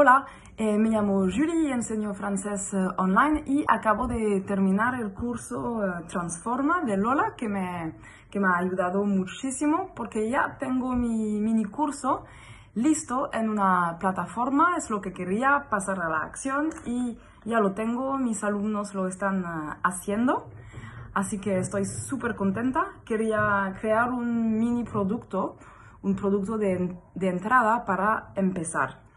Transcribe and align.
Hola, 0.00 0.26
eh, 0.56 0.78
me 0.78 0.90
llamo 0.90 1.22
Julie 1.22 1.72
enseño 1.72 2.14
francés 2.14 2.72
eh, 2.72 2.86
online 2.98 3.42
y 3.46 3.64
acabo 3.66 4.06
de 4.06 4.42
terminar 4.42 4.94
el 4.94 5.12
curso 5.12 5.84
eh, 5.84 6.04
Transforma 6.06 6.84
de 6.84 6.96
Lola 6.96 7.34
que 7.36 7.48
me, 7.48 7.96
que 8.30 8.38
me 8.38 8.46
ha 8.46 8.58
ayudado 8.58 9.02
muchísimo 9.02 9.92
porque 9.96 10.30
ya 10.30 10.56
tengo 10.56 10.94
mi 10.94 11.40
mini 11.40 11.64
curso 11.64 12.26
listo 12.76 13.28
en 13.32 13.48
una 13.48 13.96
plataforma, 13.98 14.76
es 14.76 14.88
lo 14.88 15.00
que 15.00 15.12
quería, 15.12 15.66
pasar 15.68 15.98
a 15.98 16.08
la 16.08 16.18
acción 16.18 16.68
y 16.86 17.18
ya 17.44 17.58
lo 17.58 17.72
tengo, 17.72 18.18
mis 18.18 18.44
alumnos 18.44 18.94
lo 18.94 19.08
están 19.08 19.42
haciendo. 19.82 20.48
Así 21.12 21.40
que 21.40 21.58
estoy 21.58 21.84
súper 21.84 22.36
contenta. 22.36 22.86
Quería 23.04 23.74
crear 23.80 24.12
un 24.12 24.60
mini 24.60 24.84
producto, 24.84 25.56
un 26.02 26.14
producto 26.14 26.56
de, 26.56 26.96
de 27.16 27.28
entrada 27.28 27.84
para 27.84 28.30
empezar. 28.36 29.07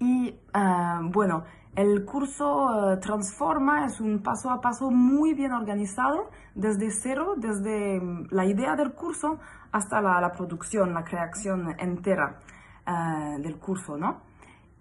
Y 0.00 0.34
ah, 0.52 1.00
bueno, 1.02 1.44
el 1.74 2.04
curso 2.04 2.92
eh, 2.92 2.96
Transforma 2.96 3.86
es 3.86 4.00
un 4.00 4.20
paso 4.20 4.50
a 4.50 4.60
paso 4.60 4.90
muy 4.90 5.34
bien 5.34 5.52
organizado, 5.52 6.30
desde 6.54 6.90
cero, 6.90 7.34
desde 7.36 8.00
mm, 8.00 8.28
la 8.30 8.44
idea 8.44 8.74
del 8.74 8.92
curso 8.94 9.38
hasta 9.70 10.00
la, 10.00 10.32
producción, 10.32 10.94
la 10.94 11.04
creación 11.04 11.74
entera 11.78 12.40
eh, 12.86 13.36
del 13.40 13.58
curso, 13.58 13.96
¿no? 13.96 14.22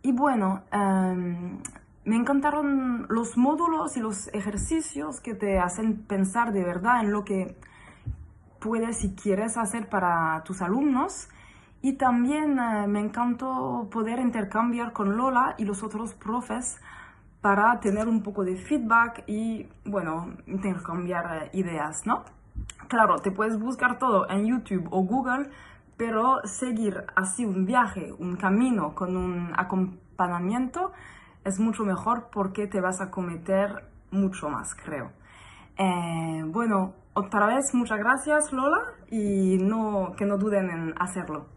Y 0.01 0.11
bueno, 0.11 0.63
em, 0.71 1.59
me 2.05 2.15
encantaron 2.15 3.05
los 3.09 3.37
módulos 3.37 3.97
y 3.97 3.99
los 3.99 4.29
ejercicios 4.33 5.19
que 5.19 5.35
te 5.35 5.59
hacen 5.59 6.05
pensar 6.07 6.53
de 6.53 6.63
verdad 6.63 7.01
en 7.01 7.11
lo 7.11 7.25
que 7.25 7.57
puedes 8.59 9.03
y 9.03 9.13
quieres 9.13 9.57
hacer 9.57 9.89
para 9.89 10.41
tus 10.43 10.61
alumnos 10.61 11.29
y 11.81 11.93
también 11.93 12.59
eh, 12.59 12.87
me 12.87 12.99
encantó 12.99 13.87
poder 13.91 14.19
intercambiar 14.19 14.93
con 14.93 15.17
Lola 15.17 15.55
y 15.57 15.65
los 15.65 15.83
otros 15.83 16.13
profes 16.13 16.79
para 17.41 17.79
tener 17.79 18.07
un 18.07 18.23
poco 18.23 18.43
de 18.43 18.55
feedback 18.55 19.23
y, 19.27 19.67
bueno, 19.85 20.35
intercambiar 20.47 21.43
eh, 21.43 21.49
ideas, 21.53 22.05
¿no? 22.05 22.25
Claro, 22.87 23.17
te 23.17 23.31
puedes 23.31 23.59
buscar 23.59 23.99
todo 23.99 24.29
en 24.29 24.45
YouTube 24.45 24.87
o 24.91 25.01
Google, 25.03 25.49
pero 25.97 26.39
seguir 26.45 27.05
así 27.15 27.45
un 27.45 27.65
viaje, 27.65 28.13
un 28.17 28.35
camino 28.35 28.95
con 28.95 29.15
un 29.15 29.53
acompañamiento 29.55 30.91
es 31.43 31.59
mucho 31.59 31.83
mejor 31.83 32.29
porque 32.31 32.67
te 32.67 32.81
vas 32.81 33.01
a 33.01 33.09
cometer 33.11 33.85
mucho 34.11 34.49
más, 34.49 34.75
creo. 34.75 35.11
Eh, 35.77 36.43
bueno, 36.47 36.93
otra 37.13 37.45
vez 37.47 37.73
muchas 37.73 37.99
gracias 37.99 38.51
Lola 38.51 38.81
y 39.09 39.57
no, 39.57 40.13
que 40.17 40.25
no 40.25 40.37
duden 40.37 40.69
en 40.69 40.93
hacerlo. 40.99 41.56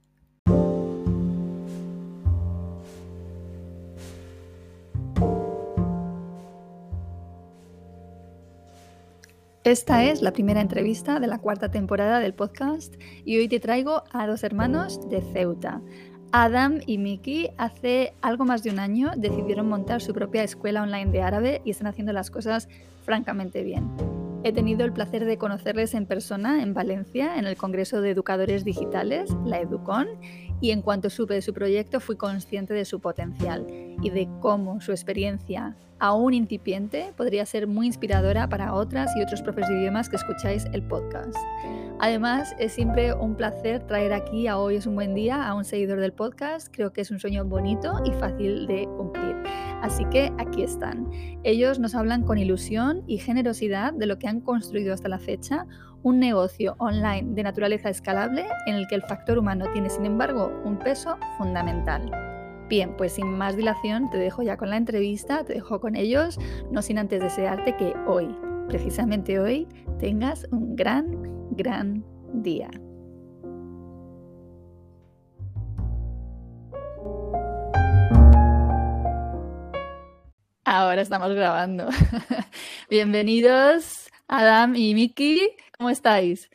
Esta 9.63 10.05
es 10.05 10.23
la 10.23 10.33
primera 10.33 10.59
entrevista 10.59 11.19
de 11.19 11.27
la 11.27 11.37
cuarta 11.37 11.69
temporada 11.69 12.19
del 12.19 12.33
podcast 12.33 12.95
y 13.25 13.37
hoy 13.37 13.47
te 13.47 13.59
traigo 13.59 14.03
a 14.11 14.25
dos 14.25 14.43
hermanos 14.43 15.07
de 15.07 15.21
Ceuta. 15.21 15.81
Adam 16.31 16.79
y 16.87 16.97
Miki 16.97 17.51
hace 17.59 18.15
algo 18.23 18.43
más 18.43 18.63
de 18.63 18.71
un 18.71 18.79
año 18.79 19.11
decidieron 19.15 19.69
montar 19.69 20.01
su 20.01 20.15
propia 20.15 20.41
escuela 20.41 20.81
online 20.81 21.11
de 21.11 21.21
árabe 21.21 21.61
y 21.63 21.69
están 21.69 21.85
haciendo 21.85 22.11
las 22.11 22.31
cosas 22.31 22.69
francamente 23.05 23.61
bien. 23.61 23.87
He 24.43 24.51
tenido 24.51 24.83
el 24.83 24.93
placer 24.93 25.25
de 25.25 25.37
conocerles 25.37 25.93
en 25.93 26.07
persona 26.07 26.63
en 26.63 26.73
Valencia, 26.73 27.37
en 27.37 27.45
el 27.45 27.55
Congreso 27.55 28.01
de 28.01 28.09
Educadores 28.09 28.65
Digitales, 28.65 29.29
la 29.45 29.59
Educon, 29.59 30.07
y 30.61 30.71
en 30.71 30.81
cuanto 30.81 31.09
supe 31.09 31.33
de 31.33 31.41
su 31.41 31.53
proyecto 31.53 31.99
fui 31.99 32.15
consciente 32.15 32.73
de 32.73 32.85
su 32.85 32.99
potencial 32.99 33.67
y 34.01 34.09
de 34.11 34.29
cómo 34.39 34.79
su 34.79 34.91
experiencia, 34.91 35.75
aún 35.99 36.33
incipiente, 36.33 37.13
podría 37.17 37.45
ser 37.45 37.67
muy 37.67 37.87
inspiradora 37.87 38.47
para 38.47 38.73
otras 38.73 39.11
y 39.17 39.21
otros 39.21 39.41
profes 39.41 39.67
de 39.67 39.79
idiomas 39.79 40.07
que 40.07 40.15
escucháis 40.15 40.65
el 40.71 40.83
podcast. 40.83 41.37
Además, 41.99 42.55
es 42.57 42.73
siempre 42.73 43.13
un 43.13 43.35
placer 43.35 43.85
traer 43.85 44.13
aquí 44.13 44.47
a 44.47 44.57
Hoy 44.57 44.75
es 44.75 44.87
un 44.87 44.95
buen 44.95 45.13
día 45.13 45.47
a 45.47 45.53
un 45.53 45.65
seguidor 45.65 45.99
del 45.99 46.13
podcast. 46.13 46.69
Creo 46.71 46.91
que 46.93 47.01
es 47.01 47.11
un 47.11 47.19
sueño 47.19 47.45
bonito 47.45 47.93
y 48.03 48.11
fácil 48.13 48.65
de 48.65 48.87
cumplir. 48.97 49.35
Así 49.83 50.05
que 50.05 50.31
aquí 50.39 50.63
están. 50.63 51.07
Ellos 51.43 51.77
nos 51.77 51.93
hablan 51.93 52.23
con 52.23 52.39
ilusión 52.39 53.03
y 53.05 53.19
generosidad 53.19 53.93
de 53.93 54.07
lo 54.07 54.17
que 54.17 54.27
han 54.27 54.41
construido 54.41 54.95
hasta 54.95 55.09
la 55.09 55.19
fecha, 55.19 55.67
un 56.03 56.19
negocio 56.19 56.75
online 56.79 57.33
de 57.33 57.43
naturaleza 57.43 57.89
escalable 57.89 58.45
en 58.65 58.75
el 58.75 58.87
que 58.87 58.95
el 58.95 59.03
factor 59.03 59.37
humano 59.37 59.65
tiene, 59.73 59.89
sin 59.89 60.05
embargo, 60.05 60.51
un 60.63 60.77
peso 60.77 61.17
fundamental. 61.37 62.09
Bien, 62.69 62.95
pues 62.95 63.13
sin 63.13 63.27
más 63.37 63.55
dilación 63.55 64.09
te 64.09 64.17
dejo 64.17 64.43
ya 64.43 64.57
con 64.57 64.69
la 64.69 64.77
entrevista, 64.77 65.43
te 65.43 65.53
dejo 65.53 65.79
con 65.79 65.95
ellos, 65.95 66.39
no 66.71 66.81
sin 66.81 66.97
antes 66.97 67.21
desearte 67.21 67.75
que 67.75 67.93
hoy, 68.07 68.35
precisamente 68.67 69.39
hoy, 69.39 69.67
tengas 69.99 70.47
un 70.51 70.75
gran, 70.75 71.05
gran 71.51 72.03
día. 72.33 72.69
Ahora 80.63 81.01
estamos 81.01 81.33
grabando. 81.33 81.89
Bienvenidos, 82.89 84.10
Adam 84.31 84.77
y 84.77 84.95
Miki. 84.95 85.41
¿Cómo 85.77 85.89
estáis? 85.89 86.49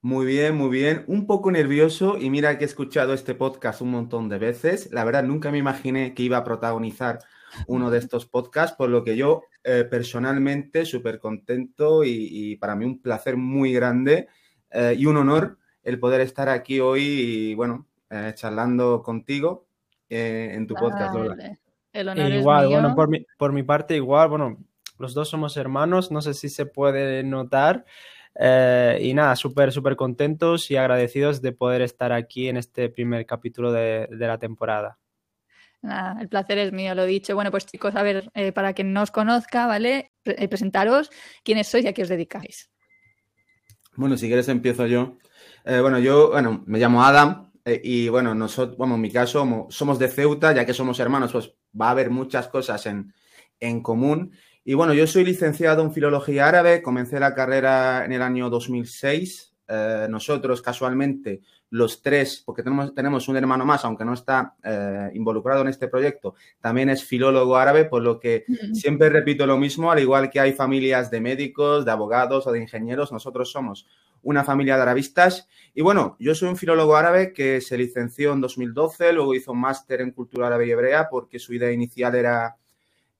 Muy 0.00 0.24
bien, 0.24 0.56
muy 0.56 0.70
bien. 0.70 1.04
Un 1.06 1.26
poco 1.26 1.52
nervioso 1.52 2.16
y 2.18 2.30
mira 2.30 2.56
que 2.56 2.64
he 2.64 2.66
escuchado 2.66 3.12
este 3.12 3.34
podcast 3.34 3.82
un 3.82 3.90
montón 3.90 4.30
de 4.30 4.38
veces. 4.38 4.90
La 4.90 5.04
verdad, 5.04 5.22
nunca 5.22 5.50
me 5.50 5.58
imaginé 5.58 6.14
que 6.14 6.22
iba 6.22 6.38
a 6.38 6.44
protagonizar 6.44 7.18
uno 7.66 7.90
de 7.90 7.98
estos 7.98 8.24
podcasts, 8.24 8.74
por 8.74 8.88
lo 8.88 9.04
que 9.04 9.18
yo 9.18 9.42
eh, 9.64 9.84
personalmente 9.88 10.86
súper 10.86 11.18
contento 11.18 12.04
y, 12.04 12.56
para 12.56 12.74
mí 12.74 12.86
un 12.86 13.02
placer 13.02 13.36
muy 13.36 13.74
grande 13.74 14.28
eh, 14.70 14.94
y 14.96 15.04
un 15.04 15.18
honor 15.18 15.58
el 15.82 15.98
poder 15.98 16.22
estar 16.22 16.48
aquí 16.48 16.80
hoy 16.80 17.02
y, 17.02 17.54
bueno, 17.54 17.86
eh, 18.08 18.32
charlando 18.34 19.02
contigo 19.02 19.66
en 20.08 20.66
tu 20.66 20.74
podcast, 20.74 21.14
Lola. 21.14 21.58
El 21.92 22.08
honor 22.08 22.32
igual, 22.32 22.64
es 22.64 22.68
mío. 22.70 22.80
bueno, 22.80 22.94
por 22.94 23.08
mi, 23.10 23.26
por 23.36 23.52
mi 23.52 23.62
parte 23.62 23.94
igual, 23.94 24.30
bueno, 24.30 24.58
los 24.98 25.14
dos 25.14 25.28
somos 25.28 25.56
hermanos, 25.56 26.10
no 26.10 26.22
sé 26.22 26.34
si 26.34 26.48
se 26.48 26.66
puede 26.66 27.22
notar. 27.22 27.84
Eh, 28.34 28.98
y 29.02 29.14
nada, 29.14 29.36
súper, 29.36 29.72
súper 29.72 29.96
contentos 29.96 30.70
y 30.70 30.76
agradecidos 30.76 31.42
de 31.42 31.52
poder 31.52 31.82
estar 31.82 32.12
aquí 32.12 32.48
en 32.48 32.56
este 32.56 32.88
primer 32.88 33.26
capítulo 33.26 33.72
de, 33.72 34.08
la 34.10 34.38
temporada. 34.38 34.98
Nada, 35.82 36.20
el 36.20 36.28
placer 36.28 36.58
es 36.58 36.72
mío, 36.72 36.94
lo 36.94 37.04
dicho. 37.04 37.34
Bueno, 37.34 37.50
pues 37.50 37.66
chicos, 37.66 37.94
a 37.96 38.02
ver, 38.02 38.30
eh, 38.34 38.52
para 38.52 38.72
quien 38.72 38.92
no 38.92 39.02
os 39.02 39.10
conozca, 39.10 39.66
¿vale? 39.66 40.12
Eh, 40.24 40.48
presentaros 40.48 41.10
quiénes 41.42 41.68
sois 41.68 41.84
y 41.84 41.88
a 41.88 41.92
qué 41.92 42.02
os 42.02 42.08
dedicáis. 42.08 42.70
Bueno, 43.96 44.16
si 44.16 44.28
quieres 44.28 44.48
empiezo 44.48 44.86
yo. 44.86 45.18
bueno, 45.64 45.98
yo, 45.98 46.30
bueno, 46.30 46.62
me 46.66 46.78
llamo 46.78 47.04
Adam, 47.04 47.52
y 47.64 48.08
bueno, 48.08 48.34
nosotros, 48.34 48.76
bueno, 48.76 48.94
en 48.94 49.00
mi 49.02 49.10
caso 49.10 49.66
somos 49.70 49.98
de 49.98 50.08
Ceuta, 50.08 50.52
ya 50.52 50.64
que 50.64 50.72
somos 50.72 50.98
hermanos, 50.98 51.32
pues 51.32 51.52
va 51.78 51.88
a 51.88 51.90
haber 51.90 52.10
muchas 52.10 52.48
cosas 52.48 52.86
en, 52.86 53.12
en 53.60 53.82
común. 53.82 54.32
Y 54.64 54.74
bueno, 54.74 54.94
yo 54.94 55.06
soy 55.06 55.24
licenciado 55.24 55.82
en 55.82 55.92
Filología 55.92 56.46
Árabe, 56.46 56.82
comencé 56.82 57.18
la 57.18 57.34
carrera 57.34 58.04
en 58.04 58.12
el 58.12 58.22
año 58.22 58.48
2006. 58.48 59.54
Eh, 59.68 60.06
nosotros, 60.08 60.62
casualmente, 60.62 61.40
los 61.70 62.02
tres, 62.02 62.42
porque 62.44 62.62
tenemos, 62.62 62.94
tenemos 62.94 63.26
un 63.28 63.36
hermano 63.36 63.64
más, 63.64 63.84
aunque 63.84 64.04
no 64.04 64.12
está 64.12 64.54
eh, 64.62 65.10
involucrado 65.14 65.62
en 65.62 65.68
este 65.68 65.88
proyecto, 65.88 66.34
también 66.60 66.90
es 66.90 67.02
filólogo 67.02 67.56
árabe, 67.56 67.86
por 67.86 68.02
lo 68.02 68.20
que 68.20 68.44
siempre 68.74 69.08
repito 69.08 69.46
lo 69.46 69.56
mismo, 69.56 69.90
al 69.90 69.98
igual 69.98 70.30
que 70.30 70.38
hay 70.38 70.52
familias 70.52 71.10
de 71.10 71.22
médicos, 71.22 71.84
de 71.84 71.90
abogados 71.90 72.46
o 72.46 72.52
de 72.52 72.60
ingenieros, 72.60 73.10
nosotros 73.10 73.50
somos 73.50 73.86
una 74.22 74.44
familia 74.44 74.76
de 74.76 74.82
arabistas. 74.82 75.48
Y 75.74 75.80
bueno, 75.80 76.16
yo 76.20 76.34
soy 76.34 76.50
un 76.50 76.56
filólogo 76.56 76.94
árabe 76.94 77.32
que 77.32 77.60
se 77.60 77.78
licenció 77.78 78.32
en 78.34 78.42
2012, 78.42 79.12
luego 79.14 79.34
hizo 79.34 79.52
un 79.52 79.60
máster 79.60 80.02
en 80.02 80.12
cultura 80.12 80.48
árabe 80.48 80.66
y 80.66 80.70
hebrea 80.70 81.08
porque 81.10 81.38
su 81.38 81.54
idea 81.54 81.72
inicial 81.72 82.14
era, 82.14 82.56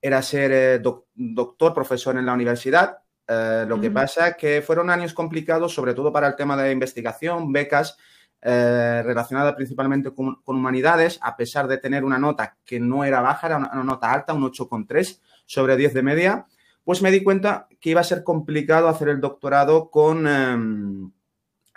era 0.03 0.21
ser 0.21 0.53
eh, 0.53 0.83
doctor, 1.15 1.73
profesor 1.73 2.19
en 2.19 2.27
la 2.27 2.35
universidad. 2.35 2.99
Eh, 3.27 3.65
lo 3.69 3.81
que 3.81 3.91
pasa 3.91 4.29
es 4.29 4.37
que 4.37 4.61
fueron 4.61 4.91
años 4.91 5.15
complicados, 5.15 5.73
sobre 5.73 5.95
todo 5.95 6.13
para 6.13 6.27
el 6.27 6.37
tema 6.37 6.57
de 6.57 6.73
investigación, 6.73 7.53
becas. 7.53 7.97
eh, 8.45 9.03
relacionada 9.05 9.55
principalmente 9.55 10.11
con, 10.13 10.41
humanidades, 10.45 11.21
a 11.23 11.37
pesar 11.37 11.69
de 11.69 11.79
tener 11.79 12.03
una 12.03 12.19
nota 12.19 12.57
que 12.65 12.81
no 12.81 13.05
era 13.05 13.21
baja, 13.21 13.47
era 13.47 13.57
una, 13.57 13.85
nota 13.85 14.13
alta, 14.13 14.35
un 14.35 14.43
8,3 14.43 15.21
sobre 15.47 15.77
10 15.77 15.95
de 15.95 16.03
media, 16.03 16.47
pues 16.83 17.03
me 17.03 17.13
di 17.13 17.23
cuenta 17.23 17.69
que 17.81 17.91
iba 17.91 18.01
a 18.01 18.05
ser 18.05 18.25
complicado 18.25 18.89
hacer 18.89 19.09
el 19.11 19.21
doctorado 19.21 19.91
con, 19.91 20.27
em, 20.27 21.13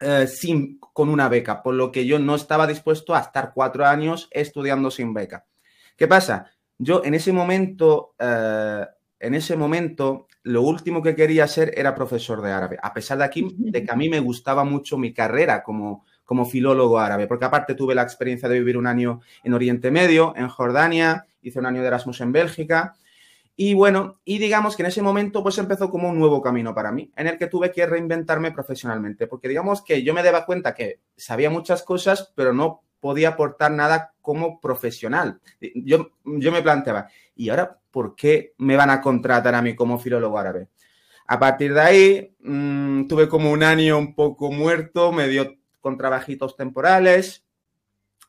eh, 0.01 0.25
sin, 0.25 0.79
con 0.79 1.09
una 1.09 1.29
beca, 1.29 1.61
por 1.61 1.75
lo 1.75 1.91
que 1.91 2.07
yo 2.07 2.17
no 2.17 2.33
estaba 2.33 2.65
dispuesto 2.65 3.13
a 3.13 3.19
estar 3.19 3.51
cuatro 3.53 3.85
años 3.85 4.27
estudiando 4.31 4.89
sin 4.89 5.13
beca. 5.13 5.45
¿Qué 5.95 6.07
pasa? 6.07 6.51
Yo 6.77 7.03
en 7.03 7.13
ese 7.13 7.31
momento, 7.31 8.15
eh, 8.19 8.85
en 9.19 9.33
ese 9.33 9.55
momento, 9.55 10.27
lo 10.43 10.61
último 10.61 11.01
que 11.01 11.15
quería 11.15 11.47
ser 11.47 11.73
era 11.77 11.95
profesor 11.95 12.41
de 12.41 12.51
árabe, 12.51 12.77
a 12.81 12.93
pesar 12.93 13.17
de, 13.17 13.23
aquí, 13.23 13.55
de 13.57 13.83
que 13.83 13.91
a 13.91 13.95
mí 13.95 14.09
me 14.09 14.19
gustaba 14.19 14.63
mucho 14.63 14.97
mi 14.97 15.13
carrera 15.13 15.63
como, 15.63 16.05
como 16.23 16.45
filólogo 16.45 16.99
árabe, 16.99 17.27
porque 17.27 17.45
aparte 17.45 17.75
tuve 17.75 17.95
la 17.95 18.03
experiencia 18.03 18.49
de 18.49 18.59
vivir 18.59 18.77
un 18.77 18.87
año 18.87 19.21
en 19.43 19.53
Oriente 19.53 19.89
Medio, 19.89 20.33
en 20.35 20.49
Jordania, 20.49 21.25
hice 21.41 21.59
un 21.59 21.65
año 21.65 21.81
de 21.81 21.87
Erasmus 21.87 22.21
en 22.21 22.31
Bélgica. 22.31 22.95
Y 23.55 23.73
bueno, 23.73 24.19
y 24.25 24.37
digamos 24.37 24.75
que 24.75 24.83
en 24.83 24.87
ese 24.87 25.01
momento 25.01 25.41
pues 25.41 25.57
empezó 25.57 25.89
como 25.89 26.09
un 26.09 26.19
nuevo 26.19 26.41
camino 26.41 26.75
para 26.75 26.91
mí, 26.91 27.11
en 27.15 27.27
el 27.27 27.37
que 27.37 27.47
tuve 27.47 27.71
que 27.71 27.85
reinventarme 27.85 28.51
profesionalmente, 28.51 29.27
porque 29.27 29.47
digamos 29.47 29.81
que 29.81 30.03
yo 30.03 30.13
me 30.13 30.23
daba 30.23 30.45
cuenta 30.45 30.73
que 30.73 30.99
sabía 31.15 31.49
muchas 31.49 31.81
cosas, 31.83 32.33
pero 32.35 32.51
no 32.51 32.81
podía 33.05 33.29
aportar 33.29 33.71
nada 33.71 34.15
como 34.19 34.59
profesional. 34.59 35.39
Yo, 35.75 36.09
yo 36.23 36.51
me 36.51 36.63
planteaba, 36.63 37.07
¿y 37.35 37.49
ahora 37.49 37.77
por 37.91 38.15
qué 38.15 38.55
me 38.57 38.75
van 38.75 38.89
a 38.89 38.99
contratar 38.99 39.53
a 39.53 39.61
mí 39.61 39.75
como 39.75 39.99
filólogo 39.99 40.39
árabe? 40.39 40.69
A 41.27 41.37
partir 41.37 41.75
de 41.75 41.81
ahí, 41.81 42.35
mmm, 42.39 43.05
tuve 43.05 43.29
como 43.29 43.51
un 43.51 43.61
año 43.61 43.99
un 43.99 44.15
poco 44.15 44.51
muerto, 44.51 45.11
me 45.11 45.27
dio 45.27 45.53
con 45.81 45.99
trabajitos 45.99 46.55
temporales. 46.55 47.45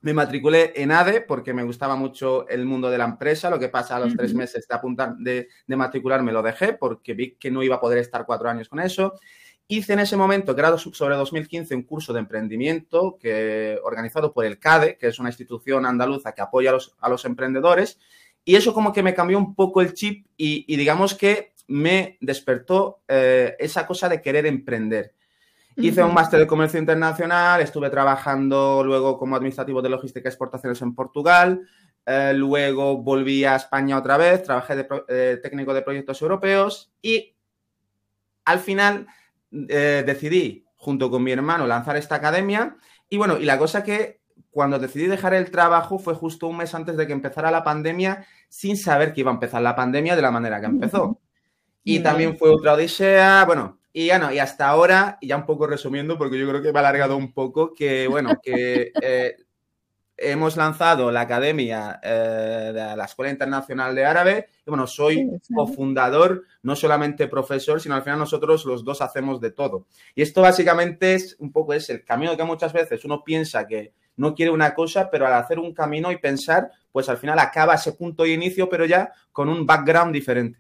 Me 0.03 0.13
matriculé 0.13 0.75
en 0.77 0.93
ADE 0.93 1.23
porque 1.23 1.55
me 1.55 1.63
gustaba 1.63 1.97
mucho 1.97 2.47
el 2.47 2.67
mundo 2.67 2.91
de 2.91 2.99
la 2.99 3.07
empresa. 3.07 3.49
Lo 3.49 3.59
que 3.59 3.71
pasa 3.71 3.97
a 3.97 4.01
los 4.01 4.15
tres 4.15 4.35
meses 4.35 4.69
de 4.69 4.75
apuntar, 4.75 5.17
de, 5.17 5.49
de 5.67 5.77
matricular, 5.77 6.23
lo 6.23 6.43
dejé 6.43 6.75
porque 6.75 7.15
vi 7.15 7.37
que 7.37 7.51
no 7.51 7.63
iba 7.63 7.77
a 7.77 7.81
poder 7.81 7.97
estar 7.97 8.27
cuatro 8.27 8.51
años 8.51 8.69
con 8.69 8.81
eso. 8.81 9.15
Hice 9.69 9.95
en 9.95 9.99
ese 9.99 10.17
momento, 10.17 10.55
grado 10.55 10.79
sobre 10.79 11.17
2015, 11.17 11.75
un 11.75 11.83
curso 11.83 12.13
de 12.13 12.21
emprendimiento 12.21 13.19
que, 13.21 13.79
organizado 13.83 14.33
por 14.33 14.45
el 14.45 14.61
CADE, 14.61 14.97
que 14.97 15.09
es 15.09 15.19
una 15.19 15.29
institución 15.29 15.85
andaluza 15.87 16.33
que 16.33 16.43
apoya 16.43 16.71
a 16.71 16.75
los, 16.75 16.95
a 17.01 17.09
los 17.09 17.25
emprendedores. 17.25 17.99
Y 18.45 18.55
eso 18.55 18.73
como 18.73 18.93
que 18.93 19.03
me 19.03 19.13
cambió 19.13 19.39
un 19.39 19.57
poco 19.57 19.81
el 19.81 19.93
chip 19.93 20.27
y, 20.37 20.77
digamos 20.77 21.15
que 21.15 21.53
me 21.67 22.17
despertó 22.21 23.01
eh, 23.09 23.57
esa 23.59 23.89
cosa 23.89 24.09
de 24.09 24.23
querer 24.23 24.47
emprender. 24.47 25.15
Hice 25.75 26.03
un 26.03 26.15
máster 26.15 26.39
de 26.41 26.47
comercio 26.47 26.79
internacional, 26.79 27.61
estuve 27.61 27.91
trabajando 27.91 28.83
luego 28.85 29.19
como 29.19 29.37
administrativo 29.37 29.83
de 29.83 29.91
logística 29.91 30.29
y 30.29 30.31
exportaciones 30.31 30.81
en 30.81 30.95
Portugal, 30.95 31.69
eh, 32.07 32.33
luego 32.35 33.03
volví 33.03 33.45
a 33.45 33.57
España 33.57 33.99
otra 33.99 34.17
vez, 34.17 34.45
trabajé 34.45 34.77
de 34.77 34.89
eh, 35.09 35.39
técnico 35.43 35.75
de 35.75 35.83
proyectos 35.83 36.23
europeos 36.23 36.93
y 37.03 37.35
al 38.47 38.61
final 38.61 39.07
eh, 39.69 40.03
decidí, 40.07 40.67
junto 40.77 41.11
con 41.11 41.23
mi 41.23 41.33
hermano, 41.33 41.67
lanzar 41.67 41.97
esta 41.97 42.17
academia. 42.17 42.77
Y 43.09 43.17
bueno, 43.17 43.39
y 43.39 43.45
la 43.45 43.59
cosa 43.59 43.83
que 43.83 44.21
cuando 44.51 44.79
decidí 44.79 45.07
dejar 45.07 45.35
el 45.35 45.51
trabajo 45.51 45.99
fue 45.99 46.15
justo 46.15 46.47
un 46.47 46.59
mes 46.59 46.75
antes 46.75 46.97
de 46.97 47.07
que 47.07 47.13
empezara 47.13 47.51
la 47.51 47.65
pandemia, 47.65 48.27
sin 48.49 48.77
saber 48.77 49.13
que 49.13 49.21
iba 49.21 49.31
a 49.31 49.35
empezar 49.35 49.63
la 49.63 49.77
pandemia 49.77 50.17
de 50.17 50.23
la 50.23 50.31
manera 50.31 50.61
que 50.61 50.67
empezó. 50.67 51.21
Y 51.85 52.01
también 52.01 52.37
fue 52.37 52.51
otra 52.51 52.73
odisea, 52.73 53.45
bueno, 53.45 53.79
y 53.93 54.07
ya 54.07 54.19
no, 54.19 54.33
y 54.33 54.39
hasta 54.39 54.69
ahora, 54.69 55.19
y 55.21 55.29
ya 55.29 55.37
un 55.37 55.47
poco 55.47 55.67
resumiendo, 55.67 56.19
porque 56.19 56.39
yo 56.39 56.49
creo 56.49 56.61
que 56.61 56.73
me 56.73 56.79
ha 56.79 56.81
alargado 56.81 57.17
un 57.17 57.33
poco, 57.33 57.73
que 57.73 58.09
bueno, 58.09 58.41
que 58.43 58.93
eh, 59.03 59.37
hemos 60.17 60.57
lanzado 60.57 61.11
la 61.11 61.23
academia 61.23 62.01
eh, 62.03 62.73
de 62.73 62.97
la 62.97 63.05
Escuela 63.05 63.31
Internacional 63.31 63.95
de 63.95 64.05
Árabe. 64.05 64.49
Y 64.67 64.71
bueno, 64.71 64.87
soy 64.87 65.29
cofundador, 65.55 66.45
no 66.63 66.75
solamente 66.77 67.29
profesor, 67.29 67.81
sino 67.81 67.95
al 67.95 68.03
final 68.03 68.19
nosotros 68.19 68.65
los 68.65 68.85
dos 68.85 69.03
hacemos 69.03 69.41
de 69.41 69.51
todo. 69.51 69.87
Y 70.15 70.23
esto 70.23 70.43
básicamente 70.43 71.15
es 71.15 71.37
un 71.39 71.53
poco 71.53 71.73
es 71.73 71.91
el 71.91 72.05
camino 72.05 72.37
que 72.37 72.45
muchas 72.45 72.73
veces 72.73 73.05
uno 73.05 73.23
piensa 73.23 73.67
que 73.67 73.93
no 74.17 74.35
quiere 74.35 74.51
una 74.51 74.75
cosa, 74.75 75.11
pero 75.11 75.27
al 75.27 75.35
hacer 75.35 75.59
un 75.59 75.75
camino 75.75 76.11
y 76.11 76.17
pensar, 76.17 76.71
pues 76.91 77.09
al 77.09 77.19
final 77.19 77.39
acaba 77.39 77.75
ese 77.75 77.93
punto 77.93 78.23
de 78.23 78.31
inicio, 78.31 78.69
pero 78.69 78.87
ya 78.87 79.13
con 79.33 79.49
un 79.49 79.67
background 79.67 80.13
diferente. 80.13 80.59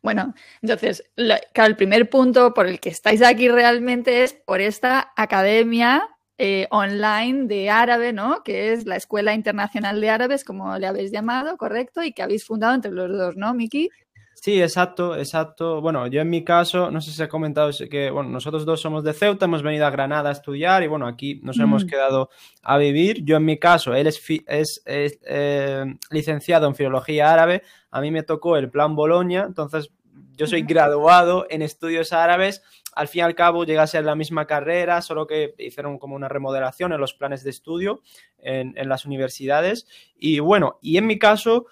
Bueno, 0.00 0.34
entonces, 0.62 1.10
claro, 1.52 1.68
el 1.68 1.76
primer 1.76 2.08
punto 2.08 2.54
por 2.54 2.66
el 2.66 2.80
que 2.80 2.88
estáis 2.88 3.20
aquí 3.20 3.48
realmente 3.48 4.22
es 4.22 4.32
por 4.32 4.62
esta 4.62 5.12
academia 5.14 6.15
eh, 6.38 6.66
online 6.70 7.46
de 7.46 7.70
árabe, 7.70 8.12
¿no? 8.12 8.42
Que 8.42 8.72
es 8.72 8.86
la 8.86 8.96
Escuela 8.96 9.34
Internacional 9.34 10.00
de 10.00 10.10
Árabes, 10.10 10.44
como 10.44 10.78
le 10.78 10.86
habéis 10.86 11.10
llamado, 11.10 11.56
correcto, 11.56 12.02
y 12.02 12.12
que 12.12 12.22
habéis 12.22 12.44
fundado 12.44 12.74
entre 12.74 12.92
los 12.92 13.10
dos, 13.10 13.36
¿no, 13.36 13.54
Miki? 13.54 13.90
Sí, 14.34 14.60
exacto, 14.60 15.16
exacto. 15.16 15.80
Bueno, 15.80 16.06
yo 16.08 16.20
en 16.20 16.28
mi 16.28 16.44
caso, 16.44 16.90
no 16.90 17.00
sé 17.00 17.10
si 17.10 17.22
ha 17.22 17.28
comentado 17.28 17.70
que, 17.90 18.10
bueno, 18.10 18.28
nosotros 18.28 18.66
dos 18.66 18.80
somos 18.80 19.02
de 19.02 19.14
Ceuta, 19.14 19.46
hemos 19.46 19.62
venido 19.62 19.86
a 19.86 19.90
Granada 19.90 20.28
a 20.28 20.32
estudiar 20.32 20.82
y, 20.82 20.86
bueno, 20.88 21.06
aquí 21.06 21.40
nos 21.42 21.58
hemos 21.58 21.84
mm. 21.84 21.88
quedado 21.88 22.28
a 22.62 22.76
vivir. 22.76 23.24
Yo 23.24 23.38
en 23.38 23.44
mi 23.46 23.58
caso, 23.58 23.94
él 23.94 24.06
es, 24.06 24.22
es, 24.46 24.82
eh, 24.84 25.86
licenciado 26.10 26.68
en 26.68 26.74
Filología 26.74 27.32
Árabe, 27.32 27.62
a 27.90 28.00
mí 28.02 28.10
me 28.10 28.22
tocó 28.22 28.58
el 28.58 28.70
plan 28.70 28.94
Bolonia, 28.94 29.44
entonces 29.48 29.90
yo 30.36 30.46
soy 30.46 30.62
graduado 30.62 31.46
en 31.50 31.62
estudios 31.62 32.12
árabes 32.12 32.62
al 32.96 33.08
fin 33.08 33.20
y 33.20 33.22
al 33.22 33.34
cabo 33.34 33.64
llega 33.64 33.82
a 33.82 33.86
ser 33.86 34.04
la 34.04 34.16
misma 34.16 34.46
carrera, 34.46 35.02
solo 35.02 35.26
que 35.26 35.54
hicieron 35.58 35.98
como 35.98 36.16
una 36.16 36.30
remodelación 36.30 36.94
en 36.94 37.00
los 37.00 37.12
planes 37.12 37.44
de 37.44 37.50
estudio 37.50 38.00
en, 38.38 38.74
las 38.88 39.04
universidades. 39.04 39.86
Y 40.18 40.38
bueno, 40.38 40.78
y 40.80 40.96
en 40.96 41.06
mi 41.06 41.18
caso, 41.18 41.66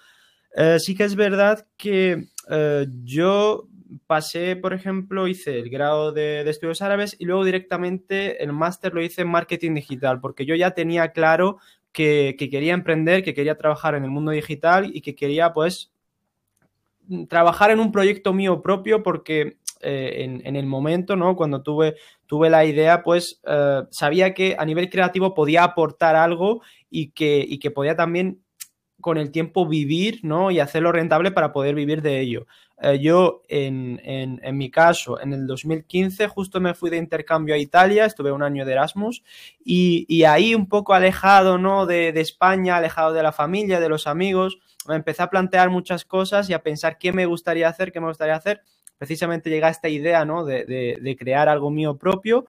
eh, 0.55 0.77
sí 0.79 0.95
que 0.95 1.03
es 1.03 1.15
verdad 1.15 1.65
que 1.77 2.27
eh, 2.51 2.87
yo 3.03 3.67
pasé, 4.05 4.55
por 4.55 4.73
ejemplo, 4.73 5.27
hice 5.27 5.57
el 5.57 5.71
grado 5.71 6.11
de, 6.11 6.47
estudios 6.47 6.83
árabes 6.83 7.15
y 7.17 7.25
luego 7.25 7.43
directamente 7.43 8.43
el 8.43 8.53
máster 8.53 8.93
lo 8.93 9.01
hice 9.01 9.23
en 9.23 9.29
marketing 9.29 9.73
digital, 9.73 10.21
porque 10.21 10.45
yo 10.45 10.53
ya 10.53 10.71
tenía 10.75 11.11
claro 11.11 11.57
que, 11.91 12.35
que, 12.37 12.51
quería 12.51 12.75
emprender, 12.75 13.23
que 13.23 13.33
quería 13.33 13.57
trabajar 13.57 13.95
en 13.95 14.03
el 14.03 14.11
mundo 14.11 14.29
digital 14.29 14.91
y 14.93 15.01
que 15.01 15.15
quería, 15.15 15.53
pues, 15.53 15.91
trabajar 17.29 17.71
en 17.71 17.79
un 17.79 17.91
proyecto 17.91 18.33
mío 18.33 18.61
propio, 18.61 19.03
porque 19.03 19.57
eh, 19.81 20.41
en, 20.43 20.55
el 20.55 20.65
momento, 20.65 21.15
¿no? 21.15 21.35
Cuando 21.35 21.61
tuve, 21.61 21.95
tuve 22.25 22.49
la 22.49 22.65
idea, 22.65 23.03
pues 23.03 23.41
eh, 23.45 23.83
sabía 23.91 24.33
que 24.33 24.55
a 24.57 24.65
nivel 24.65 24.89
creativo 24.89 25.33
podía 25.33 25.63
aportar 25.63 26.15
algo 26.15 26.61
y 26.89 27.11
que, 27.11 27.45
y 27.47 27.59
que 27.59 27.71
podía 27.71 27.95
también 27.95 28.41
con 28.99 29.17
el 29.17 29.29
tiempo 29.31 29.67
vivir, 29.67 30.21
¿no? 30.23 30.49
Y 30.49 30.59
hacerlo 30.59 30.91
rentable 30.91 31.29
para 31.29 31.51
poder 31.51 31.75
vivir 31.75 32.01
de 32.01 32.19
ello. 32.19 32.47
Eh, 32.81 32.99
yo, 32.99 33.43
en, 33.47 34.01
en, 34.03 34.57
mi 34.57 34.71
caso, 34.71 35.21
en 35.21 35.33
el 35.33 35.45
2015 35.45 36.27
justo 36.27 36.59
me 36.59 36.73
fui 36.73 36.89
de 36.89 36.97
intercambio 36.97 37.53
a 37.53 37.59
Italia, 37.59 38.05
estuve 38.05 38.31
un 38.31 38.41
año 38.41 38.65
de 38.65 38.71
Erasmus 38.71 39.23
y, 39.63 40.05
y 40.09 40.23
ahí 40.23 40.55
un 40.55 40.67
poco 40.67 40.93
alejado, 40.93 41.57
¿no? 41.57 41.85
De, 41.85 42.11
de, 42.11 42.21
España, 42.21 42.77
alejado 42.77 43.13
de 43.13 43.21
la 43.21 43.31
familia, 43.31 43.79
de 43.79 43.89
los 43.89 44.07
amigos, 44.07 44.57
me 44.87 44.95
empecé 44.95 45.23
a 45.23 45.29
plantear 45.29 45.69
muchas 45.69 46.05
cosas 46.05 46.49
y 46.49 46.53
a 46.53 46.63
pensar 46.63 46.97
qué 46.97 47.11
me 47.13 47.25
gustaría 47.25 47.67
hacer, 47.67 47.91
qué 47.91 47.99
me 47.99 48.07
gustaría 48.07 48.35
hacer 48.35 48.61
precisamente 48.97 49.49
llega 49.49 49.69
esta 49.69 49.89
idea 49.89 50.25
¿no? 50.25 50.45
de, 50.45 51.15
crear 51.19 51.49
algo 51.49 51.69
mío 51.71 51.97
propio. 51.97 52.47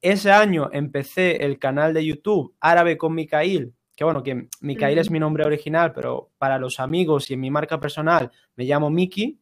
Ese 0.00 0.30
año 0.30 0.70
empecé 0.72 1.44
el 1.44 1.58
canal 1.58 1.92
de 1.92 2.04
YouTube 2.04 2.54
Árabe 2.60 2.96
con 2.96 3.14
Mikail, 3.14 3.74
que 3.96 4.04
bueno, 4.04 4.22
que 4.22 4.48
es 4.60 5.10
mi 5.10 5.18
nombre 5.18 5.44
original, 5.44 5.92
pero 5.92 6.30
para 6.38 6.58
los 6.58 6.78
amigos 6.78 7.30
y 7.30 7.34
en 7.34 7.40
mi 7.40 7.50
marca 7.50 7.80
personal 7.80 8.30
me 8.54 8.64
llamo 8.64 8.90
Miki. 8.90 9.38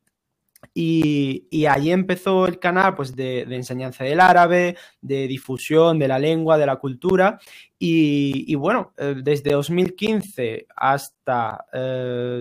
Y, 0.75 1.47
y 1.51 1.67
allí 1.67 1.91
empezó 1.93 2.47
el 2.47 2.59
canal 2.59 2.95
pues, 2.95 3.15
de, 3.15 3.43
enseñanza 3.43 4.05
del 4.05 4.21
árabe, 4.21 4.77
de 5.01 5.27
difusión 5.27 5.99
de 5.99 6.09
la 6.09 6.19
lengua, 6.19 6.59
de 6.59 6.67
la 6.67 6.77
cultura. 6.77 7.39
Y, 7.79 8.55
bueno, 8.55 8.93
eh, 8.97 9.17
desde 9.23 9.53
2015 9.53 10.67
hasta 10.75 11.67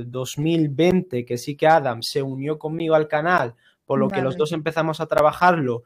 2020, 0.05 1.19
eh, 1.19 1.25
que 1.25 1.37
sí 1.37 1.55
que 1.55 1.67
Adam 1.67 2.01
se 2.01 2.21
unió 2.21 2.57
conmigo 2.57 2.95
al 2.95 3.07
canal 3.07 3.55
por 3.85 3.99
lo 3.99 4.09
que 4.09 4.21
los 4.21 4.37
dos 4.37 4.51
empezamos 4.51 4.99
a 4.99 5.05
trabajarlo 5.05 5.83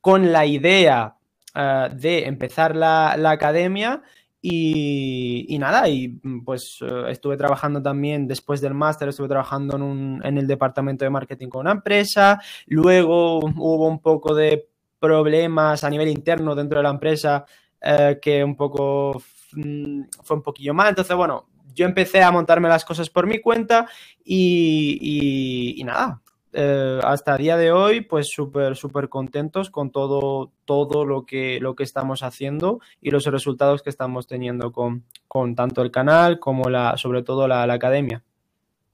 con 0.00 0.32
la 0.32 0.46
idea 0.46 1.16
eh, 1.54 1.88
de 1.94 2.26
empezar 2.26 2.76
la, 2.76 3.12
academia 3.30 4.02
y, 4.48 5.58
nada, 5.58 5.88
y 5.88 6.20
mm, 6.22 6.44
pues 6.44 6.78
eh, 6.80 7.04
estuve 7.08 7.36
trabajando 7.36 7.82
también 7.82 8.28
después 8.28 8.60
del 8.60 8.74
máster, 8.74 9.08
estuve 9.08 9.28
trabajando 9.28 9.76
en, 9.76 10.20
el 10.22 10.46
departamento 10.46 11.04
de 11.04 11.10
marketing 11.10 11.48
con 11.48 11.62
una 11.62 11.72
empresa, 11.72 12.40
luego 12.66 13.38
hubo 13.38 13.88
un 13.88 14.00
poco 14.00 14.34
de 14.34 14.68
problemas 15.00 15.82
a 15.82 15.90
nivel 15.90 16.08
interno 16.08 16.54
dentro 16.54 16.78
de 16.78 16.84
la 16.84 16.90
empresa 16.90 17.44
eh, 17.80 18.18
que 18.22 18.44
un 18.44 18.56
poco 18.56 19.20
mm, 19.52 20.02
fue 20.22 20.36
un 20.36 20.42
poquillo 20.42 20.74
mal, 20.74 20.90
entonces 20.90 21.16
bueno, 21.16 21.48
yo 21.74 21.84
empecé 21.84 22.22
a 22.22 22.30
montarme 22.30 22.68
las 22.68 22.84
cosas 22.84 23.10
por 23.10 23.26
mi 23.26 23.40
cuenta 23.40 23.88
y, 24.24 25.74
y 25.76 25.82
nada, 25.84 26.22
eh, 26.52 27.00
hasta 27.02 27.36
día 27.36 27.56
de 27.56 27.72
hoy, 27.72 28.00
pues 28.00 28.28
súper, 28.28 28.76
súper 28.76 29.08
contentos 29.08 29.70
con 29.70 29.90
todo, 29.90 30.52
todo 30.64 31.04
lo 31.04 31.26
que, 31.26 31.58
lo 31.60 31.74
que 31.74 31.84
estamos 31.84 32.22
haciendo 32.22 32.80
y 33.00 33.10
los 33.10 33.26
resultados 33.26 33.82
que 33.82 33.90
estamos 33.90 34.26
teniendo 34.26 34.72
con, 34.72 35.04
con 35.28 35.54
tanto 35.54 35.82
el 35.82 35.90
canal 35.90 36.38
como 36.38 36.70
la, 36.70 36.96
sobre 36.96 37.22
todo 37.22 37.48
la 37.48 37.62
academia 37.64 38.22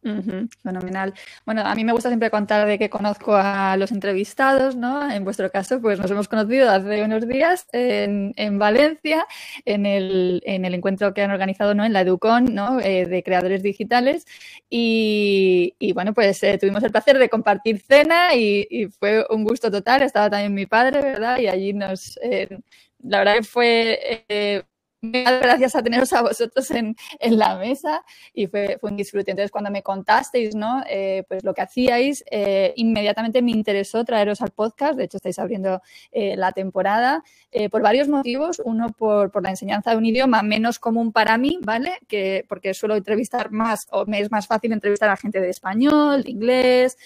fenomenal. 0.03 1.15
Bueno, 1.47 1.63
a 1.63 1.75
mí 1.75 1.85
me 1.85 1.93
gusta 1.93 2.09
siempre 2.09 2.31
contar 2.31 2.67
de 2.67 2.79
que 2.79 2.91
conozco 2.91 3.35
a 3.37 3.77
los 3.77 3.93
entrevistados, 3.93 4.75
¿no? 4.75 5.11
En 5.11 5.25
vuestro 5.25 5.51
caso, 5.51 5.81
pues 5.81 5.99
nos 5.99 6.11
hemos 6.11 6.29
conocido 6.29 6.71
hace 6.71 7.03
unos 7.05 7.27
días 7.29 7.67
en, 7.73 8.59
Valencia, 8.59 9.27
en 9.65 9.87
el, 9.87 10.43
en 10.45 10.65
el, 10.65 10.75
encuentro 10.75 11.15
que 11.15 11.23
han 11.23 11.31
organizado, 11.31 11.75
¿no? 11.75 11.85
En 11.85 11.93
la 11.93 12.01
Educon, 12.01 12.55
¿no? 12.55 12.81
Eh, 12.81 13.07
de 13.07 13.23
creadores 13.23 13.63
digitales. 13.63 14.27
Y, 14.69 15.75
bueno, 15.95 16.15
pues 16.15 16.43
eh, 16.43 16.59
tuvimos 16.59 16.83
el 16.83 16.91
placer 16.91 17.19
de 17.19 17.29
compartir 17.29 17.81
cena 17.81 18.35
y, 18.35 18.89
fue 18.99 19.25
un 19.31 19.45
gusto 19.45 19.71
total. 19.71 20.03
Estaba 20.03 20.31
también 20.31 20.55
mi 20.55 20.67
padre, 20.67 21.01
¿verdad? 21.01 21.39
Y 21.39 21.47
allí 21.49 21.73
nos... 21.73 22.19
Eh, 22.23 22.59
la 23.05 23.19
verdad 23.19 23.35
que 23.37 23.43
fue 23.43 24.65
gracias 25.03 25.75
a 25.75 25.83
teneros 25.83 26.13
a 26.13 26.23
vosotros 26.23 26.71
en, 26.71 26.97
en 27.19 27.39
la 27.39 27.57
mesa 27.57 28.05
y 28.33 28.47
fue, 28.47 28.79
fue, 28.81 28.91
un 28.91 28.97
disfrute. 28.97 29.33
Entonces, 29.33 29.51
cuando 29.51 29.71
me 29.71 29.83
contasteis, 29.83 30.55
¿no? 30.55 30.83
Eh, 30.89 31.25
pues 31.29 31.43
lo 31.45 31.55
que 31.55 31.63
hacíais, 31.63 32.25
eh, 32.31 32.73
inmediatamente 32.77 33.43
me 33.43 33.51
interesó 33.51 34.05
traeros 34.05 34.41
al 34.43 34.51
podcast. 34.51 34.95
De 34.95 35.05
hecho, 35.05 35.17
estáis 35.17 35.39
abriendo 35.39 35.83
eh, 36.13 36.37
la 36.37 36.53
temporada 36.53 37.23
por 37.71 37.83
varios 37.83 38.09
motivos. 38.09 38.63
Uno, 38.65 38.89
por, 38.91 39.31
por, 39.31 39.43
la 39.43 39.51
enseñanza 39.51 39.91
de 39.91 39.97
un 39.97 40.07
idioma 40.07 40.43
menos 40.43 40.79
común 40.79 41.13
para 41.13 41.37
mí, 41.37 41.59
¿vale? 41.63 41.99
Que, 42.09 42.47
porque 42.49 42.73
suelo 42.73 42.97
entrevistar 42.97 43.51
más, 43.51 43.87
o 43.91 44.07
me 44.07 44.21
es 44.21 44.31
más 44.31 44.47
fácil 44.47 44.73
entrevistar 44.73 45.11
a 45.11 45.17
gente 45.17 45.41
de 45.41 45.51
español, 45.51 46.23
de 46.23 46.31
inglés, 46.31 46.97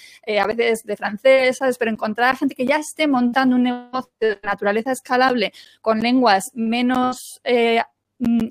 a 0.40 0.46
veces 0.46 0.84
de 0.84 0.96
francés, 0.96 1.56
¿sabes? 1.56 1.78
Pero 1.78 1.90
encontrar 1.90 2.34
a 2.34 2.36
gente 2.36 2.54
que 2.54 2.66
ya 2.66 2.76
esté 2.76 3.08
montando 3.08 3.56
un 3.56 3.64
negocio 3.64 4.12
de 4.20 4.38
naturaleza 4.42 4.92
escalable 4.92 5.52
con 5.80 6.00
lenguas 6.00 6.52
menos 6.54 7.40
Mm, 7.44 7.85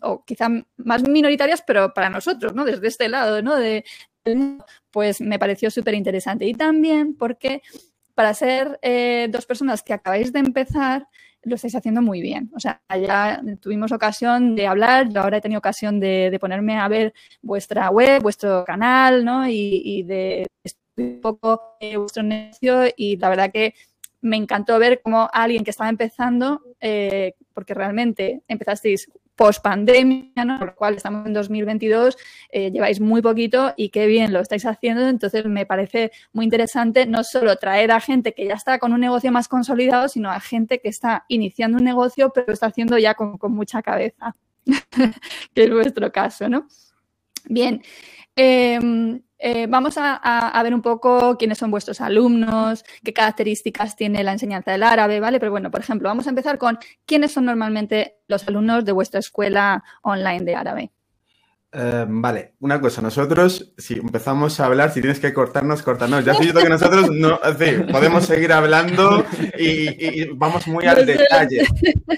o 0.02 0.24
quizá 0.26 0.50
más 0.78 1.08
minoritarias, 1.08 1.64
pero 1.66 1.94
para 1.94 2.10
nosotros, 2.10 2.54
¿no? 2.54 2.66
Desde 2.66 2.88
este 2.88 3.10
lado, 3.10 3.42
¿no? 3.42 3.56
De, 3.56 3.84
pues 4.92 5.22
me 5.22 5.40
pareció 5.40 5.70
súper 5.72 5.94
interesante. 5.94 6.46
Y 6.46 6.54
también 6.54 7.16
porque 7.16 7.62
para 8.14 8.34
ser 8.34 8.80
eh, 8.82 9.28
dos 9.30 9.46
personas 9.46 9.84
que 9.84 9.94
acabáis 9.94 10.32
de 10.32 10.40
empezar, 10.40 11.08
lo 11.44 11.56
estáis 11.56 11.76
haciendo 11.76 12.02
muy 12.02 12.22
bien. 12.22 12.52
O 12.56 12.60
sea, 12.60 12.82
ya 12.90 13.42
tuvimos 13.60 13.92
ocasión 13.92 14.56
de 14.56 14.68
hablar, 14.68 15.10
yo 15.10 15.22
ahora 15.22 15.38
he 15.38 15.42
tenido 15.42 15.60
ocasión 15.60 16.00
de, 16.00 16.36
ponerme 16.40 16.80
a 16.80 16.88
ver 16.88 17.14
vuestra 17.42 17.90
web, 17.90 18.22
vuestro 18.22 18.66
canal, 18.66 19.24
¿no? 19.24 19.48
Y, 19.48 20.04
de 20.04 20.48
estudiar 20.64 21.16
un 21.16 21.22
poco 21.22 21.78
eh, 21.80 21.98
vuestro 21.98 22.24
negocio 22.24 22.86
y 22.96 23.18
la 23.18 23.30
verdad 23.30 23.52
que 23.52 23.76
me 24.22 24.38
encantó 24.38 24.80
ver 24.80 25.02
cómo 25.04 25.30
alguien 25.32 25.64
que 25.64 25.70
estaba 25.70 25.90
empezando, 25.90 26.62
eh, 26.80 27.36
porque 27.54 27.76
realmente 27.76 28.42
empezasteis 28.48 29.12
post 29.36 29.62
pandemia, 29.62 30.46
¿no? 30.46 30.58
por 30.58 30.68
lo 30.70 30.76
cual 30.76 30.96
estamos 30.96 31.26
en 31.26 31.34
2022, 31.34 32.18
eh, 32.50 32.72
lleváis 32.72 33.00
muy 33.00 33.22
poquito 33.22 33.74
y 33.76 33.90
qué 33.90 34.08
bien 34.08 34.34
lo 34.34 34.40
estáis 34.40 34.66
haciendo. 34.66 35.08
Entonces 35.08 35.46
me 35.46 35.66
parece 35.66 36.12
muy 36.34 36.46
interesante 36.46 37.06
no 37.06 37.24
solo 37.24 37.56
traer 37.58 37.92
a 37.92 38.00
gente 38.00 38.34
que 38.34 38.46
ya 38.46 38.54
está 38.54 38.80
con 38.80 38.94
un 38.94 39.02
negocio 39.02 39.32
más 39.32 39.48
consolidado, 39.48 40.08
sino 40.08 40.32
a 40.32 40.40
gente 40.40 40.80
que 40.80 40.90
está 40.90 41.26
iniciando 41.28 41.78
un 41.78 41.84
negocio, 41.84 42.32
pero 42.34 42.54
está 42.54 42.68
haciendo 42.68 42.98
ya 42.98 43.14
con, 43.14 43.38
mucha 43.50 43.82
cabeza, 43.82 44.36
que 45.54 45.64
es 45.64 45.72
vuestro 45.72 46.12
caso, 46.12 46.50
¿no? 46.50 46.68
Bien. 47.48 47.82
Em, 48.36 49.22
eh, 49.38 49.68
vamos 49.68 49.96
a, 49.98 50.62
ver 50.64 50.74
un 50.74 50.82
poco 50.82 51.38
quiénes 51.38 51.58
son 51.58 51.72
vuestros 51.72 52.02
alumnos, 52.02 52.84
qué 53.04 53.14
características 53.14 53.96
tiene 53.96 54.24
la 54.24 54.34
enseñanza 54.34 54.72
del 54.72 54.84
árabe, 54.84 55.20
¿vale? 55.20 55.40
Pero 55.40 55.52
bueno, 55.52 55.72
por 55.72 55.82
ejemplo, 55.82 56.10
vamos 56.10 56.28
a 56.28 56.30
empezar 56.30 56.58
con 56.58 56.80
quiénes 57.06 57.32
son 57.32 57.46
normalmente 57.46 58.18
los 58.28 58.48
alumnos 58.48 58.86
de 58.86 58.92
vuestra 58.92 59.20
escuela 59.20 59.84
online 60.02 60.46
de 60.46 60.56
árabe. 60.56 60.92
Eh, 61.78 62.06
vale, 62.08 62.54
una 62.62 62.80
cosa, 62.80 63.02
nosotros, 63.02 63.74
si 63.78 63.96
empezamos 63.96 64.62
a 64.62 64.66
hablar, 64.68 64.94
si 64.94 65.02
tienes 65.02 65.20
que 65.20 65.34
cortarnos, 65.34 65.84
cortarnos. 65.84 66.24
Ya 66.24 66.32
estoy 66.32 66.54
que 66.54 66.70
nosotros 66.70 67.12
no, 67.12 67.38
podemos 67.92 68.26
seguir 68.26 68.54
hablando 68.54 69.26
y, 69.60 70.26
vamos 70.36 70.66
muy 70.68 70.86
al 70.86 71.06
detalle. 71.06 71.68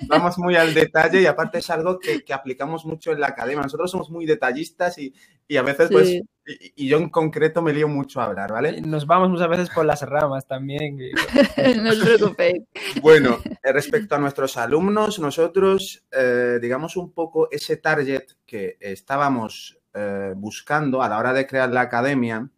Vamos 0.08 0.38
muy 0.38 0.56
al 0.56 0.76
detalle 0.76 1.22
y 1.22 1.26
aparte 1.26 1.58
es 1.58 1.70
algo 1.72 1.98
que, 2.00 2.22
aplicamos 2.32 2.86
mucho 2.86 3.12
en 3.12 3.20
la 3.20 3.28
academia. 3.28 3.64
Nosotros 3.64 3.90
somos 3.90 4.12
muy 4.12 4.28
detallistas 4.28 5.00
y, 5.00 5.12
a 5.58 5.64
veces, 5.64 5.90
pues, 5.92 6.22
y, 6.48 6.88
yo 6.88 6.98
en 6.98 7.10
concreto 7.10 7.62
me 7.62 7.74
lío 7.74 7.88
mucho 7.88 8.22
a 8.22 8.26
hablar, 8.26 8.52
¿vale? 8.52 8.82
Nos 8.82 9.06
vamos 9.06 9.30
muchas 9.30 9.50
veces 9.50 9.70
por 9.70 9.86
las 9.86 10.02
ramas 10.02 10.48
también. 10.48 10.98
no 11.84 11.90
os 11.90 11.98
preocupéis. 11.98 12.64
Bueno, 13.02 13.40
eh, 13.46 13.74
respecto 13.74 14.16
a 14.16 14.20
nuestros 14.20 14.56
alumnos, 14.58 15.20
nosotros, 15.20 16.06
eh, 16.12 16.60
digamos 16.62 16.96
un 16.96 17.12
poco 17.12 17.50
ese 17.52 17.78
target 17.78 18.24
que 18.46 18.78
estábamos 18.80 19.80
eh, 19.94 20.34
buscando 20.36 21.02
a 21.02 21.10
la 21.10 21.18
hora 21.18 21.34
de 21.34 21.46
crear 21.46 21.70
la 21.70 21.82
academia 21.82 22.50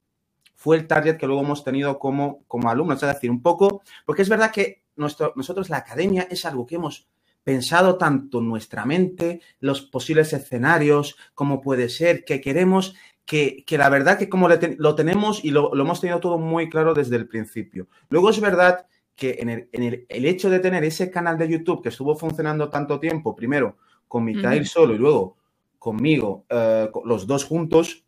fue 0.55 0.75
el 0.75 0.87
target 0.87 1.17
que 1.17 1.25
luego 1.25 1.41
hemos 1.41 1.63
tenido 1.63 1.97
como, 1.97 2.43
como 2.45 2.69
alumnos. 2.69 3.01
Es 3.01 3.13
decir, 3.13 3.31
un 3.31 3.41
poco, 3.41 3.81
porque 4.05 4.23
es 4.23 4.29
verdad 4.29 4.51
que 4.51 4.83
nuestro, 4.97 5.31
nosotros 5.37 5.69
la 5.69 5.77
academia 5.77 6.27
es 6.29 6.45
algo 6.45 6.65
que 6.65 6.75
hemos 6.75 7.07
pensado 7.43 7.97
tanto 7.97 8.39
en 8.39 8.49
nuestra 8.49 8.85
mente, 8.85 9.41
los 9.59 9.81
posibles 9.81 10.33
escenarios, 10.33 11.15
cómo 11.33 11.61
puede 11.61 11.89
ser, 11.89 12.25
que 12.25 12.41
queremos, 12.41 12.95
que, 13.29 13.63
la 13.77 13.89
verdad 13.89 14.17
que 14.17 14.27
como 14.27 14.49
lo 14.49 14.95
tenemos 14.95 15.45
y 15.45 15.51
lo, 15.51 15.71
hemos 15.79 16.01
tenido 16.01 16.19
todo 16.19 16.39
muy 16.39 16.67
claro 16.67 16.95
desde 16.95 17.15
el 17.15 17.27
principio. 17.27 17.87
Luego 18.09 18.31
es 18.31 18.41
verdad 18.41 18.87
que 19.15 19.37
en 19.39 19.49
el, 19.49 19.69
en 19.71 19.83
el, 19.83 20.05
el, 20.09 20.25
hecho 20.25 20.49
de 20.49 20.57
tener 20.57 20.83
ese 20.83 21.11
canal 21.11 21.37
de 21.37 21.47
YouTube 21.47 21.83
que 21.83 21.89
estuvo 21.89 22.15
funcionando 22.15 22.69
tanto 22.69 22.99
tiempo, 22.99 23.35
primero 23.35 23.77
con 24.07 24.23
Mikael 24.23 24.65
solo 24.65 24.95
y 24.95 24.97
luego 24.97 25.37
conmigo, 25.77 26.45
eh, 26.49 26.89
los 27.05 27.27
dos 27.27 27.45
juntos, 27.45 28.03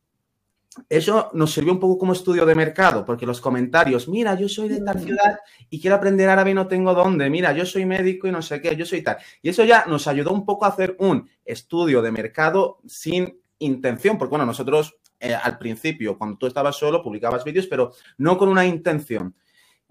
eso 0.89 1.29
nos 1.33 1.53
sirvió 1.53 1.71
un 1.71 1.79
poco 1.79 1.99
como 1.99 2.13
estudio 2.13 2.43
de 2.43 2.55
mercado, 2.55 3.05
porque 3.05 3.27
los 3.27 3.39
comentarios, 3.41 4.07
mira, 4.07 4.33
yo 4.33 4.49
soy 4.49 4.69
de 4.69 4.81
tal 4.81 4.99
ciudad 4.99 5.39
y 5.69 5.79
quiero 5.79 5.97
aprender 5.97 6.29
árabe 6.29 6.49
y 6.49 6.55
no 6.55 6.67
tengo 6.67 6.95
dónde, 6.95 7.29
mira, 7.29 7.51
yo 7.51 7.67
soy 7.67 7.85
médico 7.85 8.27
y 8.27 8.31
no 8.31 8.41
sé 8.41 8.59
qué, 8.59 8.75
yo 8.75 8.87
soy 8.87 9.03
tal. 9.03 9.17
Y 9.43 9.49
eso 9.49 9.63
ya 9.65 9.85
nos 9.85 10.07
ayudó 10.07 10.31
un 10.31 10.45
poco 10.45 10.65
a 10.65 10.69
hacer 10.69 10.95
un 10.97 11.29
estudio 11.45 12.01
de 12.01 12.11
mercado 12.11 12.79
sin 12.87 13.39
intención, 13.59 14.17
porque 14.17 14.31
bueno, 14.31 14.47
nosotros 14.47 14.97
eh, 15.21 15.33
al 15.33 15.57
principio, 15.57 16.17
cuando 16.17 16.37
tú 16.37 16.47
estabas 16.47 16.75
solo, 16.75 17.01
publicabas 17.01 17.43
vídeos, 17.43 17.67
pero 17.67 17.93
no 18.17 18.37
con 18.37 18.49
una 18.49 18.65
intención. 18.65 19.33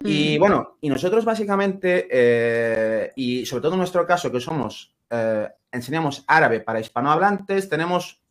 Y 0.05 0.37
mm. 0.37 0.41
bueno, 0.41 0.77
y 0.81 0.89
nosotros 0.89 1.25
básicamente, 1.25 2.09
eh, 2.11 3.13
y 3.17 3.47
sobre 3.47 3.63
todo 3.63 3.73
en 3.75 3.79
nuestro 3.79 4.07
caso, 4.07 4.31
que 4.31 4.41
somos 4.41 4.95
enseñamos 5.73 6.25
árabe 6.29 6.61
para 6.61 6.79
hispanohablantes, 6.79 7.69
tenemos 7.69 8.23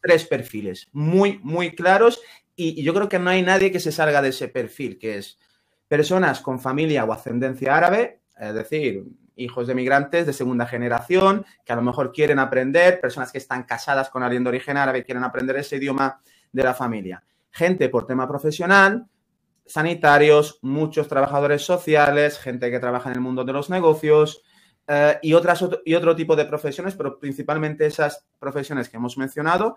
tres 0.00 0.24
perfiles 0.26 0.88
muy, 0.92 1.38
muy 1.42 1.74
claros 1.74 2.20
y, 2.56 2.82
yo 2.82 2.92
creo 2.92 3.08
que 3.08 3.18
no 3.18 3.30
hay 3.30 3.42
nadie 3.42 3.70
que 3.70 3.80
se 3.80 3.92
salga 3.92 4.20
de 4.20 4.30
ese 4.30 4.48
perfil, 4.48 4.98
que 4.98 5.18
es 5.18 5.38
personas 5.88 6.40
con 6.40 6.60
familia 6.60 7.04
o 7.04 7.12
ascendencia 7.12 7.76
árabe, 7.76 8.20
es 8.38 8.54
decir, 8.54 9.04
hijos 9.36 9.66
de 9.66 9.74
migrantes 9.74 10.26
de 10.26 10.32
segunda 10.32 10.66
generación 10.66 11.46
que 11.64 11.72
a 11.72 11.76
lo 11.76 11.82
mejor 11.82 12.12
quieren 12.12 12.38
aprender, 12.38 13.00
personas 13.00 13.32
que 13.32 13.38
están 13.38 13.64
casadas 13.64 14.10
con 14.10 14.22
alguien 14.22 14.44
de 14.44 14.50
origen 14.50 14.76
árabe 14.76 15.00
y 15.00 15.04
quieren 15.04 15.24
aprender 15.24 15.56
ese 15.56 15.76
idioma 15.76 16.20
de 16.52 16.62
la 16.62 16.74
familia. 16.74 17.24
Gente 17.50 17.88
por 17.88 18.06
tema 18.06 18.28
profesional, 18.28 19.06
sanitarios, 19.66 20.58
muchos 20.62 21.08
trabajadores 21.08 21.62
sociales, 21.64 22.38
gente 22.38 22.70
que 22.70 22.80
trabaja 22.80 23.10
en 23.10 23.16
el 23.16 23.20
mundo 23.20 23.44
de 23.44 23.52
los 23.52 23.70
negocios, 23.70 24.42
eh, 24.86 25.18
y, 25.22 25.32
otras, 25.34 25.64
y 25.84 25.94
otro 25.94 26.14
tipo 26.16 26.36
de 26.36 26.44
profesiones, 26.44 26.94
pero 26.94 27.18
principalmente 27.18 27.86
esas 27.86 28.26
profesiones 28.38 28.88
que 28.88 28.96
hemos 28.96 29.16
mencionado. 29.16 29.76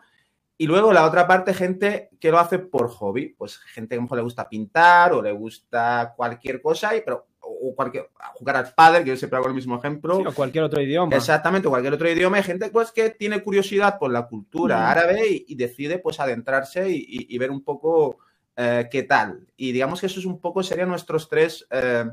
Y 0.57 0.67
luego 0.67 0.93
la 0.93 1.05
otra 1.05 1.27
parte, 1.27 1.53
gente 1.53 2.09
que 2.19 2.31
lo 2.31 2.39
hace 2.39 2.59
por 2.59 2.89
hobby, 2.89 3.35
pues 3.37 3.57
gente 3.57 3.89
que 3.89 3.95
a 3.95 3.97
lo 3.97 4.03
mejor 4.03 4.17
le 4.17 4.23
gusta 4.23 4.47
pintar 4.47 5.13
o 5.13 5.21
le 5.21 5.33
gusta 5.33 6.13
cualquier 6.15 6.61
cosa, 6.61 6.95
y, 6.95 7.01
pero, 7.01 7.27
o 7.45 7.75
cualquier, 7.75 8.09
jugar 8.33 8.57
al 8.57 8.73
padre, 8.73 9.03
que 9.03 9.11
yo 9.11 9.15
siempre 9.15 9.37
hago 9.37 9.47
el 9.47 9.53
mismo 9.53 9.77
ejemplo. 9.77 10.17
o 10.17 10.33
cualquier 10.33 10.63
otro 10.63 10.81
idioma. 10.81 11.15
Exactamente, 11.15 11.67
o 11.67 11.71
cualquier 11.71 11.93
otro 11.93 12.09
idioma. 12.09 12.37
Hay 12.37 12.43
gente 12.43 12.69
pues, 12.69 12.91
que 12.91 13.11
tiene 13.11 13.41
curiosidad 13.41 13.97
por 13.99 14.11
la 14.11 14.27
cultura 14.27 14.89
árabe 14.89 15.43
y, 15.47 15.55
decide 15.55 15.99
pues 15.99 16.19
adentrarse 16.19 16.89
y, 16.89 17.37
ver 17.37 17.51
un 17.51 17.63
poco 17.63 18.17
eh, 18.55 18.87
qué 18.91 19.03
tal. 19.03 19.47
Y 19.55 19.71
digamos 19.71 19.99
que 19.99 20.07
eso 20.07 20.19
es 20.19 20.25
un 20.25 20.39
poco, 20.39 20.63
serían 20.63 20.89
nuestros 20.89 21.29
tres 21.29 21.67
eh, 21.69 22.05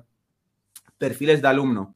perfiles 0.99 1.43
de 1.43 1.49
alumno. 1.49 1.95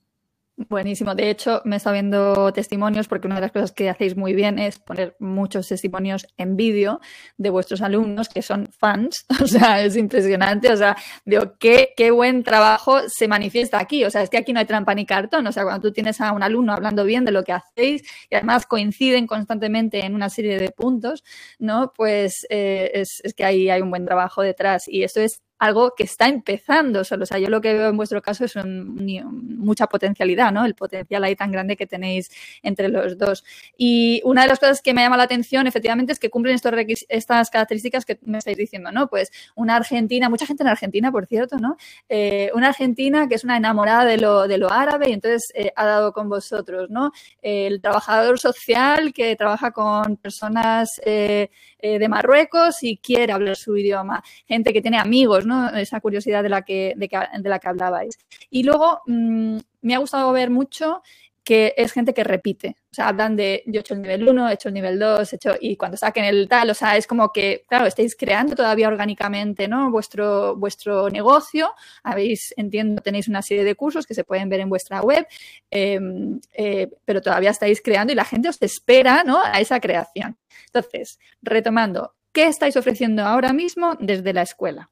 Buenísimo. 0.58 1.14
De 1.14 1.28
hecho, 1.28 1.60
me 1.66 1.76
está 1.76 1.92
viendo 1.92 2.50
testimonios 2.50 3.08
porque 3.08 3.26
una 3.26 3.34
de 3.34 3.42
las 3.42 3.52
cosas 3.52 3.72
que 3.72 3.90
hacéis 3.90 4.16
muy 4.16 4.34
bien 4.34 4.58
es 4.58 4.78
poner 4.78 5.14
muchos 5.18 5.68
testimonios 5.68 6.26
en 6.38 6.56
vídeo 6.56 6.98
de 7.36 7.50
vuestros 7.50 7.82
alumnos 7.82 8.30
que 8.30 8.40
son 8.40 8.66
fans. 8.66 9.26
O 9.46 9.46
sea, 9.46 9.82
es 9.84 9.96
impresionante. 9.96 10.72
O 10.72 10.76
sea, 10.76 10.96
digo, 11.26 11.56
qué, 11.58 11.92
qué 11.94 12.10
buen 12.10 12.42
trabajo 12.42 13.00
se 13.06 13.28
manifiesta 13.28 13.78
aquí. 13.78 14.04
O 14.04 14.10
sea, 14.10 14.22
es 14.22 14.30
que 14.30 14.38
aquí 14.38 14.54
no 14.54 14.60
hay 14.60 14.66
trampa 14.66 14.94
ni 14.94 15.04
cartón. 15.04 15.46
O 15.46 15.52
sea, 15.52 15.62
cuando 15.62 15.88
tú 15.88 15.92
tienes 15.92 16.20
a 16.22 16.32
un 16.32 16.42
alumno 16.42 16.72
hablando 16.72 17.04
bien 17.04 17.26
de 17.26 17.32
lo 17.32 17.44
que 17.44 17.52
hacéis 17.52 18.02
y 18.30 18.34
además 18.34 18.66
coinciden 18.66 19.26
constantemente 19.26 20.04
en 20.06 20.14
una 20.14 20.30
serie 20.30 20.58
de 20.58 20.70
puntos, 20.70 21.22
¿no? 21.58 21.92
Pues 21.94 22.46
eh, 22.48 22.90
es, 22.94 23.20
es, 23.22 23.34
que 23.34 23.44
ahí 23.44 23.68
hay 23.68 23.82
un 23.82 23.90
buen 23.90 24.06
trabajo 24.06 24.42
detrás. 24.42 24.88
Y 24.88 25.04
eso 25.04 25.20
es 25.20 25.42
algo 25.58 25.94
que 25.96 26.04
está 26.04 26.28
empezando 26.28 27.04
solo. 27.04 27.24
O 27.24 27.26
sea, 27.26 27.38
yo 27.38 27.48
lo 27.48 27.60
que 27.60 27.72
veo 27.72 27.88
en 27.88 27.96
vuestro 27.96 28.20
caso 28.22 28.44
es 28.44 28.54
mucha 28.64 29.86
potencialidad, 29.86 30.52
¿no? 30.52 30.64
El 30.64 30.74
potencial 30.74 31.24
ahí 31.24 31.36
tan 31.36 31.50
grande 31.50 31.76
que 31.76 31.86
tenéis 31.86 32.30
entre 32.62 32.88
los 32.88 33.18
dos. 33.18 33.44
Y 33.76 34.20
una 34.24 34.42
de 34.42 34.48
las 34.48 34.58
cosas 34.58 34.82
que 34.82 34.94
me 34.94 35.02
llama 35.02 35.16
la 35.16 35.24
atención, 35.24 35.66
efectivamente, 35.66 36.12
es 36.12 36.18
que 36.18 36.30
cumplen 36.30 36.54
estos 36.54 36.72
estas 37.08 37.50
características 37.50 38.04
que 38.04 38.18
me 38.22 38.38
estáis 38.38 38.56
diciendo, 38.56 38.92
¿no? 38.92 39.08
Pues 39.08 39.32
una 39.54 39.76
argentina, 39.76 40.28
mucha 40.28 40.46
gente 40.46 40.62
en 40.62 40.68
Argentina, 40.68 41.10
por 41.10 41.26
cierto, 41.26 41.56
¿no? 41.58 41.76
Eh, 42.08 42.50
una 42.54 42.68
argentina 42.68 43.28
que 43.28 43.36
es 43.36 43.44
una 43.44 43.56
enamorada 43.56 44.04
de 44.04 44.18
lo, 44.18 44.48
de 44.48 44.58
lo 44.58 44.70
árabe 44.70 45.10
y 45.10 45.12
entonces 45.12 45.52
eh, 45.54 45.72
ha 45.76 45.86
dado 45.86 46.12
con 46.12 46.28
vosotros, 46.28 46.90
¿no? 46.90 47.12
el 47.42 47.80
trabajador 47.80 48.38
social 48.38 49.12
que 49.12 49.36
trabaja 49.36 49.70
con 49.70 50.16
personas 50.16 51.00
eh, 51.04 51.48
de 51.80 52.08
Marruecos 52.08 52.82
y 52.82 52.96
quiere 52.96 53.32
hablar 53.32 53.56
su 53.56 53.76
idioma. 53.76 54.22
Gente 54.46 54.72
que 54.72 54.82
tiene 54.82 54.98
amigos, 54.98 55.45
¿no? 55.46 55.70
Esa 55.70 56.00
curiosidad 56.00 56.42
de 56.42 56.48
la 56.48 56.62
que, 56.62 56.94
de, 56.96 57.48
la 57.48 57.58
que 57.58 57.68
hablabais. 57.68 58.18
Y 58.50 58.64
luego 58.64 59.00
mm, 59.06 59.58
me 59.82 59.94
ha 59.94 59.98
gustado 59.98 60.32
ver 60.32 60.50
mucho 60.50 61.02
que 61.46 61.74
es 61.76 61.92
gente 61.92 62.12
que 62.12 62.24
repite. 62.24 62.76
O 62.90 62.94
sea, 62.96 63.06
hablan 63.06 63.36
de 63.36 63.62
yo 63.66 63.78
he 63.78 63.80
hecho 63.80 63.94
el 63.94 64.02
nivel 64.02 64.28
1, 64.28 64.48
he 64.50 64.54
hecho 64.54 64.66
el 64.66 64.74
nivel 64.74 64.98
2, 64.98 65.32
he 65.32 65.36
hecho, 65.36 65.54
y 65.60 65.76
cuando 65.76 65.96
saquen 65.96 66.24
el 66.24 66.48
tal, 66.48 66.70
o 66.70 66.74
sea, 66.74 66.96
es 66.96 67.06
como 67.06 67.32
que, 67.32 67.64
claro, 67.68 67.86
estáis 67.86 68.16
creando 68.16 68.56
todavía 68.56 68.88
orgánicamente, 68.88 69.68
¿no? 69.68 69.92
Vuestro, 69.92 70.56
vuestro 70.56 71.08
negocio. 71.08 71.72
Habéis, 72.02 72.52
entiendo, 72.56 73.00
tenéis 73.00 73.28
una 73.28 73.42
serie 73.42 73.62
de 73.62 73.76
cursos 73.76 74.06
que 74.08 74.14
se 74.14 74.24
pueden 74.24 74.48
ver 74.48 74.58
en 74.58 74.68
vuestra 74.68 75.02
web, 75.02 75.24
em, 75.70 76.40
eh, 76.52 76.90
pero 77.04 77.20
todavía 77.22 77.50
estáis 77.50 77.80
creando 77.80 78.12
y 78.12 78.16
la 78.16 78.24
gente 78.24 78.48
os 78.48 78.60
espera, 78.60 79.22
¿no? 79.22 79.40
A 79.44 79.60
esa 79.60 79.78
creación. 79.78 80.36
Entonces, 80.66 81.20
retomando, 81.42 82.16
¿qué 82.32 82.46
estáis 82.48 82.76
ofreciendo 82.76 83.22
ahora 83.24 83.52
mismo 83.52 83.94
desde 84.00 84.32
la 84.32 84.42
escuela? 84.42 84.90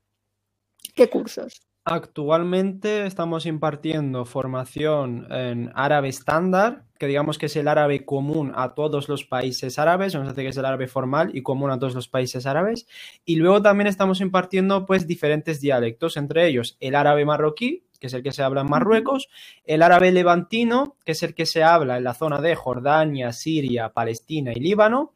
¿Qué 0.94 1.08
cursos? 1.08 1.60
Actualmente 1.86 3.04
estamos 3.04 3.44
impartiendo 3.44 4.24
formación 4.24 5.26
en 5.30 5.70
árabe 5.74 6.08
estándar, 6.08 6.84
que 6.98 7.06
digamos 7.06 7.36
que 7.36 7.46
es 7.46 7.56
el 7.56 7.68
árabe 7.68 8.06
común 8.06 8.52
a 8.54 8.74
todos 8.74 9.10
los 9.10 9.24
países 9.24 9.78
árabes, 9.78 10.14
nos 10.14 10.26
hace 10.26 10.42
que 10.42 10.48
es 10.48 10.56
el 10.56 10.64
árabe 10.64 10.88
formal 10.88 11.36
y 11.36 11.42
común 11.42 11.70
a 11.70 11.78
todos 11.78 11.94
los 11.94 12.08
países 12.08 12.46
árabes. 12.46 12.86
Y 13.26 13.36
luego 13.36 13.60
también 13.60 13.86
estamos 13.86 14.22
impartiendo 14.22 14.86
pues 14.86 15.06
diferentes 15.06 15.60
dialectos, 15.60 16.16
entre 16.16 16.46
ellos 16.46 16.78
el 16.80 16.94
árabe 16.94 17.26
marroquí, 17.26 17.84
que 18.00 18.06
es 18.06 18.14
el 18.14 18.22
que 18.22 18.32
se 18.32 18.42
habla 18.42 18.62
en 18.62 18.70
Marruecos, 18.70 19.28
el 19.64 19.82
árabe 19.82 20.10
levantino, 20.10 20.96
que 21.04 21.12
es 21.12 21.22
el 21.22 21.34
que 21.34 21.44
se 21.44 21.62
habla 21.62 21.98
en 21.98 22.04
la 22.04 22.14
zona 22.14 22.40
de 22.40 22.54
Jordania, 22.54 23.32
Siria, 23.32 23.90
Palestina 23.90 24.52
y 24.54 24.60
Líbano. 24.60 25.12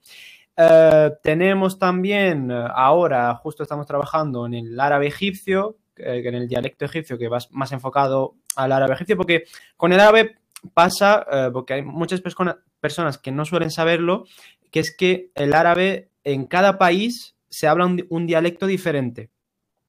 Eh, 0.61 1.13
tenemos 1.23 1.79
también 1.79 2.51
eh, 2.51 2.65
ahora, 2.75 3.33
justo 3.37 3.63
estamos 3.63 3.87
trabajando 3.87 4.45
en 4.45 4.55
el 4.55 4.81
árabe 4.81 5.07
egipcio, 5.07 5.79
eh, 5.97 6.21
en 6.25 6.35
el 6.35 6.49
dialecto 6.49 6.85
egipcio, 6.85 7.17
que 7.17 7.29
va 7.29 7.39
más 7.53 7.71
enfocado 7.71 8.35
al 8.57 8.73
árabe 8.73 8.95
egipcio, 8.95 9.17
porque 9.17 9.45
con 9.77 9.93
el 9.93 10.01
árabe 10.01 10.39
pasa, 10.75 11.25
porque 11.53 11.75
hay 11.75 11.83
muchas 11.83 12.21
personas 12.21 13.19
que 13.19 13.31
no 13.31 13.45
suelen 13.45 13.71
saberlo, 13.71 14.25
que 14.73 14.81
es 14.81 14.97
que 14.97 15.31
el 15.37 15.55
árabe 15.55 16.11
en 16.25 16.47
cada 16.47 16.77
país 16.77 17.37
se 17.49 17.69
habla 17.69 17.87
un, 17.87 18.27
dialecto 18.27 18.67
diferente. 18.67 19.31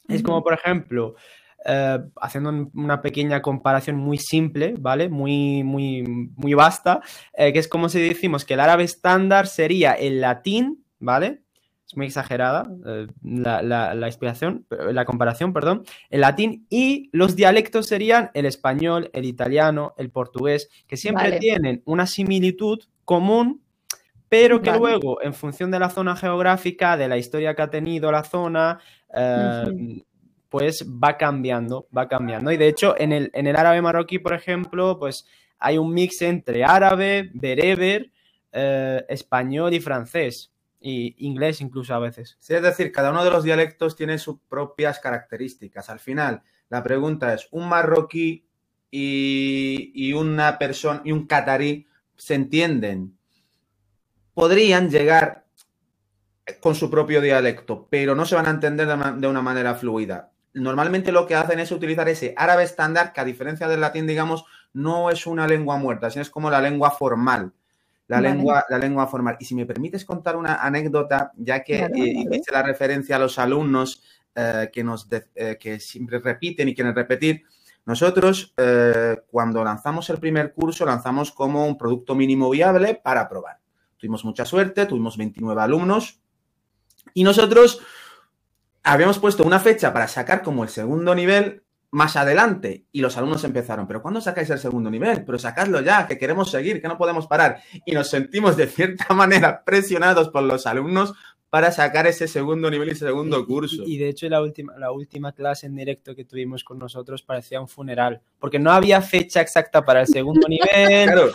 Es 0.07 0.21
como, 0.21 0.43
por 0.43 0.53
ejemplo, 0.53 1.15
eh, 1.65 1.99
haciendo 2.21 2.69
una 2.73 3.01
pequeña 3.01 3.41
comparación 3.41 3.97
muy 3.97 4.17
simple, 4.17 4.75
¿vale? 4.79 5.09
Muy, 5.09 5.63
muy, 5.63 6.03
muy 6.35 6.53
vasta, 6.53 7.01
que 7.35 7.57
es 7.59 7.67
como 7.67 7.89
si 7.89 7.99
decimos 8.01 8.45
que 8.45 8.55
el 8.55 8.59
árabe 8.59 8.83
estándar 8.83 9.47
sería 9.47 9.93
el 9.93 10.21
latín, 10.21 10.85
¿vale? 10.99 11.41
es 11.89 11.97
muy 11.97 12.05
exagerada 12.05 12.69
eh, 12.85 13.07
la, 13.23 13.63
la, 13.63 13.95
la, 13.95 14.07
explicación, 14.07 14.67
la 14.69 15.05
comparación, 15.05 15.53
perdón, 15.53 15.83
el 16.11 16.21
latín 16.21 16.67
y 16.69 17.09
los 17.13 17.35
dialectos 17.35 17.87
serían 17.87 18.29
el 18.35 18.45
español, 18.45 19.09
el 19.11 19.25
italiano, 19.25 19.95
el 19.97 20.11
portugués, 20.11 20.69
que 20.85 20.97
siempre 20.97 21.39
tienen 21.39 21.81
una 21.85 22.05
similitud 22.05 22.79
común, 23.05 23.63
pero 24.29 24.61
que 24.61 24.71
luego, 24.71 25.19
en 25.23 25.33
función 25.33 25.71
de 25.71 25.79
la 25.79 25.89
zona 25.89 26.15
geográfica, 26.15 26.95
de 26.95 27.07
la 27.07 27.17
historia 27.17 27.55
que 27.55 27.63
ha 27.63 27.71
tenido 27.71 28.11
la 28.11 28.23
zona, 28.23 28.79
eh, 29.11 30.03
pues 30.49 30.85
va 30.85 31.17
cambiando, 31.17 31.87
va 31.95 32.07
cambiando. 32.07 32.51
Y 32.51 32.57
de 32.57 32.67
hecho, 32.67 32.95
en 32.97 33.13
el, 33.13 33.31
en 33.33 33.47
el 33.47 33.55
árabe 33.55 33.81
marroquí, 33.81 34.19
por 34.19 34.33
ejemplo, 34.33 34.97
pues 34.99 35.25
hay 35.59 35.77
un 35.77 35.93
mix 35.93 36.21
entre 36.21 36.63
árabe, 36.63 37.29
bereber, 37.33 38.11
eh, 38.51 39.05
español 39.09 39.73
y 39.73 39.79
francés 39.79 40.51
y 40.79 41.15
inglés 41.27 41.61
incluso 41.61 41.93
a 41.93 41.99
veces. 41.99 42.37
Sí, 42.39 42.53
es 42.53 42.61
decir, 42.61 42.91
cada 42.91 43.11
uno 43.11 43.23
de 43.23 43.31
los 43.31 43.43
dialectos 43.43 43.95
tiene 43.95 44.17
sus 44.17 44.39
propias 44.47 44.99
características. 44.99 45.89
Al 45.89 45.99
final, 45.99 46.41
la 46.69 46.81
pregunta 46.81 47.33
es, 47.33 47.47
¿un 47.51 47.67
marroquí 47.67 48.45
y, 48.89 50.13
una 50.13 50.57
persona 50.57 51.01
y 51.03 51.11
un 51.11 51.27
catarí 51.27 51.85
se 52.15 52.35
entienden? 52.35 53.17
Podrían 54.33 54.89
llegar 54.89 55.45
con 56.61 56.73
su 56.73 56.89
propio 56.89 57.21
dialecto, 57.21 57.87
pero 57.89 58.15
no 58.15 58.25
se 58.25 58.35
van 58.35 58.47
a 58.47 58.51
entender 58.51 58.87
de 58.87 59.27
una 59.27 59.41
manera 59.41 59.75
fluida. 59.75 60.31
Normalmente 60.59 61.11
lo 61.11 61.25
que 61.25 61.35
hacen 61.35 61.59
es 61.59 61.71
utilizar 61.71 62.07
ese 62.09 62.33
árabe 62.37 62.63
estándar, 62.63 63.13
que 63.13 63.21
a 63.21 63.25
diferencia 63.25 63.67
del 63.67 63.81
latín, 63.81 64.07
digamos, 64.07 64.45
no 64.73 65.09
es 65.09 65.25
una 65.25 65.47
lengua 65.47 65.77
muerta, 65.77 66.09
sino 66.09 66.21
es 66.21 66.29
como 66.29 66.49
la 66.49 66.61
lengua 66.61 66.91
formal 66.91 67.53
la, 68.09 68.19
lengua, 68.21 68.65
la 68.69 68.79
lengua 68.79 69.07
formal. 69.07 69.37
Y 69.39 69.45
si 69.45 69.55
me 69.55 69.65
permites 69.65 70.03
contar 70.03 70.35
una 70.35 70.55
anécdota, 70.55 71.31
ya 71.37 71.63
que 71.63 71.77
eh, 71.77 71.89
hice 71.93 72.51
la 72.51 72.63
referencia 72.63 73.15
a 73.15 73.19
los 73.19 73.37
alumnos 73.37 74.01
eh, 74.35 74.69
que, 74.73 74.83
nos 74.83 75.07
eh, 75.11 75.57
que 75.59 75.79
siempre 75.79 76.19
repiten 76.19 76.67
y 76.67 76.75
quieren 76.75 76.95
repetir, 76.95 77.43
nosotros 77.85 78.53
cuando 79.31 79.63
lanzamos 79.63 80.09
el 80.11 80.19
primer 80.19 80.53
curso 80.53 80.85
lanzamos 80.85 81.31
como 81.31 81.65
un 81.65 81.75
producto 81.75 82.13
mínimo 82.13 82.47
viable 82.49 82.93
para 82.93 83.27
probar. 83.27 83.57
Tuvimos 83.97 84.23
mucha 84.25 84.45
suerte, 84.45 84.85
tuvimos 84.85 85.17
29 85.17 85.59
alumnos 85.59 86.19
y 87.15 87.23
nosotros 87.23 87.81
habíamos 88.83 89.19
puesto 89.19 89.43
una 89.43 89.59
fecha 89.59 89.93
para 89.93 90.07
sacar 90.07 90.41
como 90.41 90.63
el 90.63 90.69
segundo 90.69 91.13
nivel 91.15 91.63
más 91.91 92.15
adelante 92.15 92.85
y 92.91 93.01
los 93.01 93.17
alumnos 93.17 93.43
empezaron, 93.43 93.87
pero 93.87 94.01
¿cuándo 94.01 94.21
sacáis 94.21 94.49
el 94.49 94.59
segundo 94.59 94.89
nivel? 94.89 95.23
Pero 95.25 95.39
sacadlo 95.39 95.81
ya, 95.81 96.07
que 96.07 96.17
queremos 96.17 96.51
seguir, 96.51 96.81
que 96.81 96.87
no 96.87 96.97
podemos 96.97 97.27
parar. 97.27 97.61
Y 97.85 97.93
nos 97.93 98.09
sentimos 98.09 98.57
de 98.57 98.67
cierta 98.67 99.13
manera 99.13 99.63
presionados 99.63 100.29
por 100.29 100.43
los 100.43 100.67
alumnos 100.67 101.13
para 101.49 101.71
sacar 101.71 102.05
ese 102.05 102.27
segundo 102.27 102.69
nivel 102.69 102.89
y 102.89 102.91
ese 102.91 103.07
segundo 103.07 103.43
curso. 103.45 103.83
Y, 103.85 103.97
de 103.97 104.09
hecho 104.09 104.29
la 104.29 104.41
última, 104.41 104.77
la 104.77 104.91
última 104.91 105.31
clase 105.31 105.65
en 105.65 105.75
directo 105.75 106.15
que 106.15 106.25
tuvimos 106.25 106.63
con 106.63 106.77
nosotros 106.77 107.23
parecía 107.23 107.59
un 107.59 107.67
funeral, 107.67 108.21
porque 108.39 108.59
no 108.59 108.71
había 108.71 109.01
fecha 109.01 109.41
exacta 109.41 109.83
para 109.83 110.01
el 110.01 110.07
segundo 110.07 110.47
nivel. 110.47 111.09
Claro. 111.09 111.31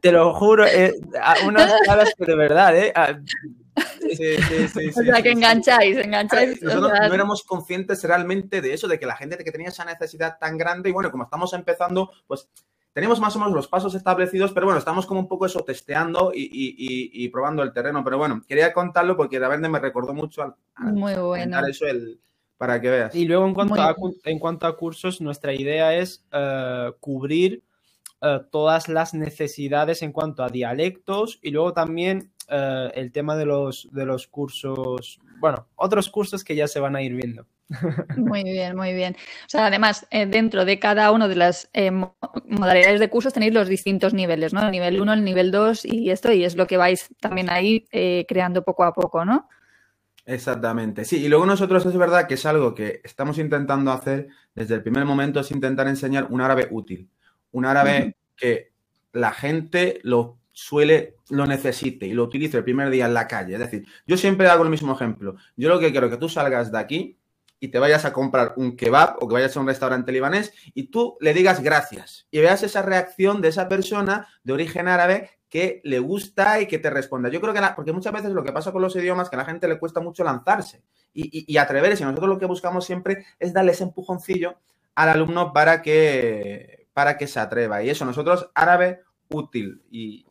Te 0.00 0.12
lo 0.12 0.32
juro, 0.32 0.64
eh, 0.66 0.94
unas 1.46 1.70
palabras 1.84 2.14
que 2.16 2.24
de 2.24 2.36
verdad, 2.36 2.78
¿eh? 2.78 2.92
Sí, 4.00 4.36
sí, 4.36 4.68
sí, 4.68 4.88
o 5.00 5.02
sea, 5.04 5.22
que 5.22 5.32
engancháis, 5.32 5.96
engancháis. 5.98 6.62
Nosotros 6.62 6.92
no 7.08 7.14
éramos 7.14 7.42
conscientes 7.44 8.02
realmente 8.04 8.60
de 8.60 8.74
eso, 8.74 8.88
de 8.88 8.98
que 8.98 9.06
la 9.06 9.16
gente 9.16 9.36
que 9.38 9.52
tenía 9.52 9.68
esa 9.68 9.84
necesidad 9.84 10.38
tan 10.38 10.58
grande 10.58 10.90
y 10.90 10.92
bueno, 10.92 11.10
como 11.10 11.24
estamos 11.24 11.52
empezando, 11.52 12.10
pues 12.26 12.48
tenemos 12.92 13.20
más 13.20 13.36
o 13.36 13.38
menos 13.38 13.54
los 13.54 13.68
pasos 13.68 13.94
establecidos, 13.94 14.52
pero 14.52 14.66
bueno, 14.66 14.78
estamos 14.78 15.06
como 15.06 15.20
un 15.20 15.28
poco 15.28 15.46
eso 15.46 15.60
testeando 15.60 16.32
y, 16.34 17.28
probando 17.28 17.62
el 17.62 17.72
terreno. 17.72 18.02
Pero 18.02 18.18
bueno, 18.18 18.42
quería 18.48 18.72
contarlo 18.72 19.16
porque 19.16 19.38
de 19.38 19.46
verdad 19.46 19.68
me 19.68 19.78
recordó 19.78 20.14
mucho 20.14 20.42
al, 20.42 20.92
Muy 20.94 21.14
bueno. 21.14 21.64
eso 21.66 21.86
el, 21.86 22.18
para 22.56 22.80
que 22.80 22.90
veas. 22.90 23.14
Y 23.14 23.24
luego 23.24 23.46
en 23.46 23.54
cuanto, 23.54 23.80
a, 23.80 23.94
en 24.24 24.38
cuanto 24.38 24.66
a 24.66 24.76
cursos, 24.76 25.20
nuestra 25.20 25.54
idea 25.54 25.94
es 25.94 26.24
eh, 26.32 26.90
cubrir 26.98 27.62
eh, 28.20 28.40
todas 28.50 28.88
las 28.88 29.14
necesidades 29.14 30.02
en 30.02 30.10
cuanto 30.10 30.42
a 30.42 30.48
dialectos 30.48 31.38
y 31.40 31.52
luego 31.52 31.72
también 31.72 32.32
eh, 32.50 32.90
el 32.94 33.12
tema 33.12 33.36
de 33.36 33.44
los, 33.44 33.88
de 33.92 34.06
los 34.06 34.26
cursos, 34.26 35.20
bueno, 35.38 35.68
otros 35.76 36.08
cursos 36.08 36.42
que 36.42 36.56
ya 36.56 36.66
se 36.66 36.80
van 36.80 36.96
a 36.96 37.02
ir 37.02 37.14
viendo. 37.14 37.46
Muy 38.16 38.44
bien, 38.44 38.74
muy 38.74 38.94
bien. 38.94 39.14
O 39.14 39.48
sea, 39.48 39.66
además, 39.66 40.06
eh, 40.10 40.24
dentro 40.24 40.64
de 40.64 40.78
cada 40.78 41.12
una 41.12 41.28
de 41.28 41.36
las 41.36 41.68
eh, 41.74 41.90
modalidades 41.90 42.98
de 42.98 43.10
cursos 43.10 43.34
tenéis 43.34 43.52
los 43.52 43.68
distintos 43.68 44.14
niveles, 44.14 44.54
¿no? 44.54 44.62
El 44.62 44.70
nivel 44.70 44.98
1, 44.98 45.12
el 45.12 45.22
nivel 45.22 45.50
2 45.50 45.84
y 45.84 46.10
esto, 46.10 46.32
y 46.32 46.44
es 46.44 46.56
lo 46.56 46.66
que 46.66 46.78
vais 46.78 47.14
también 47.20 47.50
ahí 47.50 47.86
creando 48.26 48.64
poco 48.64 48.84
a 48.84 48.94
poco, 48.94 49.26
¿no? 49.26 49.50
Exactamente, 50.24 51.04
sí. 51.04 51.22
Y 51.22 51.28
luego 51.28 51.44
nosotros 51.44 51.84
es 51.84 51.96
verdad 51.98 52.26
que 52.26 52.34
es 52.34 52.46
algo 52.46 52.74
que 52.74 53.02
estamos 53.04 53.36
intentando 53.36 53.92
hacer 53.92 54.28
desde 54.54 54.76
el 54.76 54.82
primer 54.82 55.04
momento, 55.04 55.40
es 55.40 55.50
intentar 55.50 55.88
enseñar 55.88 56.28
un 56.30 56.40
árabe 56.40 56.68
útil, 56.70 57.10
un 57.50 57.66
árabe 57.66 58.16
que 58.34 58.72
la 59.12 59.32
gente 59.32 60.00
lo 60.04 60.37
suele, 60.58 61.14
lo 61.30 61.46
necesite 61.46 62.04
y 62.04 62.12
lo 62.12 62.24
utilice 62.24 62.56
el 62.56 62.64
primer 62.64 62.90
día 62.90 63.06
en 63.06 63.14
la 63.14 63.28
calle. 63.28 63.54
Es 63.54 63.60
decir, 63.60 63.86
yo 64.08 64.16
siempre 64.16 64.48
hago 64.48 64.64
el 64.64 64.70
mismo 64.70 64.92
ejemplo. 64.92 65.36
Yo 65.56 65.68
lo 65.68 65.78
que 65.78 65.92
quiero 65.92 66.08
es 66.08 66.12
que 66.12 66.18
tú 66.18 66.28
salgas 66.28 66.72
de 66.72 66.78
aquí 66.80 67.16
y 67.60 67.68
te 67.68 67.78
vayas 67.78 68.04
a 68.04 68.12
comprar 68.12 68.54
un 68.56 68.76
kebab 68.76 69.18
o 69.20 69.28
que 69.28 69.34
vayas 69.34 69.56
a 69.56 69.60
un 69.60 69.68
restaurante 69.68 70.10
libanés 70.10 70.52
y 70.74 70.88
tú 70.88 71.16
le 71.20 71.32
digas 71.32 71.62
gracias 71.62 72.26
y 72.32 72.40
veas 72.40 72.64
esa 72.64 72.82
reacción 72.82 73.40
de 73.40 73.48
esa 73.48 73.68
persona 73.68 74.26
de 74.42 74.52
origen 74.52 74.88
árabe 74.88 75.30
que 75.48 75.80
le 75.84 76.00
gusta 76.00 76.60
y 76.60 76.66
que 76.66 76.80
te 76.80 76.90
responda. 76.90 77.28
Yo 77.28 77.40
creo 77.40 77.54
que, 77.54 77.60
porque 77.76 77.92
muchas 77.92 78.12
veces 78.12 78.32
lo 78.32 78.42
que 78.42 78.52
pasa 78.52 78.72
con 78.72 78.82
los 78.82 78.96
idiomas 78.96 79.26
es 79.26 79.30
que 79.30 79.36
a 79.36 79.38
la 79.38 79.44
gente 79.44 79.68
le 79.68 79.78
cuesta 79.78 80.00
mucho 80.00 80.24
lanzarse 80.24 80.82
y, 81.14 81.56
atreverse. 81.56 82.02
Y 82.02 82.06
nosotros 82.06 82.30
lo 82.30 82.38
que 82.38 82.46
buscamos 82.46 82.84
siempre 82.84 83.24
es 83.38 83.52
darle 83.52 83.72
ese 83.72 83.84
empujoncillo 83.84 84.58
al 84.96 85.10
alumno 85.10 85.52
para 85.52 85.82
que, 85.82 86.88
para 86.92 87.16
que 87.16 87.28
se 87.28 87.38
atreva. 87.38 87.80
Y 87.84 87.90
eso, 87.90 88.04
nosotros, 88.04 88.50
árabe 88.54 89.02
útil. 89.30 89.82
Y, 89.90 90.24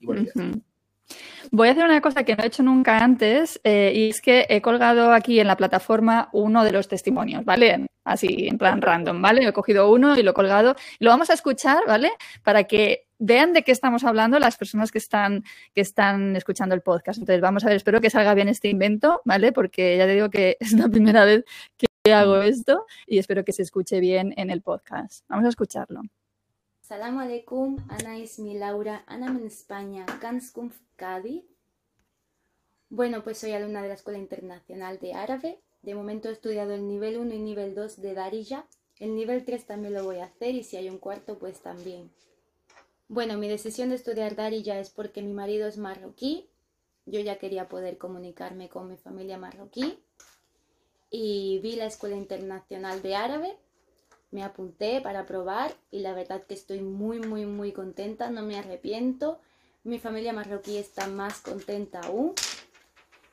Voy 1.51 1.69
a 1.69 1.71
hacer 1.71 1.85
una 1.85 2.01
cosa 2.01 2.23
que 2.23 2.35
no 2.35 2.43
he 2.43 2.47
hecho 2.47 2.63
nunca 2.63 2.97
antes 2.97 3.61
eh, 3.63 3.93
y 3.95 4.09
es 4.09 4.21
que 4.21 4.45
he 4.49 4.61
colgado 4.61 5.13
aquí 5.13 5.39
en 5.39 5.47
la 5.47 5.55
plataforma 5.55 6.29
uno 6.33 6.65
de 6.65 6.73
los 6.73 6.89
testimonios, 6.89 7.45
¿vale? 7.45 7.87
Así 8.03 8.47
en 8.47 8.57
plan 8.57 8.81
random, 8.81 9.21
¿vale? 9.21 9.47
He 9.47 9.53
cogido 9.53 9.89
uno 9.89 10.17
y 10.17 10.23
lo 10.23 10.31
he 10.31 10.33
colgado. 10.33 10.75
Lo 10.99 11.09
vamos 11.09 11.29
a 11.29 11.33
escuchar, 11.33 11.83
¿vale? 11.87 12.11
Para 12.43 12.65
que 12.65 13.07
vean 13.19 13.53
de 13.53 13.63
qué 13.63 13.71
estamos 13.71 14.03
hablando 14.03 14.39
las 14.39 14.57
personas 14.57 14.91
que 14.91 14.97
están, 14.97 15.43
que 15.73 15.81
están 15.81 16.35
escuchando 16.35 16.75
el 16.75 16.81
podcast. 16.81 17.19
Entonces, 17.19 17.41
vamos 17.41 17.63
a 17.63 17.67
ver, 17.67 17.77
espero 17.77 18.01
que 18.01 18.09
salga 18.09 18.33
bien 18.33 18.49
este 18.49 18.69
invento, 18.69 19.21
¿vale? 19.25 19.51
Porque 19.51 19.97
ya 19.97 20.05
te 20.05 20.13
digo 20.13 20.29
que 20.29 20.57
es 20.59 20.73
la 20.73 20.89
primera 20.89 21.25
vez 21.25 21.45
que 21.77 21.87
hago 22.13 22.41
esto 22.41 22.85
y 23.05 23.17
espero 23.17 23.43
que 23.43 23.53
se 23.53 23.63
escuche 23.63 23.99
bien 23.99 24.33
en 24.37 24.49
el 24.49 24.61
podcast. 24.61 25.25
Vamos 25.29 25.45
a 25.45 25.49
escucharlo. 25.49 26.01
Salam 26.87 27.17
alaikum, 27.19 27.75
Ana 27.89 28.15
mi 28.37 28.57
Laura, 28.57 29.03
Ana 29.07 29.27
en 29.27 29.45
España, 29.45 30.05
Kanskum 30.21 30.71
Cadi. 30.95 31.45
Bueno, 32.89 33.25
pues 33.25 33.39
soy 33.39 33.51
alumna 33.51 33.81
de 33.81 33.89
la 33.89 33.95
Escuela 33.95 34.17
Internacional 34.17 34.97
de 34.99 35.13
Árabe. 35.13 35.59
De 35.81 35.95
momento 35.95 36.29
he 36.29 36.31
estudiado 36.31 36.73
el 36.73 36.87
nivel 36.87 37.17
1 37.17 37.33
y 37.33 37.39
nivel 37.39 37.75
2 37.75 38.01
de 38.01 38.13
Darija. 38.13 38.65
El 38.99 39.15
nivel 39.15 39.43
3 39.43 39.65
también 39.65 39.95
lo 39.95 40.05
voy 40.05 40.19
a 40.19 40.27
hacer 40.27 40.55
y 40.55 40.63
si 40.63 40.77
hay 40.77 40.89
un 40.89 40.97
cuarto, 40.97 41.37
pues 41.37 41.59
también. 41.59 42.09
Bueno, 43.09 43.37
mi 43.37 43.49
decisión 43.49 43.89
de 43.89 43.95
estudiar 43.95 44.37
Darija 44.37 44.79
es 44.79 44.89
porque 44.89 45.21
mi 45.21 45.33
marido 45.33 45.67
es 45.67 45.77
marroquí. 45.77 46.49
Yo 47.05 47.19
ya 47.19 47.37
quería 47.37 47.67
poder 47.67 47.97
comunicarme 47.97 48.69
con 48.69 48.87
mi 48.87 48.95
familia 48.95 49.37
marroquí. 49.37 49.99
Y 51.09 51.59
vi 51.59 51.75
la 51.75 51.87
Escuela 51.87 52.15
Internacional 52.15 53.01
de 53.01 53.15
Árabe 53.17 53.57
me 54.31 54.43
apunté 54.43 55.01
para 55.01 55.25
probar 55.25 55.73
y 55.91 55.99
la 55.99 56.13
verdad 56.13 56.43
que 56.45 56.53
estoy 56.53 56.81
muy, 56.81 57.19
muy, 57.19 57.45
muy 57.45 57.71
contenta, 57.71 58.29
no 58.29 58.43
me 58.43 58.57
arrepiento. 58.57 59.39
Mi 59.83 59.99
familia 59.99 60.33
marroquí 60.33 60.77
está 60.77 61.07
más 61.07 61.39
contenta 61.39 62.01
aún. 62.01 62.33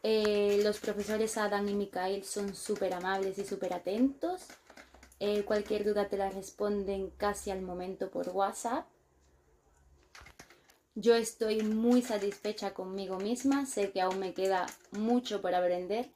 Eh, 0.03 0.61
los 0.63 0.79
profesores 0.79 1.37
Adam 1.39 1.69
y 1.69 1.75
Mikael 1.75 2.25
son 2.25 2.55
súper 2.55 2.95
amables 2.95 3.39
y 3.39 3.45
súper 3.45 3.73
atentos. 3.73 4.43
Eh, 5.19 5.45
cualquier 5.45 5.85
duda 5.85 6.09
te 6.09 6.17
la 6.17 6.31
responden 6.31 7.11
casi 7.17 7.51
al 7.51 7.63
momento 7.63 8.11
por 8.11 8.29
WhatsApp. 8.29 8.87
Yo 10.95 11.17
estoy 11.17 11.63
muy 11.63 12.03
satisfecha 12.03 12.73
conmigo 12.73 13.19
misma, 13.19 13.67
sé 13.67 13.91
que 13.91 14.01
aún 14.01 14.21
me 14.21 14.33
queda 14.33 14.67
mucho 14.93 15.43
por 15.43 15.53
aprender, 15.53 16.13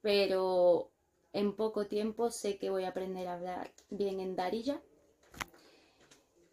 pero 0.00 0.90
en 1.36 1.52
poco 1.52 1.86
tiempo 1.86 2.30
sé 2.30 2.56
que 2.56 2.70
voy 2.70 2.84
a 2.84 2.88
aprender 2.88 3.28
a 3.28 3.34
hablar 3.34 3.70
bien 3.90 4.20
en 4.20 4.36
Darija. 4.36 4.80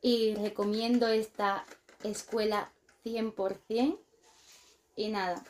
Y 0.02 0.36
recomiendo 0.36 1.08
esta 1.08 1.64
escuela 2.04 2.70
100%. 3.06 3.98
Y 4.98 5.08
nada, 5.08 5.42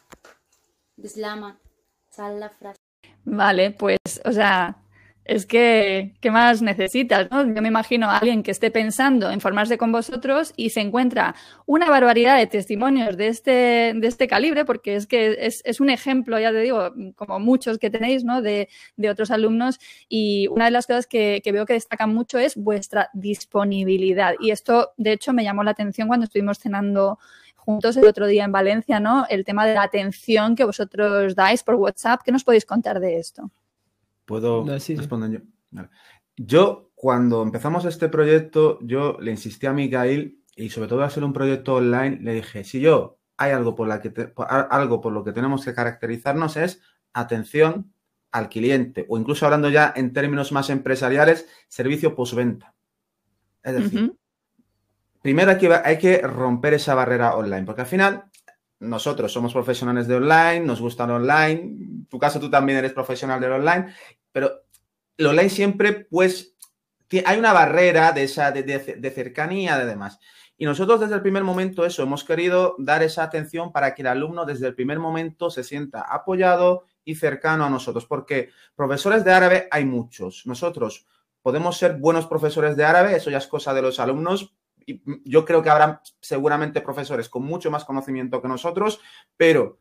Deslama, 0.95 1.59
sal 2.09 2.39
la 2.39 2.49
frase. 2.49 2.79
Vale, 3.25 3.71
pues, 3.71 3.97
o 4.23 4.31
sea, 4.31 4.82
es 5.25 5.45
que, 5.45 6.13
¿qué 6.19 6.31
más 6.31 6.61
necesitas? 6.61 7.29
¿no? 7.31 7.45
Yo 7.45 7.61
me 7.61 7.69
imagino 7.69 8.09
a 8.09 8.17
alguien 8.17 8.43
que 8.43 8.51
esté 8.51 8.71
pensando 8.71 9.31
en 9.31 9.39
formarse 9.39 9.77
con 9.77 9.91
vosotros 9.91 10.53
y 10.57 10.71
se 10.71 10.81
encuentra 10.81 11.35
una 11.65 11.89
barbaridad 11.89 12.37
de 12.37 12.47
testimonios 12.47 13.15
de 13.15 13.27
este, 13.27 13.51
de 13.95 14.07
este 14.07 14.27
calibre, 14.27 14.65
porque 14.65 14.95
es 14.95 15.07
que 15.07 15.37
es, 15.39 15.61
es 15.63 15.79
un 15.79 15.89
ejemplo, 15.89 16.39
ya 16.39 16.51
te 16.51 16.59
digo, 16.59 16.93
como 17.15 17.39
muchos 17.39 17.77
que 17.77 17.89
tenéis, 17.89 18.23
¿no? 18.23 18.41
De, 18.41 18.67
de 18.97 19.09
otros 19.09 19.31
alumnos. 19.31 19.79
Y 20.09 20.47
una 20.47 20.65
de 20.65 20.71
las 20.71 20.87
cosas 20.87 21.07
que, 21.07 21.41
que, 21.43 21.51
veo 21.51 21.65
que 21.65 21.73
destacan 21.73 22.13
mucho 22.13 22.37
es 22.37 22.55
vuestra 22.55 23.09
disponibilidad. 23.13 24.35
Y 24.39 24.51
esto, 24.51 24.91
de 24.97 25.13
hecho, 25.13 25.31
me 25.33 25.43
llamó 25.43 25.63
la 25.63 25.71
atención 25.71 26.07
cuando 26.07 26.25
estuvimos 26.25 26.59
cenando 26.59 27.17
juntos 27.55 27.95
el 27.95 28.05
otro 28.05 28.27
día 28.27 28.43
en 28.43 28.51
Valencia, 28.51 28.99
¿no? 28.99 29.25
El 29.29 29.45
tema 29.45 29.65
de 29.65 29.75
la 29.75 29.83
atención 29.83 30.55
que 30.55 30.65
vosotros 30.65 31.33
dais 31.33 31.63
por 31.63 31.75
WhatsApp. 31.75 32.21
¿Qué 32.25 32.31
nos 32.33 32.43
podéis 32.43 32.65
contar 32.65 32.99
de 32.99 33.17
esto? 33.19 33.49
¿Puedo 34.25 34.65
responder 34.65 35.31
yo? 35.31 35.87
Yo, 36.35 36.91
cuando 36.95 37.43
empezamos 37.43 37.85
este 37.85 38.09
proyecto, 38.09 38.79
yo 38.81 39.17
le 39.19 39.31
insistí 39.31 39.65
a 39.67 39.73
Mikael 39.73 40.39
y 40.55 40.69
sobre 40.69 40.87
todo 40.87 41.03
a 41.03 41.07
hacer 41.07 41.23
un 41.23 41.33
proyecto 41.33 41.75
online, 41.75 42.19
le 42.21 42.33
dije, 42.35 42.63
si 42.63 42.79
yo 42.79 43.19
hay 43.37 43.51
algo 43.51 43.75
por, 43.75 43.87
la 43.87 44.01
que 44.01 44.13
algo 44.47 45.01
por 45.01 45.13
lo 45.13 45.23
que 45.23 45.31
tenemos 45.31 45.65
que 45.65 45.73
caracterizarnos 45.73 46.57
es 46.57 46.81
atención 47.13 47.93
al 48.31 48.49
cliente 48.49 49.05
o 49.09 49.17
incluso 49.17 49.45
hablando 49.45 49.69
ya 49.69 49.93
en 49.95 50.13
términos 50.13 50.51
más 50.51 50.69
empresariales, 50.69 51.47
servicio 51.67 52.15
postventa. 52.15 52.73
Es 53.63 53.75
decir, 53.75 54.15
primero 55.21 55.51
hay 55.51 55.57
que, 55.57 55.73
hay 55.73 55.97
que 55.97 56.17
romper 56.19 56.73
esa 56.73 56.95
barrera 56.95 57.35
online, 57.35 57.63
porque 57.63 57.81
al 57.81 57.87
final 57.87 58.25
nosotros 58.83 59.31
somos 59.31 59.53
profesionales 59.53 60.07
de 60.07 60.15
online, 60.15 60.61
nos 60.61 60.81
gusta 60.81 61.05
el 61.05 61.11
online, 61.11 61.61
en 61.61 62.05
tu 62.07 62.19
caso 62.19 62.39
tú 62.39 62.49
también 62.49 62.77
eres 62.77 62.93
profesional 62.93 63.39
del 63.39 63.53
online, 63.53 63.93
pero 64.31 64.63
el 65.17 65.27
online 65.27 65.49
siempre, 65.49 66.07
pues, 66.09 66.55
hay 67.25 67.37
una 67.37 67.53
barrera 67.53 68.11
de, 68.11 68.23
esa, 68.23 68.51
de, 68.51 69.11
cercanía 69.13 69.77
de 69.77 69.85
demás. 69.85 70.19
Y 70.57 70.65
nosotros 70.65 70.99
desde 70.99 71.15
el 71.15 71.21
primer 71.21 71.43
momento 71.43 71.85
eso, 71.85 72.03
hemos 72.03 72.23
querido 72.23 72.75
dar 72.79 73.03
esa 73.03 73.23
atención 73.23 73.71
para 73.71 73.93
que 73.93 74.01
el 74.01 74.07
alumno 74.07 74.45
desde 74.45 74.67
el 74.67 74.75
primer 74.75 74.99
momento 74.99 75.49
se 75.49 75.63
sienta 75.63 76.01
apoyado 76.01 76.85
y 77.03 77.15
cercano 77.15 77.65
a 77.65 77.69
nosotros, 77.69 78.05
porque 78.05 78.49
profesores 78.75 79.23
de 79.23 79.31
árabe 79.31 79.67
hay 79.71 79.85
muchos. 79.85 80.45
Nosotros 80.45 81.05
podemos 81.41 81.77
ser 81.77 81.97
buenos 81.97 82.27
profesores 82.27 82.75
de 82.77 82.85
árabe, 82.85 83.15
eso 83.15 83.29
ya 83.29 83.37
es 83.37 83.47
cosa 83.47 83.73
de 83.73 83.81
los 83.81 83.99
alumnos, 83.99 84.53
yo 85.25 85.45
creo 85.45 85.61
que 85.61 85.69
habrá 85.69 86.01
seguramente 86.19 86.81
profesores 86.81 87.29
con 87.29 87.43
mucho 87.43 87.71
más 87.71 87.85
conocimiento 87.85 88.41
que 88.41 88.47
nosotros, 88.47 88.99
pero 89.37 89.79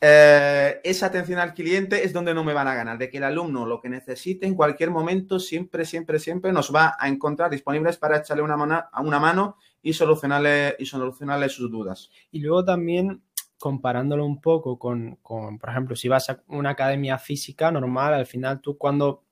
eh, 0.00 0.80
esa 0.84 1.06
atención 1.06 1.40
al 1.40 1.54
cliente 1.54 2.04
es 2.04 2.12
donde 2.12 2.32
no 2.32 2.44
me 2.44 2.52
van 2.52 2.68
a 2.68 2.74
ganar, 2.74 2.98
de 2.98 3.10
que 3.10 3.18
el 3.18 3.24
alumno 3.24 3.66
lo 3.66 3.80
que 3.80 3.88
necesite 3.88 4.46
en 4.46 4.54
cualquier 4.54 4.90
momento, 4.90 5.40
siempre, 5.40 5.84
siempre, 5.84 6.20
siempre 6.20 6.52
nos 6.52 6.72
va 6.72 6.96
a 6.98 7.08
encontrar 7.08 7.50
disponibles 7.50 7.96
para 7.96 8.18
echarle 8.18 8.42
una 8.42 8.56
mano, 8.56 8.84
una 9.02 9.18
mano 9.18 9.56
y, 9.82 9.92
solucionarle, 9.92 10.76
y 10.78 10.86
solucionarle 10.86 11.48
sus 11.48 11.70
dudas. 11.70 12.10
Y 12.30 12.40
luego 12.40 12.64
también 12.64 13.22
comparándolo 13.58 14.24
un 14.24 14.40
poco 14.40 14.78
con, 14.78 15.16
con, 15.16 15.58
por 15.58 15.70
ejemplo, 15.70 15.96
si 15.96 16.06
vas 16.06 16.30
a 16.30 16.44
una 16.46 16.70
academia 16.70 17.18
física 17.18 17.72
normal, 17.72 18.14
al 18.14 18.26
final 18.26 18.60
tú 18.60 18.78
cuando 18.78 19.24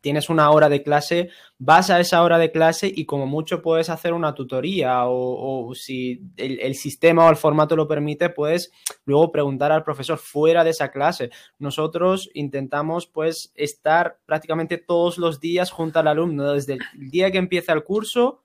tienes 0.00 0.30
una 0.30 0.50
hora 0.50 0.68
de 0.68 0.82
clase, 0.82 1.30
vas 1.58 1.90
a 1.90 2.00
esa 2.00 2.22
hora 2.22 2.38
de 2.38 2.50
clase 2.50 2.90
y 2.94 3.04
como 3.04 3.26
mucho 3.26 3.62
puedes 3.62 3.90
hacer 3.90 4.12
una 4.12 4.34
tutoría 4.34 5.02
o, 5.06 5.72
si 5.74 6.22
el, 6.36 6.74
sistema 6.74 7.26
o 7.26 7.30
el 7.30 7.36
formato 7.36 7.76
lo 7.76 7.86
permite, 7.86 8.30
puedes 8.30 8.72
luego 9.04 9.30
preguntar 9.30 9.72
al 9.72 9.84
profesor 9.84 10.18
fuera 10.18 10.64
de 10.64 10.70
esa 10.70 10.90
clase. 10.90 11.30
Nosotros 11.58 12.30
intentamos 12.34 13.06
pues 13.06 13.52
estar 13.54 14.18
prácticamente 14.26 14.78
todos 14.78 15.18
los 15.18 15.40
días 15.40 15.70
junto 15.70 15.98
al 15.98 16.08
alumno, 16.08 16.52
desde 16.52 16.74
el 16.74 17.10
día 17.10 17.30
que 17.30 17.38
empieza 17.38 17.72
el 17.72 17.84
curso 17.84 18.42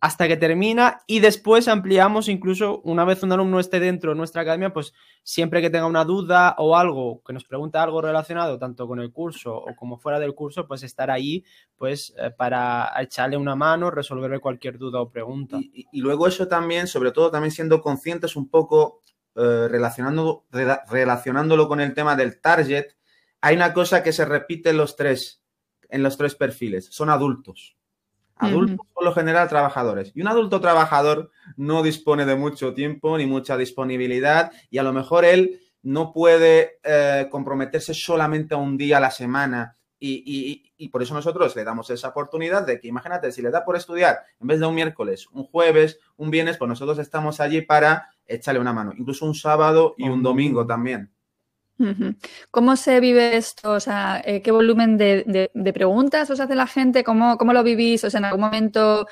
hasta 0.00 0.28
que 0.28 0.36
termina 0.36 1.00
y 1.06 1.20
después 1.20 1.68
ampliamos 1.68 2.28
incluso 2.28 2.80
una 2.80 3.04
vez 3.04 3.22
un 3.22 3.32
alumno 3.32 3.60
esté 3.60 3.80
dentro 3.80 4.10
de 4.10 4.16
nuestra 4.16 4.42
academia, 4.42 4.72
pues 4.72 4.92
siempre 5.22 5.60
que 5.60 5.70
tenga 5.70 5.86
una 5.86 6.04
duda 6.04 6.54
o 6.58 6.76
algo, 6.76 7.22
que 7.24 7.32
nos 7.32 7.44
pregunte 7.44 7.78
algo 7.78 8.02
relacionado 8.02 8.58
tanto 8.58 8.86
con 8.86 9.00
el 9.00 9.12
curso 9.12 9.56
o 9.56 9.74
como 9.76 9.98
fuera 9.98 10.18
del 10.18 10.34
curso, 10.34 10.66
pues 10.66 10.82
estar 10.82 11.10
ahí 11.10 11.44
pues 11.76 12.14
eh, 12.18 12.30
para 12.30 12.92
echarle 13.00 13.36
una 13.36 13.56
mano, 13.56 13.90
resolverle 13.90 14.38
cualquier 14.38 14.78
duda 14.78 15.00
o 15.00 15.10
pregunta. 15.10 15.58
Y, 15.60 16.00
luego 16.00 16.26
eso 16.26 16.46
también, 16.48 16.86
sobre 16.86 17.12
todo 17.12 17.30
también 17.30 17.50
siendo 17.50 17.80
conscientes 17.80 18.36
un 18.36 18.48
poco, 18.48 19.02
eh, 19.34 19.68
relacionando, 19.68 20.44
relacionándolo 20.88 21.68
con 21.68 21.80
el 21.80 21.94
tema 21.94 22.16
del 22.16 22.40
target, 22.40 22.96
hay 23.40 23.56
una 23.56 23.72
cosa 23.72 24.02
que 24.02 24.12
se 24.12 24.24
repite 24.24 24.70
en 24.70 24.76
los 24.76 24.96
tres, 24.96 25.42
en 25.88 26.02
los 26.02 26.16
tres 26.16 26.34
perfiles, 26.34 26.86
son 26.90 27.10
adultos. 27.10 27.75
Adultos, 28.38 28.86
por 28.92 29.04
lo 29.04 29.12
general, 29.12 29.48
trabajadores. 29.48 30.12
Y 30.14 30.20
un 30.20 30.28
adulto 30.28 30.60
trabajador 30.60 31.30
no 31.56 31.82
dispone 31.82 32.26
de 32.26 32.36
mucho 32.36 32.74
tiempo 32.74 33.16
ni 33.16 33.26
mucha 33.26 33.56
disponibilidad 33.56 34.52
y 34.70 34.78
a 34.78 34.82
lo 34.82 34.92
mejor 34.92 35.24
él 35.24 35.60
no 35.82 36.12
puede 36.12 36.78
eh, 36.82 37.28
comprometerse 37.30 37.94
solamente 37.94 38.54
a 38.54 38.58
un 38.58 38.76
día 38.76 38.98
a 38.98 39.00
la 39.00 39.10
semana. 39.10 39.76
Y, 39.98 40.62
y, 40.76 40.88
por 40.88 41.02
eso 41.02 41.14
nosotros 41.14 41.56
le 41.56 41.64
damos 41.64 41.88
esa 41.88 42.08
oportunidad 42.08 42.66
de 42.66 42.78
que, 42.78 42.86
imagínate, 42.86 43.32
si 43.32 43.40
le 43.40 43.50
da 43.50 43.64
por 43.64 43.76
estudiar 43.76 44.18
en 44.38 44.46
vez 44.46 44.60
de 44.60 44.66
un 44.66 44.74
miércoles, 44.74 45.26
un 45.32 45.44
jueves, 45.44 45.98
un 46.16 46.30
viernes, 46.30 46.58
pues 46.58 46.68
nosotros 46.68 46.98
estamos 46.98 47.40
allí 47.40 47.62
para 47.62 48.10
echarle 48.26 48.60
una 48.60 48.74
mano. 48.74 48.92
Incluso 48.96 49.24
un 49.24 49.34
sábado 49.34 49.94
y 49.96 50.08
un 50.08 50.22
domingo 50.22 50.66
también. 50.66 51.15
¿Cómo 52.50 52.76
se 52.76 53.00
vive 53.00 53.36
esto? 53.36 53.72
O 53.72 53.80
sea, 53.80 54.22
eh, 54.24 54.40
¿qué 54.42 54.50
volumen 54.50 54.96
de, 54.96 55.50
preguntas 55.74 56.30
os 56.30 56.40
hace 56.40 56.54
la 56.54 56.66
gente? 56.66 57.04
¿Cómo, 57.04 57.36
¿Cómo, 57.36 57.52
lo 57.52 57.62
vivís? 57.62 58.04
O 58.04 58.10
sea, 58.10 58.18
en 58.18 58.24
algún 58.24 58.40
momento 58.40 59.06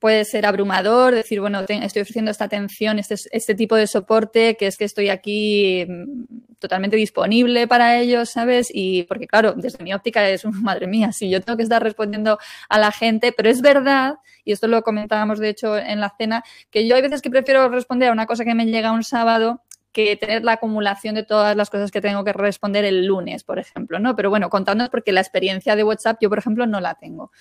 puede 0.00 0.24
ser 0.24 0.46
abrumador, 0.46 1.14
decir, 1.14 1.40
bueno, 1.40 1.60
estoy 1.60 2.02
ofreciendo 2.02 2.30
esta 2.30 2.46
atención, 2.46 2.98
este, 2.98 3.16
este 3.32 3.54
tipo 3.54 3.76
de 3.76 3.86
soporte, 3.86 4.56
que 4.56 4.66
es 4.66 4.78
que 4.78 4.84
estoy 4.84 5.10
aquí 5.10 5.84
mm, 5.86 6.56
totalmente 6.58 6.96
disponible 6.96 7.68
para 7.68 7.98
ellos, 7.98 8.30
¿sabes? 8.30 8.70
Y 8.72 9.04
porque, 9.04 9.26
claro, 9.26 9.52
desde 9.52 9.84
mi 9.84 9.92
óptica 9.92 10.28
es, 10.28 10.44
madre 10.46 10.86
mía, 10.86 11.12
si 11.12 11.28
yo 11.28 11.40
tengo 11.42 11.58
que 11.58 11.64
estar 11.64 11.82
respondiendo 11.82 12.38
a 12.68 12.78
la 12.78 12.92
gente, 12.92 13.32
pero 13.32 13.50
es 13.50 13.60
verdad, 13.60 14.14
y 14.44 14.52
esto 14.52 14.68
lo 14.68 14.82
comentábamos 14.82 15.38
de 15.38 15.50
hecho 15.50 15.76
en 15.76 16.00
la 16.00 16.12
cena, 16.16 16.42
que 16.70 16.88
yo 16.88 16.96
hay 16.96 17.02
veces 17.02 17.20
que 17.20 17.30
prefiero 17.30 17.68
responder 17.68 18.08
a 18.08 18.12
una 18.12 18.26
cosa 18.26 18.44
que 18.44 18.54
me 18.54 18.66
llega 18.66 18.92
un 18.92 19.04
sábado 19.04 19.62
que 19.92 20.16
tener 20.16 20.44
la 20.44 20.52
acumulación 20.52 21.14
de 21.14 21.24
todas 21.24 21.56
las 21.56 21.70
cosas 21.70 21.90
que 21.90 22.00
tengo 22.00 22.24
que 22.24 22.32
responder 22.32 22.84
el 22.84 23.06
lunes, 23.06 23.44
por 23.44 23.58
ejemplo, 23.58 23.98
¿no? 23.98 24.14
Pero 24.14 24.30
bueno, 24.30 24.50
contándonos 24.50 24.90
porque 24.90 25.12
la 25.12 25.20
experiencia 25.20 25.76
de 25.76 25.84
WhatsApp 25.84 26.18
yo, 26.20 26.28
por 26.28 26.38
ejemplo, 26.38 26.66
no 26.66 26.80
la 26.80 26.94
tengo. 26.94 27.32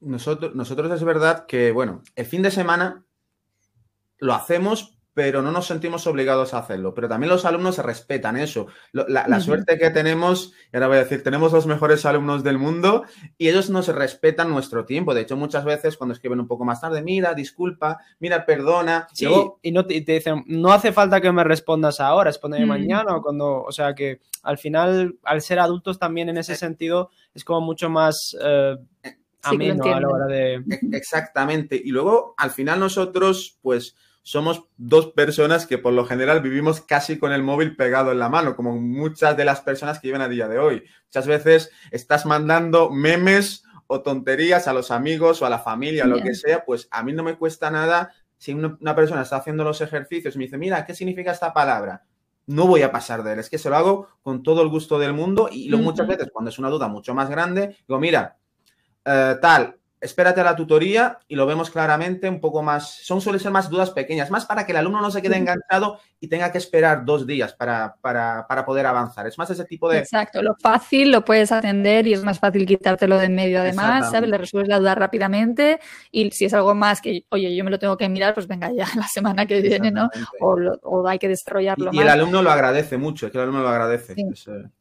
Nosotros, 0.00 0.54
nosotros 0.54 0.92
es 0.92 1.02
verdad 1.02 1.46
que, 1.46 1.72
bueno, 1.72 2.02
el 2.14 2.26
fin 2.26 2.42
de 2.42 2.52
semana 2.52 3.04
lo 4.18 4.34
hacemos, 4.34 4.97
pero 5.18 5.42
no 5.42 5.50
nos 5.50 5.66
sentimos 5.66 6.06
obligados 6.06 6.54
a 6.54 6.58
hacerlo. 6.58 6.94
Pero 6.94 7.08
también 7.08 7.28
los 7.28 7.44
alumnos 7.44 7.78
respetan 7.78 8.36
eso. 8.36 8.68
La, 8.92 9.40
suerte 9.40 9.76
que 9.76 9.90
tenemos, 9.90 10.52
y 10.72 10.76
ahora 10.76 10.86
voy 10.86 10.96
a 10.98 11.00
decir, 11.00 11.24
tenemos 11.24 11.52
los 11.52 11.66
mejores 11.66 12.06
alumnos 12.06 12.44
del 12.44 12.56
mundo 12.56 13.02
y 13.36 13.48
ellos 13.48 13.68
nos 13.68 13.88
respetan 13.88 14.48
nuestro 14.48 14.84
tiempo. 14.84 15.14
De 15.14 15.22
hecho, 15.22 15.36
muchas 15.36 15.64
veces 15.64 15.96
cuando 15.96 16.14
escriben 16.14 16.38
un 16.38 16.46
poco 16.46 16.64
más 16.64 16.80
tarde, 16.80 17.02
mira, 17.02 17.34
disculpa, 17.34 17.98
mira, 18.20 18.46
perdona. 18.46 19.08
Sí, 19.12 19.26
y, 19.60 19.72
no 19.72 19.86
te, 19.86 19.94
dicen, 19.94 20.44
no 20.46 20.70
hace 20.70 20.92
falta 20.92 21.20
que 21.20 21.32
me 21.32 21.42
respondas 21.42 21.98
ahora, 21.98 22.30
respóndeme 22.30 22.66
mañana 22.66 23.16
o 23.16 23.20
cuando, 23.20 23.64
o 23.64 23.72
sea 23.72 23.96
que 23.96 24.20
al 24.44 24.56
final, 24.56 25.18
al 25.24 25.42
ser 25.42 25.58
adultos 25.58 25.98
también 25.98 26.28
en 26.28 26.38
ese 26.38 26.54
sentido, 26.54 27.10
es 27.34 27.42
como 27.42 27.60
mucho 27.62 27.90
más... 27.90 28.36
Eh, 28.40 28.76
ameno 29.42 29.82
a 29.84 30.00
la 30.00 30.08
hora 30.08 30.26
de... 30.26 30.54
E, 30.54 30.62
exactamente. 30.92 31.80
Y 31.84 31.90
luego, 31.90 32.34
al 32.36 32.52
final 32.52 32.78
nosotros, 32.78 33.58
pues 33.62 33.96
somos 34.22 34.64
dos 34.76 35.12
personas 35.12 35.66
que 35.66 35.78
por 35.78 35.92
lo 35.92 36.04
general 36.04 36.42
vivimos 36.42 36.80
casi 36.80 37.18
con 37.18 37.32
el 37.32 37.42
móvil 37.42 37.76
pegado 37.76 38.12
en 38.12 38.18
la 38.18 38.28
mano, 38.28 38.56
como 38.56 38.78
muchas 38.78 39.36
de 39.36 39.44
las 39.44 39.60
personas 39.60 40.00
que 40.00 40.08
viven 40.08 40.20
a 40.20 40.28
día 40.28 40.48
de 40.48 40.58
hoy. 40.58 40.84
Muchas 41.06 41.26
veces 41.26 41.70
estás 41.90 42.26
mandando 42.26 42.90
memes 42.90 43.64
o 43.86 44.02
tonterías 44.02 44.68
a 44.68 44.74
los 44.74 44.90
amigos 44.90 45.40
o 45.40 45.46
a 45.46 45.50
la 45.50 45.58
familia 45.58 46.04
o 46.04 46.08
lo 46.08 46.22
que 46.22 46.34
sea, 46.34 46.64
pues 46.64 46.88
a 46.90 47.02
mí 47.02 47.12
no 47.12 47.22
me 47.22 47.36
cuesta 47.36 47.70
nada 47.70 48.12
si 48.36 48.52
una, 48.52 48.94
persona 48.94 49.22
está 49.22 49.36
haciendo 49.36 49.64
los 49.64 49.80
ejercicios 49.80 50.34
y 50.34 50.38
me 50.38 50.44
dice, 50.44 50.58
mira, 50.58 50.84
¿qué 50.84 50.94
significa 50.94 51.32
esta 51.32 51.52
palabra? 51.52 52.04
No 52.46 52.66
voy 52.66 52.82
a 52.82 52.92
pasar 52.92 53.22
de 53.22 53.32
él, 53.32 53.38
es 53.40 53.50
que 53.50 53.58
se 53.58 53.68
lo 53.68 53.76
hago 53.76 54.08
con 54.22 54.42
todo 54.42 54.62
el 54.62 54.68
gusto 54.68 54.98
del 54.98 55.12
mundo 55.12 55.48
y 55.50 55.68
lo, 55.68 55.78
muchas 55.78 56.06
veces 56.06 56.28
cuando 56.32 56.50
es 56.50 56.58
una 56.58 56.68
duda 56.68 56.86
mucho 56.86 57.14
más 57.14 57.28
grande, 57.28 57.76
digo, 57.86 57.98
mira, 57.98 58.38
eh, 59.04 59.36
tal, 59.40 59.77
espérate 60.00 60.40
a 60.40 60.44
la 60.44 60.56
tutoría 60.56 61.18
y 61.28 61.36
lo 61.36 61.46
vemos 61.46 61.70
claramente 61.70 62.28
un 62.28 62.40
poco 62.40 62.62
más, 62.62 62.88
son 63.02 63.20
suelen 63.20 63.40
ser 63.40 63.52
más 63.52 63.70
dudas 63.70 63.90
pequeñas, 63.90 64.30
más 64.30 64.46
para 64.46 64.66
que 64.66 64.72
el 64.72 64.78
alumno 64.78 65.00
no 65.00 65.10
se 65.10 65.22
quede 65.22 65.36
enganchado 65.36 66.00
y 66.20 66.28
tenga 66.28 66.50
que 66.50 66.58
esperar 66.58 67.04
dos 67.04 67.26
días 67.26 67.52
para, 67.54 67.96
para, 68.00 68.46
para, 68.48 68.64
poder 68.64 68.86
avanzar. 68.86 69.26
Es 69.26 69.38
más 69.38 69.50
ese 69.50 69.64
tipo 69.64 69.88
de... 69.88 69.98
Exacto, 69.98 70.42
lo 70.42 70.56
fácil 70.56 71.12
lo 71.12 71.24
puedes 71.24 71.52
atender 71.52 72.06
y 72.06 72.12
es 72.12 72.24
más 72.24 72.38
fácil 72.38 72.66
quitártelo 72.66 73.18
de 73.18 73.26
en 73.26 73.34
medio 73.34 73.60
además, 73.60 74.10
¿sabes? 74.10 74.28
Le 74.28 74.38
resuelves 74.38 74.68
la 74.68 74.78
duda 74.78 74.94
rápidamente 74.94 75.78
y 76.10 76.30
si 76.30 76.46
es 76.46 76.54
algo 76.54 76.74
más 76.74 77.00
que, 77.00 77.24
oye, 77.28 77.54
yo 77.54 77.64
me 77.64 77.70
lo 77.70 77.78
tengo 77.78 77.96
que 77.96 78.08
mirar, 78.08 78.34
pues 78.34 78.48
venga 78.48 78.72
ya 78.72 78.86
la 78.96 79.06
semana 79.06 79.46
que 79.46 79.60
viene, 79.60 79.90
¿no? 79.90 80.08
O, 80.40 80.56
o 80.82 81.06
hay 81.06 81.18
que 81.18 81.28
desarrollarlo 81.28 81.84
y, 81.84 81.86
más. 81.86 81.94
Y 81.94 82.00
el 82.00 82.08
alumno 82.08 82.42
lo 82.42 82.50
agradece 82.50 82.96
mucho, 82.96 83.26
es 83.26 83.32
que 83.32 83.38
el 83.38 83.44
alumno 83.44 83.62
lo 83.62 83.68
agradece. 83.68 84.14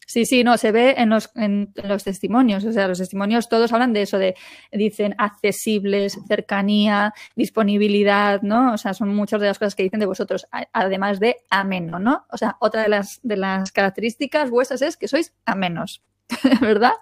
Sí, 0.06 0.26
sí, 0.26 0.44
no, 0.44 0.58
se 0.58 0.72
ve 0.72 0.96
en 0.98 1.10
los, 1.10 1.30
en 1.36 1.74
los 1.84 2.04
testimonios, 2.04 2.64
o 2.64 2.72
sea, 2.72 2.88
los 2.88 2.98
testimonios 2.98 3.50
todos 3.50 3.74
hablan 3.74 3.94
de 3.94 4.04
eso, 4.04 4.18
de, 4.18 4.36
dicen 4.72 5.07
accesibles, 5.18 6.20
cercanía, 6.28 7.14
disponibilidad, 7.36 8.42
¿no? 8.42 8.74
O 8.74 8.78
sea, 8.78 8.94
son 8.94 9.10
muchas 9.16 9.42
de 9.42 9.48
las 9.48 9.60
cosas 9.60 9.76
que 9.76 9.84
dicen 9.84 10.00
de 10.00 10.06
vosotros, 10.06 10.48
además 10.74 11.20
de 11.20 11.38
ameno, 11.50 12.00
¿no? 12.00 12.26
O 12.32 12.38
sea, 12.38 12.58
otra 12.60 12.84
de 12.84 12.90
las, 12.90 13.20
de 13.24 13.38
las 13.38 13.72
características 13.72 14.50
vuestras 14.50 14.82
es 14.82 14.98
que 14.98 15.08
sois 15.08 15.34
amenos, 15.46 16.04
¿verdad? 16.62 16.94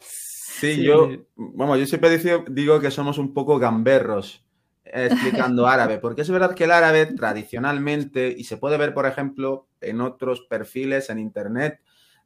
Sí, 0.00 0.82
yo, 0.82 1.10
vamos, 1.36 1.78
yo 1.78 1.86
siempre 1.86 2.18
digo 2.48 2.80
que 2.80 2.90
somos 2.90 3.18
un 3.18 3.34
poco 3.34 3.58
gamberros 3.58 4.42
explicando 4.84 5.66
árabe, 5.66 5.98
porque 5.98 6.22
es 6.22 6.30
verdad 6.30 6.54
que 6.54 6.64
el 6.64 6.70
árabe 6.70 7.06
tradicionalmente, 7.06 8.34
y 8.36 8.44
se 8.44 8.56
puede 8.56 8.78
ver, 8.78 8.94
por 8.94 9.06
ejemplo, 9.06 9.68
en 9.80 10.00
otros 10.00 10.42
perfiles 10.48 11.10
en 11.10 11.18
Internet, 11.18 11.80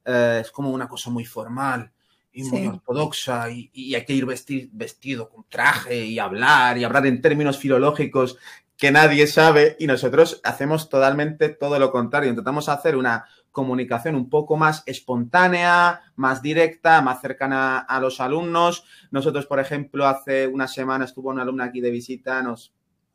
eh, 0.05 0.39
es 0.43 0.51
como 0.51 0.71
una 0.71 0.89
cosa 0.89 1.11
muy 1.11 1.25
formal 1.25 1.93
y 2.33 2.45
muy 2.45 2.67
ortodoxa 2.67 3.51
y, 3.51 3.95
hay 3.95 4.05
que 4.05 4.13
ir 4.13 4.27
vestido 4.27 5.29
con 5.29 5.45
traje 5.49 6.05
y 6.05 6.19
hablar 6.19 6.79
y 6.79 6.85
hablar 6.85 7.07
en 7.07 7.21
términos 7.21 7.59
filológicos 7.59 8.39
que 8.77 8.91
nadie 8.91 9.27
sabe 9.27 9.77
y 9.79 9.87
nosotros 9.87 10.41
hacemos 10.43 10.89
totalmente 10.89 11.51
todo 11.51 11.79
lo 11.79 11.93
contrario. 11.93 12.31
Intentamos 12.31 12.69
hacer 12.71 12.97
una 12.97 13.27
comunicación 13.51 14.15
un 14.15 14.31
poco 14.31 14.57
más 14.57 14.83
espontánea, 14.87 16.01
más 16.17 16.41
directa, 16.41 17.03
más 17.03 17.21
cercana 17.21 17.79
a 17.79 18.01
los 18.01 18.21
alumnos. 18.21 18.85
Nosotros, 19.11 19.47
por 19.47 19.61
ejemplo, 19.61 20.07
hace 20.07 20.47
una 20.47 20.67
semana 20.67 21.05
estuvo 21.05 21.29
una 21.29 21.43
alumna 21.43 21.65
aquí 21.65 21.83
de 21.83 21.91
visita, 21.91 22.43
nos 22.43 22.73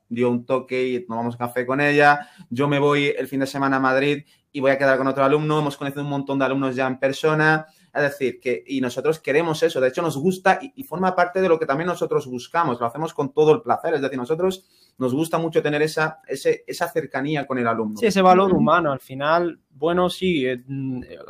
dio 0.07 0.29
un 0.29 0.45
toque 0.45 0.87
y 0.87 0.99
tomamos 1.05 1.35
café 1.35 1.65
con 1.65 1.81
ella. 1.81 2.29
Yo 2.49 2.67
me 2.67 2.77
voy 2.77 3.13
el 3.17 3.27
fin 3.27 3.39
de 3.39 3.47
semana 3.47 3.77
a 3.77 3.79
Madrid 3.79 4.23
y 4.51 4.59
voy 4.59 4.71
a 4.71 4.77
quedar 4.77 4.97
con 4.97 5.07
otro 5.07 5.23
alumno. 5.23 5.59
Hemos 5.59 5.77
conocido 5.77 6.03
un 6.03 6.09
montón 6.09 6.37
de 6.37 6.45
alumnos 6.45 6.75
ya 6.75 6.85
en 6.87 6.99
persona. 6.99 7.65
Es 7.95 8.01
decir, 8.01 8.41
que 8.41 8.61
y 8.67 8.81
nosotros 8.81 9.19
queremos 9.19 9.63
eso. 9.63 9.79
De 9.79 9.87
hecho, 9.87 10.01
nos 10.01 10.17
gusta 10.17 10.59
y, 10.61 10.83
forma 10.83 11.15
parte 11.15 11.39
de 11.39 11.47
lo 11.47 11.57
que 11.57 11.65
también 11.65 11.87
nosotros 11.87 12.27
buscamos. 12.27 12.77
Lo 12.77 12.85
hacemos 12.85 13.13
con 13.13 13.31
todo 13.31 13.53
el 13.53 13.61
placer. 13.61 13.93
Es 13.93 14.01
decir, 14.01 14.17
nosotros 14.17 14.65
nos 14.97 15.13
gusta 15.13 15.37
mucho 15.37 15.61
tener 15.61 15.81
esa, 15.81 16.19
esa 16.27 16.89
cercanía 16.89 17.47
con 17.47 17.57
el 17.57 17.67
alumno. 17.67 17.97
Sí, 17.97 18.07
ese 18.07 18.21
valor 18.21 18.53
humano. 18.53 18.91
Al 18.91 18.99
final, 18.99 19.61
bueno, 19.69 20.09
sí, 20.09 20.45
eh, 20.45 20.61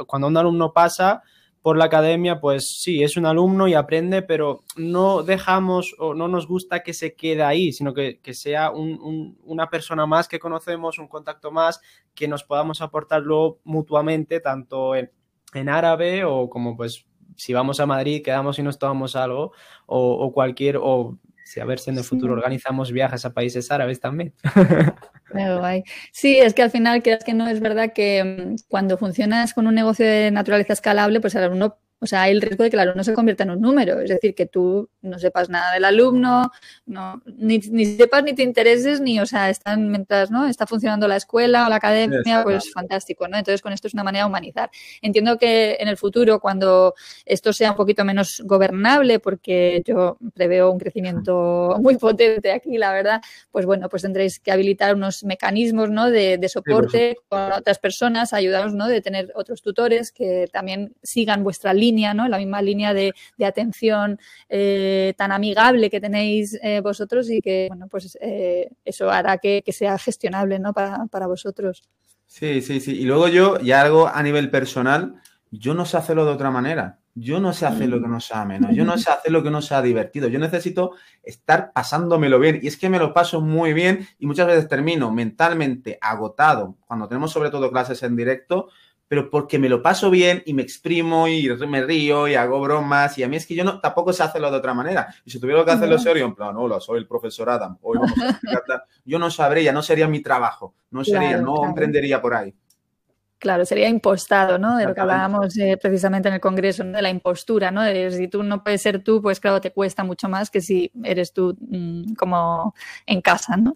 cuando 0.07 0.27
un 0.27 0.37
alumno 0.37 0.73
pasa 0.73 1.21
por 1.61 1.77
la 1.77 1.85
academia, 1.85 2.39
pues 2.39 2.79
sí, 2.79 3.03
es 3.03 3.15
un 3.15 3.27
alumno 3.27 3.67
y 3.67 3.75
aprende, 3.75 4.23
pero 4.23 4.63
no 4.75 5.21
dejamos 5.21 5.95
o 5.99 6.13
no 6.13 6.27
nos 6.27 6.47
gusta 6.47 6.81
que 6.83 6.93
se 6.93 7.15
quede 7.15 7.43
ahí, 7.43 7.73
sino 7.73 7.93
que, 7.93 8.19
sea 8.33 8.71
una 8.71 9.69
persona 9.69 10.05
más 10.05 10.27
que 10.27 10.37
conocemos, 10.37 10.99
un 10.99 11.07
contacto 11.07 11.51
más, 11.51 11.81
que 12.13 12.27
nos 12.27 12.43
podamos 12.43 12.81
aportarlo 12.81 13.59
mutuamente, 13.63 14.39
tanto 14.41 14.95
en, 14.95 15.09
árabe 15.69 16.23
o 16.23 16.49
como 16.49 16.75
pues 16.75 17.05
si 17.35 17.53
vamos 17.53 17.79
a 17.79 17.85
Madrid, 17.85 18.21
quedamos 18.23 18.59
y 18.59 18.63
nos 18.63 18.79
tomamos 18.79 19.15
algo, 19.15 19.51
o, 19.85 20.31
cualquier, 20.33 20.77
o 20.77 21.17
si 21.43 21.59
a 21.59 21.65
ver 21.65 21.79
si 21.79 21.89
en 21.91 21.97
el 21.97 22.03
futuro 22.03 22.33
organizamos 22.33 22.91
viajes 22.91 23.25
a 23.25 23.33
países 23.33 23.71
árabes 23.71 23.99
también. 23.99 24.33
Sí, 26.13 26.37
es 26.37 26.53
que 26.53 26.61
al 26.61 26.71
final, 26.71 27.03
creas 27.03 27.25
que 27.25 27.33
no 27.33 27.49
es 27.49 27.59
verdad 27.59 27.91
que 27.93 28.23
mm, 28.23 28.55
cuando 28.69 28.97
funcionas 28.97 29.53
con 29.53 29.67
un 29.67 29.75
negocio 29.75 30.05
de 30.05 30.31
naturaleza 30.31 30.71
escalable, 30.71 31.19
pues 31.19 31.35
alumno 31.35 31.77
o 32.05 32.07
sea, 32.07 32.21
hay 32.21 32.33
el 32.33 32.41
riesgo 32.41 32.63
de 32.63 32.69
que 32.69 32.75
el 32.75 32.81
alumno 32.81 33.03
se 33.03 33.15
convierta 33.15 33.45
en 33.45 33.49
un 33.49 33.59
número, 33.59 33.99
es 33.99 34.09
decir, 34.09 34.35
que 34.35 34.45
tú 34.45 34.87
no 35.01 35.17
sepas 35.17 35.49
nada 35.49 35.73
del 35.73 35.85
alumno, 35.85 36.51
no, 36.85 37.19
ni, 37.25 37.59
sepas 37.61 38.23
ni 38.23 38.33
te 38.33 38.43
intereses, 38.43 39.01
ni, 39.01 39.19
o 39.19 39.25
sea, 39.25 39.49
están, 39.49 39.89
mientras 39.89 40.29
no 40.29 40.45
está 40.45 40.67
funcionando 40.67 41.07
la 41.07 41.15
escuela 41.15 41.65
o 41.65 41.69
la 41.69 41.77
academia, 41.77 42.43
pues 42.43 42.71
fantástico, 42.71 43.27
¿no? 43.27 43.37
Entonces, 43.37 43.63
con 43.63 43.73
esto 43.73 43.87
es 43.87 43.95
una 43.95 44.03
manera 44.03 44.25
de 44.25 44.29
humanizar. 44.29 44.69
Entiendo 45.01 45.39
que 45.39 45.77
en 45.79 45.87
el 45.87 45.97
futuro, 45.97 46.39
cuando 46.39 46.93
esto 47.25 47.51
sea 47.51 47.71
un 47.71 47.77
poquito 47.77 48.05
menos 48.05 48.43
gobernable, 48.45 49.17
porque 49.17 49.81
yo 49.83 50.19
preveo 50.35 50.69
un 50.69 50.77
crecimiento 50.77 51.75
muy 51.81 51.97
potente 51.97 52.51
aquí, 52.51 52.77
la 52.77 52.93
verdad, 52.93 53.19
pues 53.49 53.65
bueno, 53.65 53.89
pues 53.89 54.03
tendréis 54.03 54.39
que 54.39 54.51
habilitar 54.51 54.93
unos 54.93 55.23
mecanismos, 55.23 55.89
¿no? 55.89 56.11
De, 56.11 56.37
de 56.37 56.49
soporte 56.49 57.17
con 57.29 57.51
otras 57.51 57.79
personas, 57.79 58.31
ayudaros, 58.31 58.75
¿no? 58.75 58.87
De 58.87 59.01
tener 59.01 59.31
otros 59.33 59.63
tutores 59.63 60.11
que 60.11 60.47
también 60.53 60.93
sigan 61.01 61.43
vuestra 61.43 61.73
línea 61.73 61.94
¿no? 62.13 62.27
La 62.27 62.37
misma 62.37 62.61
línea 62.61 62.93
de, 62.93 63.13
atención 63.45 64.19
eh, 64.49 65.13
tan 65.17 65.31
amigable 65.31 65.89
que 65.89 66.01
tenéis 66.01 66.57
eh, 66.61 66.81
vosotros 66.81 67.29
y 67.29 67.41
que, 67.41 67.67
bueno, 67.69 67.87
pues 67.87 68.17
eh, 68.21 68.69
eso 68.83 69.09
hará 69.09 69.37
que, 69.37 69.63
sea 69.71 69.97
gestionable, 69.97 70.59
¿no? 70.59 70.73
Para, 70.73 71.05
para 71.07 71.27
vosotros. 71.27 71.83
Sí, 72.25 72.61
sí, 72.61 72.79
sí. 72.79 72.99
Y 72.99 73.05
luego 73.05 73.27
yo, 73.27 73.57
y 73.61 73.71
algo 73.71 74.07
a 74.07 74.21
nivel 74.23 74.49
personal, 74.49 75.15
yo 75.51 75.73
no 75.73 75.85
sé 75.85 75.97
hacerlo 75.97 76.25
de 76.25 76.31
otra 76.31 76.51
manera. 76.51 76.99
Yo 77.17 77.39
no 77.39 77.53
sé 77.53 77.65
hacer 77.65 77.87
lo 77.87 78.01
que 78.01 78.09
no 78.09 78.19
sea 78.19 78.43
menos. 78.43 78.75
Yo 78.75 78.83
no 78.83 78.97
sé 78.97 79.09
hacer 79.09 79.31
lo 79.31 79.41
que 79.41 79.49
no 79.49 79.61
sea 79.61 79.81
divertido. 79.81 80.27
Yo 80.27 80.37
necesito 80.37 80.91
estar 81.23 81.71
pasándomelo 81.71 82.39
bien. 82.39 82.59
Y 82.61 82.67
es 82.67 82.75
que 82.75 82.89
me 82.89 82.99
lo 82.99 83.13
paso 83.13 83.39
muy 83.39 83.71
bien 83.71 84.05
y 84.19 84.27
muchas 84.27 84.47
veces 84.47 84.67
termino 84.67 85.11
mentalmente 85.11 85.97
agotado 86.01 86.75
cuando 86.85 87.07
tenemos 87.07 87.31
sobre 87.31 87.51
todo 87.51 87.71
clases 87.71 88.03
en 88.03 88.17
directo 88.17 88.67
pero 89.07 89.29
porque 89.29 89.59
me 89.59 89.69
lo 89.69 89.81
paso 89.81 90.09
bien 90.09 90.41
y 90.45 90.53
me 90.53 90.61
exprimo 90.61 91.27
y 91.27 91.47
me 91.67 91.83
río 91.83 92.27
y 92.27 92.35
hago 92.35 92.59
bromas 92.59 93.17
y 93.17 93.23
a 93.23 93.27
mí 93.27 93.35
es 93.35 93.45
que 93.45 93.55
yo 93.55 93.63
no 93.63 93.79
tampoco 93.79 94.11
sé 94.13 94.23
hacerlo 94.23 94.49
de 94.49 94.57
otra 94.57 94.73
manera. 94.73 95.13
Y 95.23 95.31
si 95.31 95.39
tuviera 95.39 95.63
que 95.63 95.71
hacerlo 95.71 95.97
serio, 95.99 96.25
en 96.25 96.35
plan, 96.35 96.55
hola, 96.57 96.79
soy 96.79 96.99
el 96.99 97.07
profesor 97.07 97.49
Adam, 97.49 97.77
hoy 97.81 97.99
vamos 97.99 98.17
a 98.19 98.83
yo 99.05 99.19
no 99.19 99.29
sabría, 99.29 99.71
no 99.71 99.81
sería 99.81 100.07
mi 100.07 100.21
trabajo, 100.21 100.73
no 100.91 101.03
sería, 101.03 101.37
no 101.37 101.65
emprendería 101.65 102.21
por 102.21 102.33
ahí. 102.33 102.53
Claro, 103.37 103.65
sería 103.65 103.89
impostado, 103.89 104.57
¿no? 104.57 104.77
De 104.77 104.85
lo 104.85 104.95
que 104.95 105.01
hablábamos 105.01 105.55
eh, 105.57 105.77
precisamente 105.79 106.29
en 106.29 106.35
el 106.35 106.39
Congreso, 106.39 106.83
¿no? 106.83 106.93
de 106.93 107.01
la 107.01 107.09
impostura, 107.09 107.69
¿no? 107.69 107.83
De 107.83 108.09
si 108.09 108.27
tú 108.27 108.41
no 108.41 108.63
puedes 108.63 108.81
ser 108.81 109.03
tú, 109.03 109.21
pues 109.21 109.39
claro, 109.39 109.61
te 109.61 109.71
cuesta 109.71 110.03
mucho 110.03 110.27
más 110.29 110.49
que 110.49 110.61
si 110.61 110.91
eres 111.03 111.31
tú 111.31 111.55
mm, 111.59 112.13
como 112.13 112.73
en 113.05 113.21
casa, 113.21 113.55
¿no? 113.57 113.73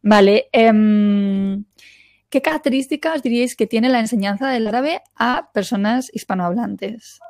Vale. 0.00 0.48
em, 0.52 1.64
¿Qué 2.34 2.42
características 2.42 3.22
diríais 3.22 3.54
que 3.54 3.68
tiene 3.68 3.88
la 3.88 4.00
enseñanza 4.00 4.48
del 4.50 4.66
árabe 4.66 5.02
a 5.14 5.52
personas 5.54 6.10
hispanohablantes? 6.12 7.20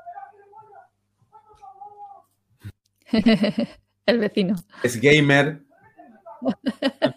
el 4.07 4.19
vecino. 4.19 4.55
Es 4.83 4.99
gamer. 4.99 5.61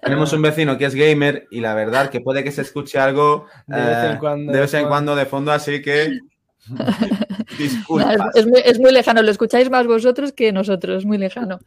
Tenemos 0.01 0.33
un 0.33 0.41
vecino 0.41 0.77
que 0.77 0.83
es 0.83 0.95
gamer 0.95 1.47
y 1.49 1.61
la 1.61 1.75
verdad 1.75 2.09
que 2.09 2.19
puede 2.19 2.43
que 2.43 2.51
se 2.51 2.63
escuche 2.63 2.99
algo 2.99 3.45
De 3.67 3.77
vez 3.77 4.03
en 4.03 4.11
eh, 4.11 4.17
cuando, 4.19 4.51
de 4.51 4.59
vez 4.59 4.73
en 4.73 4.83
de 4.83 4.87
cuando 4.89 5.15
de 5.15 5.25
fondo, 5.25 5.53
así 5.53 5.81
que 5.81 6.11
No, 7.89 8.11
es, 8.35 8.45
muy, 8.45 8.61
es 8.63 8.79
muy 8.79 8.91
lejano, 8.91 9.21
lo 9.21 9.31
escucháis 9.31 9.69
más 9.69 9.87
vosotros 9.87 10.31
que 10.33 10.51
nosotros, 10.51 11.05
muy 11.05 11.17
lejano. 11.17 11.59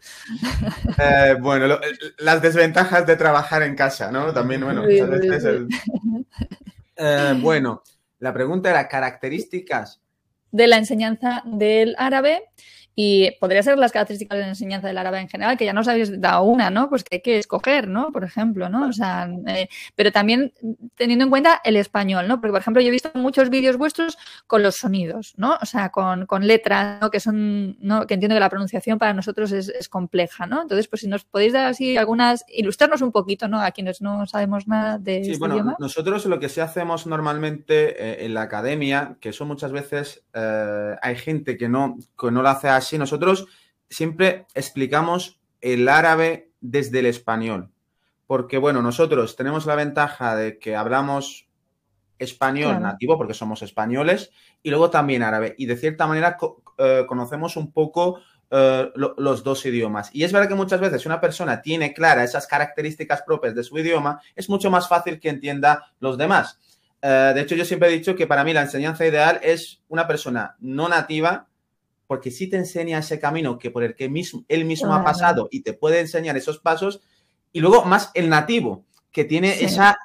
Eh, 0.98 1.36
bueno, 1.40 1.66
lo- 1.66 1.80
las 2.18 2.40
desventajas 2.42 3.06
de 3.06 3.16
trabajar 3.16 3.62
en 3.62 3.74
casa, 3.74 4.10
¿no? 4.12 4.32
También, 4.32 4.62
bueno, 4.62 4.84
Sí, 4.86 5.00
muchas 5.02 5.20
sí, 5.20 5.28
veces 5.28 5.42
sí. 5.42 5.48
el- 5.48 5.68
Eh, 6.96 7.34
bueno, 7.40 7.82
la 8.18 8.32
pregunta 8.32 8.70
era 8.70 8.86
características. 8.88 10.00
de 10.52 10.66
la 10.66 10.76
enseñanza 10.78 11.42
del 11.46 11.94
árabe 11.96 12.42
y 13.02 13.30
podría 13.40 13.62
ser 13.62 13.78
las 13.78 13.92
características 13.92 14.36
de 14.36 14.42
la 14.42 14.48
enseñanza 14.50 14.86
del 14.86 14.98
árabe 14.98 15.20
en 15.20 15.28
general, 15.28 15.56
que 15.56 15.64
ya 15.64 15.72
nos 15.72 15.88
habéis 15.88 16.20
dado 16.20 16.42
una, 16.42 16.68
¿no? 16.68 16.90
Pues 16.90 17.02
que 17.02 17.16
hay 17.16 17.22
que 17.22 17.38
escoger, 17.38 17.88
¿no? 17.88 18.12
Por 18.12 18.24
ejemplo, 18.24 18.68
¿no? 18.68 18.88
O 18.88 18.92
sea, 18.92 19.26
eh, 19.46 19.68
pero 19.94 20.12
también 20.12 20.52
teniendo 20.96 21.24
en 21.24 21.30
cuenta 21.30 21.62
el 21.64 21.76
español, 21.76 22.28
¿no? 22.28 22.40
Porque, 22.42 22.52
por 22.52 22.60
ejemplo, 22.60 22.82
yo 22.82 22.88
he 22.88 22.90
visto 22.90 23.10
muchos 23.14 23.48
vídeos 23.48 23.78
vuestros 23.78 24.18
con 24.46 24.62
los 24.62 24.76
sonidos, 24.76 25.32
¿no? 25.38 25.56
O 25.62 25.64
sea, 25.64 25.88
con, 25.88 26.26
con 26.26 26.46
letras, 26.46 27.00
¿no? 27.00 27.10
Que 27.10 27.20
son, 27.20 27.78
¿no? 27.80 28.06
Que 28.06 28.14
entiendo 28.14 28.36
que 28.36 28.40
la 28.40 28.50
pronunciación 28.50 28.98
para 28.98 29.14
nosotros 29.14 29.50
es, 29.52 29.70
es 29.70 29.88
compleja, 29.88 30.46
¿no? 30.46 30.60
Entonces, 30.60 30.86
pues 30.86 31.00
si 31.00 31.08
nos 31.08 31.24
podéis 31.24 31.54
dar 31.54 31.66
así 31.68 31.96
algunas, 31.96 32.44
ilustrarnos 32.48 33.00
un 33.00 33.12
poquito, 33.12 33.48
¿no? 33.48 33.62
A 33.62 33.70
quienes 33.70 34.02
no 34.02 34.26
sabemos 34.26 34.68
nada 34.68 34.98
de 34.98 35.24
Sí, 35.24 35.30
este 35.30 35.38
bueno, 35.38 35.54
idioma. 35.54 35.76
nosotros 35.78 36.26
lo 36.26 36.38
que 36.38 36.50
sí 36.50 36.60
hacemos 36.60 37.06
normalmente 37.06 37.96
eh, 38.22 38.26
en 38.26 38.34
la 38.34 38.42
academia, 38.42 39.16
que 39.20 39.30
eso 39.30 39.46
muchas 39.46 39.72
veces 39.72 40.22
eh, 40.34 40.96
hay 41.00 41.16
gente 41.16 41.56
que 41.56 41.68
no, 41.68 41.96
que 42.18 42.30
no 42.30 42.42
lo 42.42 42.48
hace 42.48 42.68
así, 42.68 42.89
nosotros 42.98 43.46
siempre 43.88 44.46
explicamos 44.54 45.40
el 45.60 45.88
árabe 45.88 46.50
desde 46.60 47.00
el 47.00 47.06
español. 47.06 47.70
Porque, 48.26 48.58
bueno, 48.58 48.80
nosotros 48.82 49.34
tenemos 49.36 49.66
la 49.66 49.74
ventaja 49.74 50.36
de 50.36 50.58
que 50.58 50.76
hablamos 50.76 51.48
español 52.18 52.70
Claro. 52.72 52.80
nativo, 52.86 53.16
porque 53.16 53.34
somos 53.34 53.62
españoles, 53.62 54.30
y 54.62 54.70
luego 54.70 54.90
también 54.90 55.22
árabe. 55.22 55.54
Y 55.58 55.66
de 55.66 55.76
cierta 55.76 56.06
manera 56.06 56.36
co- 56.36 56.62
eh, 56.78 57.04
conocemos 57.08 57.56
un 57.56 57.72
poco 57.72 58.20
eh, 58.52 58.90
lo- 58.96 59.14
los 59.16 59.44
dos 59.44 59.64
idiomas. 59.64 60.10
Y 60.12 60.24
es 60.24 60.32
verdad 60.32 60.48
que 60.48 60.56
muchas 60.56 60.80
veces 60.80 61.02
si 61.02 61.06
una 61.08 61.20
persona 61.20 61.62
tiene 61.62 61.94
clara 61.94 62.24
esas 62.24 62.48
características 62.48 63.22
propias 63.22 63.54
de 63.54 63.62
su 63.62 63.78
idioma, 63.78 64.20
es 64.34 64.48
mucho 64.50 64.70
más 64.72 64.88
fácil 64.88 65.20
que 65.20 65.28
entienda 65.28 65.92
los 66.00 66.18
demás. 66.18 66.58
Eh, 67.00 67.30
de 67.32 67.40
hecho, 67.40 67.54
yo 67.54 67.64
siempre 67.64 67.88
he 67.88 67.92
dicho 67.92 68.16
que 68.16 68.26
para 68.26 68.42
mí 68.42 68.52
la 68.52 68.62
enseñanza 68.62 69.06
ideal 69.06 69.38
es 69.44 69.82
una 69.88 70.08
persona 70.08 70.56
no 70.58 70.88
nativa, 70.88 71.46
porque 72.10 72.32
sí 72.32 72.50
te 72.50 72.56
enseña 72.56 72.98
ese 72.98 73.20
camino 73.20 73.56
que 73.56 73.70
por 73.70 73.84
el 73.84 73.94
que 73.94 74.08
mismo, 74.08 74.44
él 74.48 74.64
mismo 74.64 74.92
ha 74.92 75.04
pasado 75.04 75.46
y 75.52 75.60
te 75.62 75.74
puede 75.74 76.00
enseñar 76.00 76.36
esos 76.36 76.58
pasos, 76.58 77.02
y 77.52 77.60
luego 77.60 77.84
más 77.84 78.10
el 78.14 78.28
nativo, 78.28 78.84
que 79.12 79.22
tiene 79.24 79.52
Sí. 79.52 79.66
esa 79.66 79.96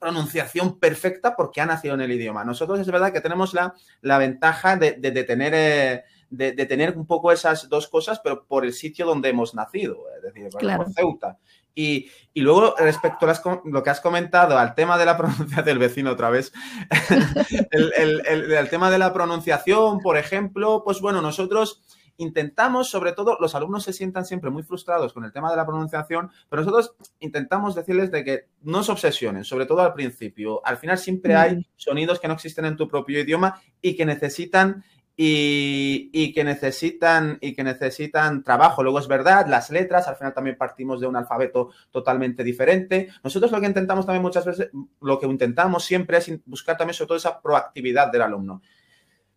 pronunciación 0.00 0.80
perfecta 0.80 1.36
porque 1.36 1.60
ha 1.60 1.66
nacido 1.66 1.94
en 1.94 2.00
el 2.00 2.10
idioma. 2.10 2.44
Nosotros 2.44 2.80
es 2.80 2.88
verdad 2.88 3.12
que 3.12 3.20
tenemos 3.20 3.54
la, 3.54 3.72
la 4.00 4.18
ventaja 4.18 4.76
de, 4.76 4.94
de- 4.94 5.12
de 5.12 5.22
tener, 5.22 5.52
eh, 5.54 6.02
de, 6.28 6.50
de 6.52 6.66
tener 6.66 6.96
un 6.98 7.06
poco 7.06 7.30
esas 7.30 7.68
dos 7.68 7.86
cosas, 7.86 8.18
pero 8.24 8.44
por 8.46 8.64
el 8.64 8.72
sitio 8.72 9.06
donde 9.06 9.28
hemos 9.28 9.54
nacido, 9.54 9.98
es 10.16 10.22
decir, 10.24 10.48
Claro. 10.58 10.82
por 10.86 10.92
Ceuta. 10.92 11.38
Y, 11.74 12.08
y 12.32 12.40
luego, 12.42 12.74
respecto 12.78 13.26
a 13.28 13.60
lo 13.64 13.82
que 13.82 13.90
has 13.90 14.00
comentado, 14.00 14.56
al 14.58 14.74
tema 14.74 14.96
de 14.96 15.06
la 15.06 15.16
pronunciación 15.18 15.64
del 15.64 15.78
vecino 15.78 16.12
otra 16.12 16.30
vez, 16.30 16.52
el, 17.70 17.92
el- 17.96 18.22
el- 18.26 18.52
el 18.52 18.68
tema 18.68 18.90
de 18.90 18.98
la 18.98 19.12
pronunciación, 19.12 20.00
por 20.00 20.16
ejemplo, 20.16 20.82
pues 20.84 21.00
bueno, 21.00 21.20
nosotros 21.20 21.82
intentamos, 22.16 22.88
sobre 22.90 23.10
todo, 23.10 23.36
los 23.40 23.56
alumnos 23.56 23.82
se 23.82 23.92
sientan 23.92 24.24
siempre 24.24 24.48
muy 24.48 24.62
frustrados 24.62 25.12
con 25.12 25.24
el 25.24 25.32
tema 25.32 25.50
de 25.50 25.56
la 25.56 25.66
pronunciación, 25.66 26.30
pero 26.48 26.62
nosotros 26.62 26.94
intentamos 27.18 27.74
decirles 27.74 28.12
de 28.12 28.22
que 28.22 28.48
no 28.62 28.84
se 28.84 28.92
obsesionen, 28.92 29.42
sobre 29.42 29.66
todo 29.66 29.80
al 29.80 29.94
principio. 29.94 30.64
Al 30.64 30.76
final 30.76 30.96
siempre 30.96 31.34
hay 31.34 31.66
sonidos 31.74 32.20
que 32.20 32.28
no 32.28 32.34
existen 32.34 32.66
en 32.66 32.76
tu 32.76 32.86
propio 32.86 33.18
idioma 33.18 33.60
y 33.82 33.96
que 33.96 34.06
necesitan 34.06 34.84
y, 35.16 36.10
y 36.12 36.32
que 36.32 36.42
necesitan 36.44 37.38
y 37.40 37.54
que 37.54 37.62
necesitan 37.62 38.42
trabajo. 38.42 38.82
Luego 38.82 38.98
es 38.98 39.06
verdad, 39.08 39.46
las 39.46 39.70
letras, 39.70 40.08
al 40.08 40.16
final 40.16 40.34
también 40.34 40.56
partimos 40.58 41.00
de 41.00 41.06
un 41.06 41.16
alfabeto 41.16 41.70
totalmente 41.90 42.42
diferente. 42.42 43.08
Nosotros 43.22 43.52
lo 43.52 43.60
que 43.60 43.66
intentamos 43.66 44.06
también 44.06 44.22
muchas 44.22 44.44
veces, 44.44 44.70
lo 45.00 45.18
que 45.18 45.26
intentamos 45.26 45.84
siempre 45.84 46.18
es 46.18 46.30
buscar 46.46 46.76
también 46.76 46.94
sobre 46.94 47.08
todo 47.08 47.18
esa 47.18 47.40
proactividad 47.40 48.10
del 48.10 48.22
alumno. 48.22 48.62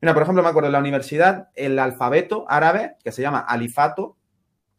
Mira, 0.02 0.14
por 0.14 0.24
ejemplo, 0.24 0.44
me 0.44 0.50
acuerdo 0.50 0.68
en 0.68 0.74
la 0.74 0.80
universidad, 0.80 1.50
el 1.56 1.78
alfabeto 1.80 2.46
árabe, 2.48 2.98
que 3.04 3.12
se 3.12 3.22
llama 3.22 3.40
alifato, 3.40 4.18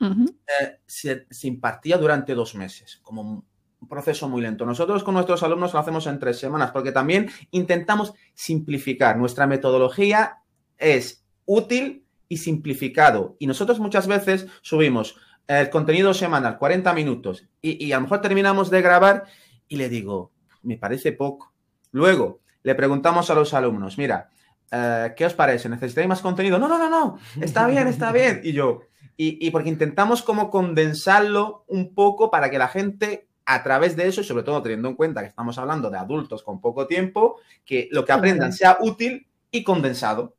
Ujú. 0.01 0.27
eh, 0.61 0.79
se, 0.87 1.27
se 1.29 1.49
impartía 1.49 1.99
durante 1.99 2.35
dos 2.35 2.55
meses, 2.55 3.01
como 3.03 3.23
un 3.23 3.45
un 3.81 3.89
proceso 3.89 4.29
muy 4.29 4.43
lento. 4.43 4.67
Nosotros 4.67 5.05
con 5.05 5.15
nuestros 5.15 5.43
alumnos 5.43 5.73
lo 5.73 5.79
hacemos 5.79 6.07
en 6.09 6.19
tres 6.19 6.39
semanas, 6.39 6.73
porque 6.73 6.93
también 6.93 7.31
intentamos 7.53 8.13
simplificar. 8.35 9.17
Nuestra 9.17 9.47
metodología 9.47 10.39
es 10.79 11.25
útil 11.45 12.05
y 12.29 12.39
simplificado. 12.39 13.37
Y 13.39 13.47
nosotros 13.47 13.81
muchas 13.81 14.07
veces 14.07 14.47
subimos 14.63 15.17
el 15.47 15.71
contenido 15.71 16.13
semanal, 16.13 16.59
40 16.59 16.93
minutos, 16.93 17.47
y, 17.63 17.85
y 17.85 17.93
a 17.93 17.97
lo 17.97 18.03
mejor 18.03 18.21
terminamos 18.21 18.71
de 18.71 18.83
grabar 18.83 19.25
y 19.67 19.77
le 19.77 19.89
digo, 19.89 20.31
me 20.63 20.77
parece 20.77 21.13
poco. 21.13 21.53
Luego 21.91 22.41
le 22.63 22.75
preguntamos 22.75 23.31
a 23.31 23.35
los 23.35 23.55
alumnos, 23.55 23.97
mira, 23.97 24.29
eh, 24.71 25.15
¿qué 25.17 25.25
os 25.27 25.35
parece? 25.35 25.69
¿Necesitáis 25.69 26.07
más 26.09 26.21
contenido? 26.21 26.59
No, 26.59 26.69
no, 26.69 26.79
no, 26.79 26.91
no, 26.91 27.19
está 27.41 27.67
bien, 27.67 27.89
está 27.89 28.13
bien. 28.13 28.41
Y 28.45 28.53
yo, 28.53 28.83
y, 29.17 29.45
y 29.47 29.51
porque 29.51 29.71
intentamos 29.71 30.23
como 30.23 30.51
condensarlo 30.51 31.65
un 31.67 31.95
poco 31.95 32.31
para 32.31 32.51
que 32.51 32.59
la 32.59 32.69
gente 32.69 33.29
a 33.47 33.63
través 33.63 33.97
de 33.97 34.07
eso, 34.07 34.21
y 34.21 34.25
sobre 34.25 34.43
todo 34.43 34.61
teniendo 34.61 34.89
en 34.89 34.95
cuenta 34.95 35.23
que 35.23 35.29
estamos 35.29 35.57
hablando 35.57 35.89
de 35.89 35.97
adultos 35.97 36.43
con 36.43 36.61
poco 36.61 36.87
tiempo, 36.87 37.37
que 37.65 37.89
lo 37.91 38.05
que 38.05 38.13
aprendan 38.13 38.53
sea 38.53 38.77
útil 38.81 39.27
y 39.51 39.65
condensado. 39.65 40.37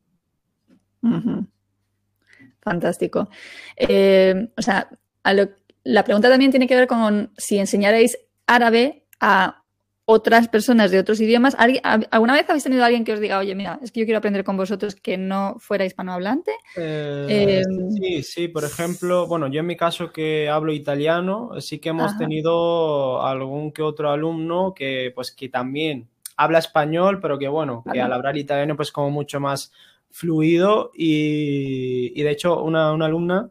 Fantástico. 2.60 3.28
Eh, 3.76 4.48
o 4.56 4.62
sea, 4.62 4.88
a 5.22 5.32
lo- 5.34 5.48
la 5.84 6.04
pregunta 6.04 6.28
también 6.28 6.50
tiene 6.50 6.66
que 6.66 6.76
ver 6.76 6.86
con 6.86 7.32
si 7.36 7.58
enseñarais 7.58 8.18
árabe 8.46 9.04
a 9.20 9.62
otras 10.04 10.48
personas 10.48 10.90
de 10.90 10.98
otros 10.98 11.20
idiomas. 11.20 11.54
¿Alguien- 11.58 11.82
a- 11.84 12.00
¿Alguna 12.10 12.34
vez 12.34 12.44
habéis 12.50 12.64
tenido 12.64 12.82
a 12.82 12.86
alguien 12.86 13.04
que 13.04 13.12
os 13.12 13.20
diga, 13.20 13.38
oye, 13.38 13.54
mira, 13.54 13.78
es 13.82 13.92
que 13.92 14.00
yo 14.00 14.06
quiero 14.06 14.18
aprender 14.18 14.42
con 14.44 14.56
vosotros 14.56 14.94
que 14.96 15.16
no 15.16 15.56
fuera 15.58 15.84
hispanohablante? 15.84 16.50
Eh, 16.76 17.60
Eh, 17.60 17.62
sí, 17.90 18.22
sí, 18.24 18.48
por 18.48 18.64
ejemplo, 18.64 19.26
bueno, 19.26 19.46
yo 19.46 19.60
en 19.60 19.66
mi 19.66 19.76
caso 19.76 20.12
que 20.12 20.48
hablo 20.50 20.72
italiano, 20.72 21.52
sí 21.60 21.78
que 21.78 21.90
hemos 21.90 22.10
Ajá. 22.10 22.18
tenido 22.18 23.22
algún 23.22 23.72
que 23.72 23.82
otro 23.82 24.10
alumno 24.10 24.74
que 24.74 25.12
pues 25.14 25.30
que 25.30 25.48
también 25.48 26.08
habla 26.36 26.58
español, 26.58 27.20
pero 27.20 27.38
que 27.38 27.48
bueno, 27.48 27.84
que 27.92 28.00
al 28.00 28.12
hablar 28.12 28.36
italiano 28.36 28.74
pues 28.76 28.90
como 28.90 29.10
mucho 29.10 29.38
más 29.40 29.72
fluido 30.10 30.90
y, 30.94 32.12
y 32.18 32.22
de 32.22 32.30
hecho 32.30 32.62
una, 32.62 32.92
una 32.92 33.06
alumna 33.06 33.50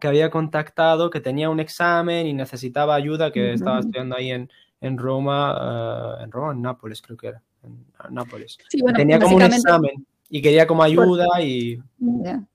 que 0.00 0.08
había 0.08 0.30
contactado 0.30 1.10
que 1.10 1.20
tenía 1.20 1.50
un 1.50 1.60
examen 1.60 2.26
y 2.26 2.32
necesitaba 2.32 2.94
ayuda, 2.94 3.32
que 3.32 3.52
estaba 3.52 3.80
estudiando 3.80 4.16
ahí 4.16 4.30
en, 4.30 4.50
en 4.80 4.98
Roma, 4.98 6.16
eh, 6.20 6.24
en 6.24 6.32
Roma, 6.32 6.52
en 6.52 6.62
Nápoles 6.62 7.00
creo 7.00 7.16
que 7.16 7.28
era, 7.28 7.42
en 7.62 7.86
Nápoles. 8.10 8.58
Sí, 8.68 8.80
bueno, 8.82 8.96
tenía 8.96 9.18
como 9.18 9.36
un 9.36 9.42
examen 9.42 10.06
y 10.28 10.42
quería 10.42 10.66
como 10.66 10.82
ayuda 10.82 11.40
y. 11.40 11.78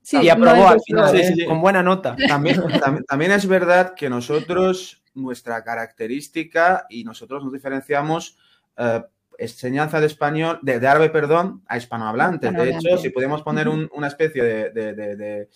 Sí, 0.01 0.17
y 0.21 0.27
no 0.27 0.33
aprobó 0.33 0.65
es 0.65 0.71
al 0.71 0.81
final, 0.81 1.09
Sí, 1.11 1.17
¿eh? 1.17 1.23
sí, 1.23 1.33
sí. 1.35 1.45
con 1.45 1.61
buena 1.61 1.81
nota. 1.81 2.15
También, 2.27 2.61
también, 2.79 3.05
también 3.05 3.31
es 3.31 3.47
verdad 3.47 3.93
que 3.95 4.09
nosotros, 4.09 5.01
nuestra 5.13 5.63
característica, 5.63 6.85
y 6.89 7.03
nosotros 7.03 7.43
nos 7.43 7.53
diferenciamos 7.53 8.37
eh, 8.77 9.01
enseñanza 9.39 9.99
de 9.99 10.07
español, 10.07 10.59
de, 10.61 10.79
de 10.79 10.87
árabe, 10.87 11.09
perdón, 11.09 11.63
a 11.67 11.77
hispanohablantes. 11.77 12.53
De 12.53 12.69
hecho, 12.69 12.97
si 12.97 13.09
podemos 13.09 13.41
poner 13.41 13.67
un- 13.67 13.89
una 13.93 14.07
especie 14.07 14.43
de- 14.43 14.69
de- 14.71 14.93
de- 14.93 15.15
de- 15.15 15.49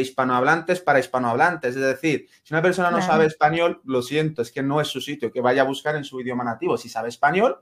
hispanohablantes 0.00 0.80
para 0.80 0.98
hispanohablantes. 0.98 1.76
Es 1.76 1.82
decir, 1.82 2.26
si 2.42 2.54
una 2.54 2.62
persona 2.62 2.90
no 2.90 2.98
Claro. 2.98 3.12
sabe 3.12 3.26
español, 3.26 3.80
lo 3.84 4.00
siento, 4.02 4.42
es 4.42 4.50
que 4.50 4.62
no 4.62 4.80
es 4.80 4.88
su 4.88 5.00
sitio, 5.00 5.30
que 5.32 5.40
vaya 5.40 5.62
a 5.62 5.66
buscar 5.66 5.94
en 5.96 6.04
su 6.04 6.20
idioma 6.20 6.44
nativo. 6.44 6.76
Si 6.78 6.88
sabe 6.88 7.08
español, 7.08 7.58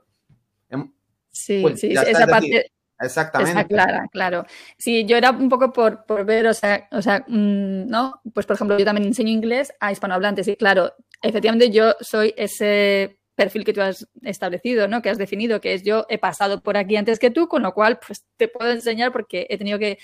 em, 0.69 0.91
Sí, 1.35 1.59
Pues 1.63 1.79
sí, 1.79 1.87
está, 1.87 2.03
esa 2.03 2.11
decir, 2.19 2.29
parte 2.31 2.71
exactamente. 2.99 3.59
está 3.61 3.67
clara, 3.67 4.07
claro. 4.11 4.45
Sí, 4.77 5.03
yo 5.05 5.17
era 5.17 5.31
un 5.31 5.49
poco 5.49 5.73
por, 5.73 6.05
por 6.05 6.23
ver, 6.25 6.45
o 6.45 6.53
sea, 6.53 6.87
o 6.91 7.01
sea, 7.01 7.25
mm, 7.27 7.87
¿no? 7.87 8.21
Pues 8.35 8.45
por 8.45 8.55
ejemplo, 8.55 8.77
yo 8.77 8.85
también 8.85 9.07
enseño 9.07 9.31
inglés 9.31 9.73
a 9.79 9.91
hispanohablantes 9.91 10.47
y 10.47 10.55
claro, 10.55 10.93
efectivamente 11.23 11.71
yo 11.71 11.95
soy 12.01 12.35
ese 12.37 13.17
perfil 13.35 13.65
que 13.65 13.73
tú 13.73 13.81
has 13.81 14.07
establecido, 14.21 14.87
¿no? 14.87 15.01
Que 15.01 15.09
has 15.09 15.17
definido, 15.17 15.61
que 15.61 15.73
es 15.73 15.83
yo 15.83 16.05
he 16.09 16.17
pasado 16.17 16.61
por 16.61 16.77
aquí 16.77 16.95
antes 16.95 17.19
que 17.19 17.31
tú, 17.31 17.47
con 17.47 17.63
lo 17.63 17.73
cual 17.73 17.99
pues 18.05 18.25
te 18.37 18.47
puedo 18.47 18.71
enseñar 18.71 19.11
porque 19.11 19.47
he 19.49 19.57
tenido 19.57 19.79
que, 19.79 19.97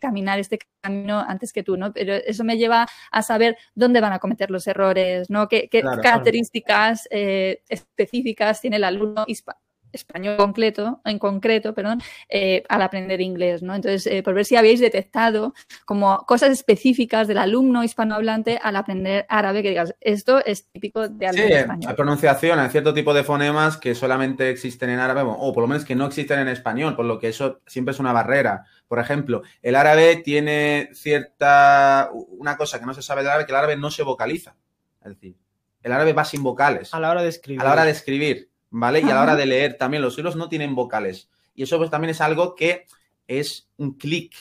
caminar 0.00 0.38
este 0.38 0.58
camino 0.80 1.20
antes 1.20 1.52
que 1.52 1.62
tú, 1.62 1.76
¿no? 1.76 1.92
Pero 1.92 2.14
eso 2.14 2.44
me 2.44 2.58
lleva 2.58 2.86
a 3.10 3.22
saber 3.22 3.56
dónde 3.74 4.00
van 4.00 4.12
a 4.12 4.18
cometer 4.18 4.50
los 4.50 4.66
errores, 4.66 5.30
¿no? 5.30 5.48
¿Qué, 5.48 5.68
características 5.68 7.08
eh, 7.10 7.62
específicas 7.68 8.60
tiene 8.60 8.76
el 8.76 8.84
alumno 8.84 9.24
hispano? 9.26 9.65
Español 9.92 10.36
concreto, 10.36 11.00
en 11.04 11.18
concreto, 11.18 11.74
perdón, 11.74 12.02
eh, 12.28 12.62
al 12.68 12.82
aprender 12.82 13.20
inglés, 13.20 13.62
¿no? 13.62 13.74
Entonces, 13.74 14.06
eh, 14.06 14.22
por 14.22 14.34
ver 14.34 14.44
si 14.44 14.56
habéis 14.56 14.80
detectado 14.80 15.54
como 15.84 16.24
cosas 16.26 16.50
específicas 16.50 17.28
del 17.28 17.38
alumno 17.38 17.84
hispanohablante 17.84 18.58
al 18.62 18.76
aprender 18.76 19.26
árabe, 19.28 19.62
que 19.62 19.70
digas, 19.70 19.94
esto 20.00 20.44
es 20.44 20.68
típico 20.70 21.08
de 21.08 21.26
alumno 21.26 21.46
sí, 21.46 21.52
español. 21.52 21.90
hay 21.90 21.96
pronunciación, 21.96 22.58
hay 22.58 22.70
cierto 22.70 22.94
tipo 22.94 23.14
de 23.14 23.24
fonemas 23.24 23.76
que 23.76 23.94
solamente 23.94 24.50
existen 24.50 24.90
en 24.90 24.98
árabe, 24.98 25.22
o 25.24 25.52
por 25.52 25.62
lo 25.62 25.68
menos 25.68 25.84
que 25.84 25.94
no 25.94 26.06
existen 26.06 26.40
en 26.40 26.48
español, 26.48 26.96
por 26.96 27.04
lo 27.04 27.18
que 27.18 27.28
eso 27.28 27.60
siempre 27.66 27.92
es 27.92 28.00
una 28.00 28.12
barrera. 28.12 28.64
Por 28.88 28.98
ejemplo, 28.98 29.42
el 29.62 29.74
árabe 29.74 30.16
tiene 30.16 30.90
cierta, 30.92 32.10
una 32.12 32.56
cosa 32.56 32.78
que 32.78 32.86
no 32.86 32.94
se 32.94 33.02
sabe 33.02 33.22
del 33.22 33.30
árabe, 33.30 33.46
que 33.46 33.52
el 33.52 33.56
árabe 33.56 33.76
no 33.76 33.90
se 33.90 34.02
vocaliza. 34.02 34.54
Es 35.04 35.14
decir, 35.14 35.36
el 35.82 35.92
árabe 35.92 36.12
va 36.12 36.24
sin 36.24 36.42
vocales. 36.42 36.92
A 36.94 37.00
la 37.00 37.10
hora 37.10 37.22
de 37.22 37.28
escribir. 37.28 37.60
A 37.60 37.64
la 37.64 37.72
hora 37.72 37.84
de 37.84 37.92
escribir. 37.92 38.50
¿Vale? 38.70 39.00
Y 39.00 39.04
a 39.04 39.14
la 39.14 39.22
hora 39.22 39.36
de 39.36 39.46
leer 39.46 39.76
también 39.76 40.02
los 40.02 40.16
libros 40.16 40.36
no 40.36 40.48
tienen 40.48 40.74
vocales. 40.74 41.28
Y 41.54 41.62
eso 41.62 41.78
pues 41.78 41.90
también 41.90 42.10
es 42.10 42.20
algo 42.20 42.54
que 42.54 42.86
es 43.26 43.68
un 43.76 43.94
clic. 43.94 44.34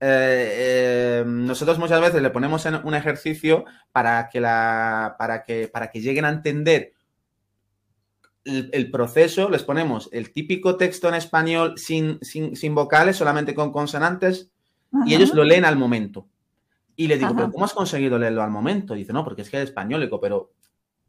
Eh, 0.00 1.20
eh, 1.20 1.24
nosotros 1.26 1.78
muchas 1.78 2.00
veces 2.00 2.20
le 2.20 2.30
ponemos 2.30 2.66
en 2.66 2.74
un 2.74 2.94
ejercicio 2.94 3.64
para 3.92 4.28
que, 4.28 4.40
la, 4.40 5.16
para 5.18 5.44
que, 5.44 5.68
para 5.68 5.90
que 5.90 6.00
lleguen 6.00 6.24
a 6.24 6.30
entender 6.30 6.92
el, 8.44 8.90
proceso, 8.90 9.48
les 9.48 9.62
ponemos 9.62 10.10
el 10.12 10.30
típico 10.32 10.76
texto 10.76 11.08
en 11.08 11.14
español 11.14 11.78
sin, 11.78 12.18
sin, 12.22 12.74
vocales, 12.74 13.16
solamente 13.16 13.54
con 13.54 13.72
consonantes, 13.72 14.50
y 15.06 15.14
ellos 15.14 15.32
lo 15.34 15.44
leen 15.44 15.64
al 15.64 15.76
momento. 15.76 16.28
Y 16.94 17.08
le 17.08 17.18
digo, 17.18 17.34
¿pero 17.34 17.50
cómo 17.50 17.64
has 17.64 17.72
conseguido 17.72 18.18
leerlo 18.18 18.42
al 18.42 18.50
momento? 18.50 18.94
Y 18.94 18.98
dice, 18.98 19.12
no, 19.12 19.24
porque 19.24 19.42
es 19.42 19.50
que 19.50 19.56
es 19.56 19.64
español, 19.64 20.08
pero 20.20 20.52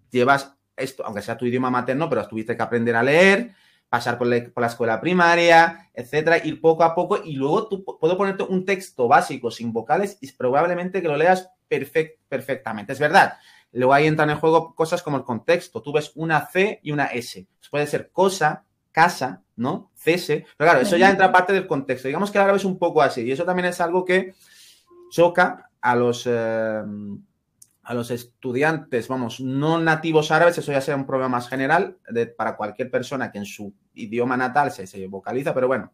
llevas 0.10 0.55
esto, 0.78 1.06
aunque 1.06 1.22
sea 1.22 1.38
tu 1.38 1.46
idioma 1.46 1.70
materno, 1.70 2.10
pero 2.10 2.28
tuviste 2.28 2.56
que 2.56 2.64
aprender 2.64 2.96
a 2.96 3.04
leer, 3.04 3.54
pasar 3.90 4.18
por 4.18 4.28
la, 4.28 4.68
escuela 4.68 5.00
primaria, 5.00 5.90
etcétera, 5.94 6.38
ir 6.44 6.60
poco 6.60 6.84
a 6.84 6.96
poco 6.96 7.22
y 7.24 7.36
luego 7.36 7.68
tú 7.68 7.84
puedo 7.84 8.18
ponerte 8.18 8.44
un 8.44 8.66
texto 8.66 9.08
básico 9.08 9.52
sin 9.52 9.72
vocales 9.72 10.18
y 10.22 10.32
probablemente 10.32 11.02
que 11.02 11.08
lo 11.08 11.18
leas 11.18 11.50
perfectamente. 12.28 12.94
Es 12.94 13.00
verdad. 13.00 13.38
Luego 13.72 13.94
ahí 13.94 14.08
entran 14.08 14.30
en 14.30 14.38
juego 14.38 14.74
cosas 14.74 15.04
como 15.04 15.18
el 15.18 15.24
contexto. 15.24 15.82
Tú 15.82 15.92
ves 15.92 16.12
una 16.16 16.46
C 16.48 16.80
y 16.82 16.92
una 16.92 17.08
S. 17.08 17.46
puede 17.70 17.88
ser 17.88 18.10
cosa, 18.12 18.64
casa, 18.92 19.44
¿no? 19.58 19.92
Cese. 19.96 20.46
Pero 20.58 20.70
claro, 20.72 20.80
eso 20.80 20.96
ya 20.96 21.10
entra 21.10 21.32
parte 21.32 21.52
del 21.52 21.68
contexto. 21.68 22.08
Digamos 22.08 22.32
que 22.32 22.38
ahora 22.38 22.56
es 22.56 22.64
un 22.64 22.80
poco 22.80 23.02
así. 23.02 23.24
Y 23.24 23.32
eso 23.32 23.44
también 23.44 23.68
es 23.68 23.82
algo 23.82 24.06
que 24.06 24.34
choca 25.10 25.70
a 25.82 25.96
los, 25.96 26.26
eh, 26.26 26.82
a 27.86 27.94
los 27.94 28.12
estudiantes, 28.12 29.08
vamos, 29.08 29.40
no 29.40 29.80
nativos 29.80 30.32
árabes, 30.32 30.58
eso 30.58 30.72
ya 30.72 30.82
sea 30.82 30.96
un 30.96 31.06
problema 31.06 31.30
más 31.30 31.48
general 31.48 31.98
de, 32.10 32.26
para 32.26 32.58
cualquier 32.58 32.90
persona 32.90 33.32
que 33.32 33.38
en 33.38 33.46
su 33.46 33.74
idioma 33.94 34.36
natal 34.36 34.72
se, 34.72 34.88
se 34.88 35.08
vocaliza, 35.08 35.54
pero 35.54 35.68
bueno, 35.68 35.94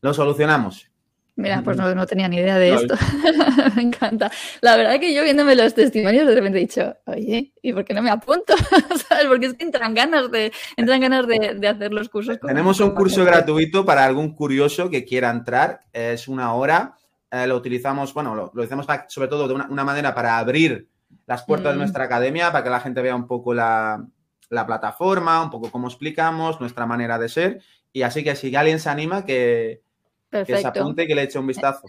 lo 0.00 0.12
solucionamos. 0.12 0.92
Mira, 1.34 1.62
pues 1.64 1.78
no, 1.78 2.06
tenía 2.06 2.28
ni 2.28 2.36
idea 2.36 2.58
de 2.58 2.74
esto. 2.74 2.94
me 3.76 3.82
encanta. 3.82 4.30
La 4.60 4.76
verdad 4.76 5.00
que 5.00 5.14
yo 5.14 5.22
viéndome 5.24 5.54
los 5.54 5.72
testimonios 5.74 6.26
de 6.26 6.34
repente 6.34 6.58
he 6.58 6.60
dicho, 6.60 6.94
oye, 7.06 7.54
¿y 7.62 7.72
por 7.72 7.84
qué 7.86 7.94
no 7.94 8.02
me 8.02 8.10
apunto? 8.10 8.54
¿Sabes? 9.08 9.26
Porque 9.26 9.46
es 9.46 9.54
que 9.54 9.64
entran 9.64 9.94
ganas 9.94 10.30
de, 10.30 10.52
entran 10.76 11.00
ganas 11.00 11.26
de, 11.26 11.66
hacer 11.66 11.92
los 11.92 12.10
cursos. 12.10 12.38
Tenemos 12.38 12.80
un 12.80 12.90
curso 12.90 13.24
gratuito 13.24 13.84
para 13.86 14.04
algún 14.04 14.34
curioso 14.34 14.90
que 14.90 15.06
quiera 15.06 15.30
entrar. 15.30 15.80
Es 15.92 16.28
una 16.28 16.52
hora. 16.52 16.96
Eh, 17.30 17.46
lo 17.46 17.56
utilizamos, 17.56 18.12
bueno, 18.12 18.34
lo, 18.34 18.52
lo 18.52 18.62
utilizamos 18.62 18.86
sobre 19.08 19.28
todo 19.28 19.48
de 19.48 19.54
una, 19.54 19.66
una 19.68 19.84
manera 19.84 20.14
para 20.14 20.36
abrir 20.36 20.91
las 21.32 21.44
puertas 21.44 21.72
de 21.72 21.76
mm. 21.76 21.78
nuestra 21.78 22.04
academia 22.04 22.52
para 22.52 22.62
que 22.62 22.68
la 22.68 22.80
gente 22.80 23.00
vea 23.00 23.16
un 23.16 23.26
poco 23.26 23.54
la, 23.54 24.06
plataforma, 24.50 25.42
un 25.42 25.48
poco 25.48 25.70
cómo 25.70 25.88
explicamos, 25.88 26.60
nuestra 26.60 26.84
manera 26.84 27.18
de 27.18 27.30
ser. 27.30 27.62
Y 27.90 28.02
así 28.02 28.22
que 28.22 28.36
si 28.36 28.54
alguien 28.54 28.78
se 28.78 28.90
anima, 28.90 29.24
que, 29.24 29.82
se 30.30 30.66
apunte 30.66 31.04
y 31.04 31.06
que 31.06 31.14
le 31.14 31.22
eche 31.22 31.38
un 31.38 31.46
vistazo. 31.46 31.88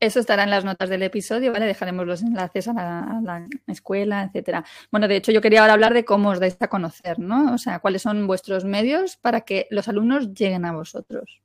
Eso 0.00 0.20
estará 0.20 0.42
en 0.42 0.50
las 0.50 0.66
notas 0.66 0.90
del 0.90 1.02
episodio, 1.02 1.50
¿vale? 1.50 1.64
Dejaremos 1.64 2.06
los 2.06 2.20
enlaces 2.20 2.68
a 2.68 2.74
la, 2.74 3.48
escuela, 3.66 4.24
etcétera. 4.24 4.66
Bueno, 4.90 5.08
de 5.08 5.16
hecho, 5.16 5.32
yo 5.32 5.40
quería 5.40 5.62
ahora 5.62 5.72
hablar 5.72 5.94
de 5.94 6.04
cómo 6.04 6.28
os 6.28 6.40
dais 6.40 6.58
a 6.60 6.68
conocer, 6.68 7.18
¿no? 7.18 7.54
O 7.54 7.58
sea, 7.58 7.78
cuáles 7.78 8.02
son 8.02 8.26
vuestros 8.26 8.66
medios 8.66 9.16
para 9.16 9.42
que 9.42 9.66
los 9.70 9.88
alumnos 9.88 10.34
lleguen 10.34 10.66
a 10.66 10.72
vosotros. 10.72 11.40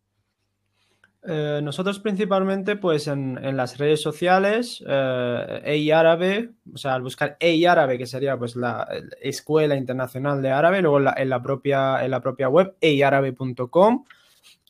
Eh, 1.21 1.59
nosotros 1.61 1.99
principalmente, 1.99 2.77
pues 2.77 3.07
en, 3.07 3.35
las 3.57 3.77
redes 3.77 4.01
sociales, 4.01 4.83
eh, 4.87 5.61
EI 5.65 5.91
Árabe, 5.91 6.51
o 6.73 6.77
sea, 6.77 6.95
al 6.95 7.01
buscar 7.01 7.35
EI 7.39 7.65
Árabe, 7.65 7.97
que 7.97 8.05
sería 8.05 8.37
pues 8.37 8.55
la 8.55 8.87
Escuela 9.21 9.75
Internacional 9.75 10.41
de 10.41 10.51
Árabe, 10.51 10.81
luego 10.81 10.99
en 10.99 11.29
la, 11.29 11.41
propia, 11.41 12.03
en 12.05 12.11
la 12.11 12.21
propia 12.21 12.47
web, 12.47 12.75
eiarabe.com. 12.79 14.05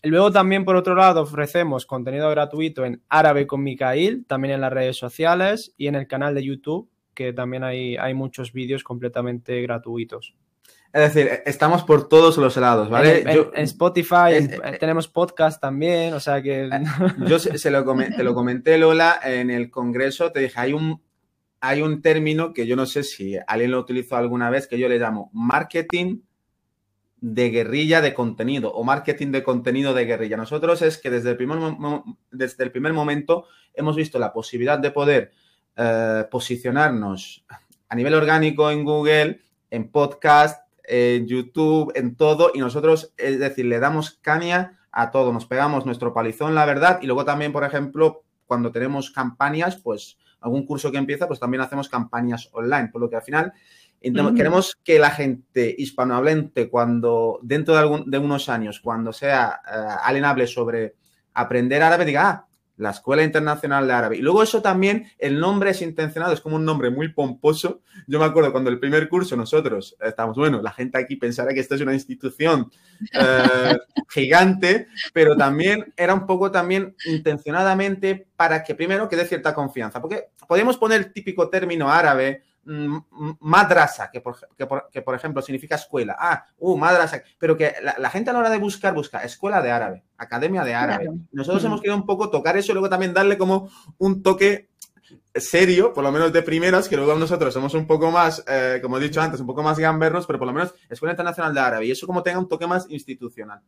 Luego 0.04 0.32
también, 0.32 0.66
por 0.66 0.76
otro 0.76 0.95
lado, 0.95 1.22
ofrecemos 1.22 1.86
contenido 1.86 2.30
gratuito 2.30 2.86
en 2.86 3.04
Árabe 3.10 3.45
con 3.45 3.62
Mikail, 3.62 4.26
también 4.26 4.56
en 4.56 4.62
las 4.62 4.74
redes 4.74 4.97
sociales 4.97 5.74
y 5.78 5.88
en 5.88 5.95
el 5.95 6.08
canal 6.08 6.34
de 6.34 6.43
YouTube, 6.43 6.89
que 7.14 7.34
también 7.34 7.64
hay, 7.64 7.97
hay 7.97 8.14
muchos 8.14 8.54
vídeos 8.54 8.84
completamente 8.84 9.62
gratuitos. 9.62 10.36
Es 10.92 11.14
decir, 11.14 11.42
estamos 11.46 11.84
por 11.84 12.10
todos 12.10 12.38
los 12.38 12.58
lados, 12.58 12.90
¿vale? 12.90 13.22
En, 13.22 13.64
Spotify 13.64 14.34
eh, 14.34 14.78
tenemos 14.80 15.08
podcast 15.08 15.62
también, 15.62 16.14
o 16.16 16.20
sea 16.20 16.42
que... 16.42 16.66
Eh, 16.66 16.70
yo 17.28 17.38
se, 17.38 17.70
lo 17.70 17.86
te 17.86 18.24
lo 18.24 18.34
comenté, 18.34 18.78
Lola, 18.80 19.20
en 19.24 19.52
el 19.52 19.70
congreso, 19.70 20.32
te 20.32 20.40
dije, 20.40 20.60
hay 20.60 20.74
un, 20.74 21.00
hay 21.62 21.84
un 21.84 22.02
término 22.02 22.54
que 22.54 22.66
yo 22.66 22.76
no 22.76 22.88
sé 22.88 23.04
si 23.04 23.38
alguien 23.46 23.70
lo 23.70 23.80
utilizó 23.80 24.16
alguna 24.16 24.50
vez, 24.50 24.68
que 24.68 24.80
yo 24.80 24.90
le 24.90 24.98
llamo 24.98 25.30
marketing 25.32 26.22
de 27.22 27.50
guerrilla 27.50 28.02
de 28.02 28.14
contenido 28.14 28.72
o 28.72 28.84
marketing 28.84 29.32
de 29.32 29.44
contenido 29.44 29.94
de 29.94 30.06
guerrilla. 30.06 30.38
Nosotros 30.38 30.82
es 30.82 30.98
que 30.98 31.10
desde 31.10 31.32
el 31.32 31.38
primer, 31.38 31.60
desde 32.32 32.64
el 32.64 32.72
primer 32.72 32.94
momento 32.94 33.46
hemos 33.74 33.96
visto 33.96 34.20
la 34.20 34.34
posibilidad 34.34 34.80
de 34.80 34.92
poder 34.92 35.32
eh, 35.76 36.26
posicionarnos 36.32 37.46
a 37.90 37.96
nivel 37.96 38.14
orgánico 38.14 38.72
en 38.72 38.84
Google, 38.84 39.42
en 39.72 39.92
podcast, 39.92 40.66
en 40.84 41.28
YouTube, 41.28 41.92
en 41.96 42.16
todo, 42.16 42.52
y 42.54 42.60
nosotros, 42.60 43.14
es 43.18 43.40
decir, 43.40 43.66
le 43.66 43.80
damos 43.80 44.20
caña 44.22 44.80
a 44.92 45.12
todo, 45.12 45.32
nos 45.32 45.46
pegamos 45.46 45.86
nuestro 45.86 46.14
palizón, 46.14 46.56
la 46.56 46.66
verdad, 46.66 47.00
y 47.02 47.06
luego 47.06 47.26
también, 47.26 47.52
por 47.52 47.64
ejemplo, 47.64 48.24
cuando 48.46 48.72
tenemos 48.72 49.12
campañas, 49.12 49.78
pues 49.78 50.18
algún 50.42 50.66
curso 50.66 50.92
que 50.92 50.98
empieza, 50.98 51.28
pues 51.28 51.40
también 51.40 51.62
hacemos 51.62 51.90
campañas 51.90 52.50
online, 52.54 52.90
por 52.92 53.02
lo 53.02 53.10
que 53.10 53.18
al 53.18 53.22
final 53.22 53.54
queremos 54.02 54.78
que 54.84 54.98
la 54.98 55.12
gente 55.12 55.76
hispanohablante, 55.78 56.70
cuando 56.70 57.40
dentro 57.44 57.74
de, 57.74 57.80
algún, 57.82 58.10
de 58.10 58.18
unos 58.18 58.50
años, 58.50 58.80
cuando 58.80 59.14
sea 59.14 59.62
uh, 59.66 60.00
alguien 60.04 60.26
hable 60.26 60.48
sobre 60.48 60.96
aprender 61.34 61.84
árabe, 61.84 62.06
diga, 62.06 62.30
ah, 62.30 62.48
la 62.80 62.92
Escuela 62.92 63.24
Internacional 63.24 63.86
de 63.86 63.94
Árabe. 63.94 64.18
Y 64.18 64.22
luego 64.22 64.42
eso 64.42 64.62
también, 64.62 65.12
el 65.20 65.40
nombre 65.40 65.72
es 65.72 65.82
intencionado, 65.82 66.34
es 66.34 66.42
como 66.42 66.56
un 66.56 66.66
nombre 66.66 66.90
muy 66.90 67.10
pomposo. 67.10 67.82
Yo 68.08 68.20
me 68.20 68.26
acuerdo 68.26 68.52
cuando 68.52 68.70
el 68.70 68.80
primer 68.80 69.10
curso 69.10 69.36
nosotros 69.36 69.98
estábamos, 70.02 70.38
bueno, 70.38 70.62
la 70.62 70.72
gente 70.72 70.98
aquí 70.98 71.18
pensará 71.18 71.54
que 71.54 71.60
esto 71.60 71.76
es 71.76 71.82
una 71.82 71.94
institución 71.94 72.72
eh, 73.14 73.78
gigante, 74.10 74.88
pero 75.14 75.36
también 75.36 75.94
era 75.98 76.14
un 76.14 76.26
poco 76.26 76.52
también 76.52 76.96
intencionadamente 77.06 78.28
para 78.38 78.64
que 78.64 78.76
primero 78.76 79.10
quede 79.10 79.26
cierta 79.26 79.54
confianza, 79.54 80.02
porque 80.02 80.30
podemos 80.48 80.78
poner 80.78 81.02
el 81.02 81.14
típico 81.14 81.50
término 81.50 81.92
árabe, 81.92 82.44
madrasa, 83.40 84.10
que 84.12 84.22
por, 84.22 84.38
que, 84.92 85.02
por, 85.02 85.16
ejemplo 85.16 85.42
significa 85.42 85.76
escuela. 85.76 86.16
Ah, 86.20 86.46
uh, 86.58 86.78
madrasa. 86.78 87.24
Pero 87.38 87.58
que 87.58 87.74
la, 87.82 88.10
gente 88.10 88.30
a 88.30 88.34
la 88.34 88.40
hora 88.40 88.50
de 88.50 88.58
buscar, 88.58 88.94
busca 88.94 89.24
escuela 89.24 89.62
de 89.62 89.72
árabe, 89.72 90.04
academia 90.18 90.64
de 90.64 90.74
árabe. 90.74 91.10
Nosotros 91.32 91.64
hemos 91.64 91.82
querido 91.82 91.98
un 91.98 92.06
poco 92.06 92.30
tocar 92.30 92.58
eso 92.58 92.72
y 92.72 92.74
luego 92.74 92.90
también 92.90 93.14
darle 93.14 93.38
como 93.38 93.70
un 93.98 94.22
toque 94.22 94.70
serio, 95.34 95.94
por 95.94 96.04
lo 96.04 96.12
menos 96.12 96.32
de 96.32 96.44
primeras, 96.44 96.88
que 96.88 96.96
luego 96.96 97.16
nosotros 97.16 97.54
somos 97.54 97.74
un 97.74 97.88
poco 97.88 98.12
más, 98.12 98.44
eh, 98.48 98.80
como 98.82 98.98
he 98.98 99.02
dicho 99.02 99.22
antes, 99.22 99.40
un 99.40 99.48
poco 99.48 99.64
más 99.64 99.80
gamberros, 99.80 100.28
pero 100.28 100.38
por 100.38 100.48
lo 100.48 100.54
menos 100.54 100.74
Escuela 100.90 101.14
Internacional 101.14 101.54
de 101.54 101.60
Árabe. 101.60 101.86
Y 101.86 101.92
eso 101.92 102.06
como 102.06 102.24
tenga 102.24 102.40
un 102.40 102.48
toque 102.48 102.68
más 102.68 102.86
institucional. 102.90 103.62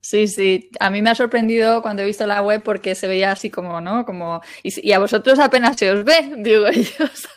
Sí, 0.00 0.28
sí, 0.28 0.70
a 0.78 0.90
mí 0.90 1.02
me 1.02 1.10
ha 1.10 1.14
sorprendido 1.14 1.82
cuando 1.82 2.02
he 2.02 2.06
visto 2.06 2.26
la 2.26 2.40
web 2.40 2.62
porque 2.62 2.94
se 2.94 3.08
veía 3.08 3.32
así 3.32 3.50
como, 3.50 3.80
¿no? 3.80 4.04
Como, 4.06 4.40
y, 4.62 4.92
a 4.92 4.98
vosotros 5.00 5.38
apenas 5.40 5.76
se 5.76 5.90
os 5.90 6.04
ve, 6.04 6.34
digo 6.38 6.66
ellos. 6.66 7.28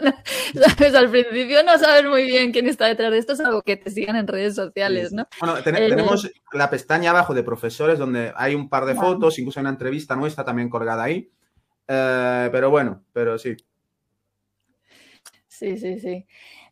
¿Sabes? 0.54 0.94
Al 0.94 1.10
principio 1.10 1.62
no 1.62 1.78
sabes 1.78 2.04
muy 2.04 2.24
bien 2.24 2.52
quién 2.52 2.68
está 2.68 2.86
detrás 2.86 3.10
de 3.10 3.18
esto, 3.18 3.36
salvo 3.36 3.62
que 3.62 3.76
te 3.76 3.90
sigan 3.90 4.16
en 4.16 4.26
redes 4.26 4.54
sociales, 4.54 5.12
¿no? 5.12 5.26
Bueno, 5.40 5.58
eh, 5.58 5.62
tenemos 5.62 6.30
la 6.52 6.70
pestaña 6.70 7.10
abajo 7.10 7.34
de 7.34 7.42
profesores 7.42 7.98
donde 7.98 8.32
hay 8.36 8.54
un 8.54 8.68
par 8.68 8.84
de 8.86 8.94
fotos, 8.94 9.38
incluso 9.38 9.60
una 9.60 9.70
entrevista 9.70 10.16
nuestra 10.16 10.44
también 10.44 10.68
colgada 10.68 11.04
ahí. 11.04 11.30
Eh, 11.88 12.48
pero 12.52 12.70
bueno, 12.70 13.04
pero 13.12 13.38
sí. 13.38 13.56
Sí, 15.48 15.76
sí, 15.76 15.98
sí. 15.98 16.26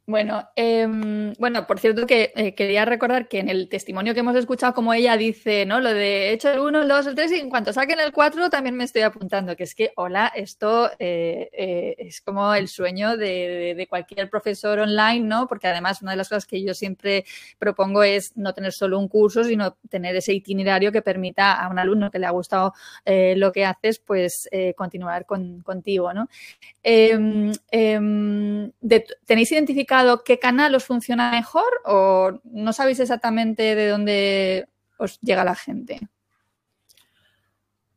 Bueno, 0.09 0.49
em, 0.57 1.35
bueno, 1.35 1.67
por 1.67 1.79
cierto 1.81 2.07
que 2.07 2.33
eh, 2.35 2.55
quería 2.55 2.87
recordar 2.87 3.29
que 3.29 3.41
en 3.41 3.51
el 3.51 3.69
testimonio 3.69 4.15
que 4.15 4.21
hemos 4.21 4.37
escuchado, 4.37 4.73
como 4.73 4.95
ella 4.95 5.19
dice, 5.19 5.67
¿no? 5.67 5.81
Lo 5.81 5.93
de 5.93 6.33
hecho 6.33 6.51
el 6.51 6.61
1, 6.61 6.81
el 6.81 6.89
2, 6.89 7.09
el 7.09 7.15
3 7.15 7.33
y 7.33 7.35
en 7.41 7.51
cuanto 7.51 7.75
saquen 7.75 8.01
el 8.01 8.11
4 8.11 8.49
también 8.49 8.75
me 8.75 8.85
estoy 8.85 9.03
apuntando, 9.03 9.55
que 9.55 9.65
es 9.65 9.75
que, 9.75 9.93
hola, 9.97 10.33
esto 10.35 10.91
eh, 10.99 11.51
eh, 11.53 11.95
es 11.99 12.23
como 12.23 12.55
el 12.55 12.69
sueño 12.69 13.19
de, 13.19 13.87
cualquier 13.91 14.31
profesor 14.31 14.79
online, 14.79 15.27
¿no? 15.27 15.47
Porque 15.47 15.67
además 15.67 16.01
una 16.01 16.13
de 16.13 16.17
las 16.17 16.31
cosas 16.31 16.47
que 16.47 16.63
yo 16.63 16.73
siempre 16.73 17.27
propongo 17.59 18.03
es 18.03 18.35
no 18.35 18.55
tener 18.55 18.73
solo 18.73 18.99
un 18.99 19.09
curso, 19.09 19.45
sino 19.45 19.77
tener 19.91 20.17
ese 20.17 20.33
itinerario 20.33 20.91
que 20.91 21.03
permita 21.03 21.53
a 21.53 21.69
un 21.69 21.79
alumno 21.79 22.11
que 22.11 22.19
le 22.19 22.25
ha 22.25 22.31
gustado 22.31 22.73
lo 23.05 23.53
que 23.53 23.67
haces, 23.67 23.99
pues 23.99 24.49
continuar 24.75 25.27
con, 25.27 25.61
contigo, 25.61 26.15
¿no? 26.15 26.29
Em, 26.83 27.53
em, 27.71 28.73
de, 28.81 29.05
¿Tenéis 29.27 29.53
identificado 29.53 29.98
qué 30.25 30.39
canal 30.39 30.75
os 30.75 30.85
funciona 30.85 31.31
mejor 31.31 31.69
o 31.85 32.41
no 32.45 32.73
sabéis 32.73 33.01
exactamente 33.01 33.75
de 33.75 33.89
dónde 33.89 34.69
os 34.99 35.21
llega 35.21 35.45
la 35.45 35.55
gente? 35.55 36.09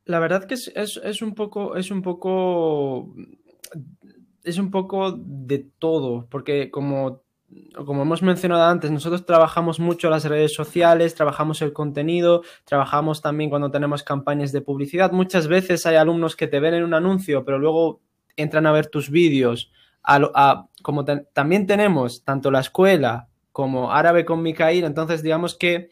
La 0.06 0.20
verdad 0.20 0.46
que 0.46 0.56
es, 0.56 1.22
un 1.22 1.36
poco, 1.36 1.76
es 1.76 1.92
un 1.92 2.02
poco, 2.02 3.14
es 4.44 4.58
un 4.58 4.72
poco 4.72 5.12
de 5.12 5.60
todo, 5.80 6.28
porque 6.30 6.72
como, 6.72 7.22
como 7.86 8.02
hemos 8.02 8.22
mencionado 8.24 8.64
antes, 8.64 8.90
nosotros 8.90 9.26
trabajamos 9.26 9.80
mucho 9.80 10.10
las 10.10 10.26
redes 10.26 10.54
sociales, 10.54 11.16
trabajamos 11.16 11.62
el 11.62 11.72
contenido, 11.72 12.42
trabajamos 12.66 13.22
también 13.22 13.50
cuando 13.50 13.70
tenemos 13.70 14.04
campañas 14.04 14.52
de 14.52 14.62
publicidad. 14.62 15.12
Muchas 15.12 15.48
veces 15.48 15.86
hay 15.86 15.98
alumnos 15.98 16.36
que 16.36 16.48
te 16.48 16.60
ven 16.60 16.74
en 16.74 16.84
un 16.84 16.94
anuncio, 16.94 17.46
pero 17.46 17.60
luego 17.60 18.02
entran 18.36 18.66
a 18.66 18.72
ver 18.72 18.88
tus 18.88 19.10
vídeos 19.10 19.72
como 20.82 21.06
también 21.06 21.68
tenemos 21.68 22.24
tanto 22.24 22.52
la 22.52 22.60
escuela 22.60 23.28
como 23.52 23.92
árabe 23.92 24.26
con 24.26 24.42
Mikael, 24.42 24.84
entonces 24.84 25.24
digamos 25.24 25.56
que 25.56 25.90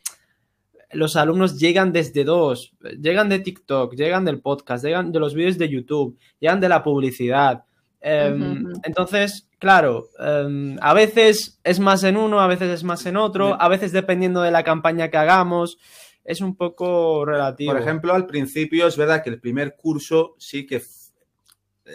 los 0.92 1.16
alumnos 1.16 1.60
llegan 1.60 1.92
desde 1.94 2.24
dos, 2.24 2.74
llegan 3.00 3.30
de 3.30 3.40
TikTok, 3.40 3.94
llegan 3.94 4.26
del 4.26 4.42
podcast, 4.42 4.84
llegan 4.84 5.12
de 5.12 5.20
los 5.20 5.34
vídeos 5.34 5.58
de 5.58 5.70
YouTube, 5.70 6.18
llegan 6.40 6.60
de 6.60 6.70
la 6.70 6.84
publicidad. 6.84 7.64
Em, 8.02 8.66
entonces, 8.84 9.48
claro, 9.60 10.08
em, 10.20 10.78
a 10.82 10.94
veces 10.94 11.60
es 11.64 11.80
más 11.80 12.04
en 12.04 12.18
uno, 12.18 12.40
a 12.40 12.48
veces 12.48 12.70
es 12.70 12.84
más 12.84 13.06
en 13.06 13.18
otro, 13.18 13.62
a 13.62 13.68
veces 13.68 13.92
dependiendo 13.92 14.42
de 14.42 14.52
la 14.52 14.64
campaña 14.64 15.10
que 15.10 15.18
hagamos, 15.18 15.78
es 16.24 16.42
un 16.42 16.56
poco 16.56 17.26
relativo. 17.26 17.74
Por 17.74 17.82
ejemplo, 17.82 18.14
al 18.14 18.26
principio 18.26 18.88
es 18.88 18.98
verdad 18.98 19.24
que 19.24 19.30
el 19.30 19.40
primer 19.40 19.76
curso 19.76 20.36
sí 20.38 20.66
que 20.66 20.80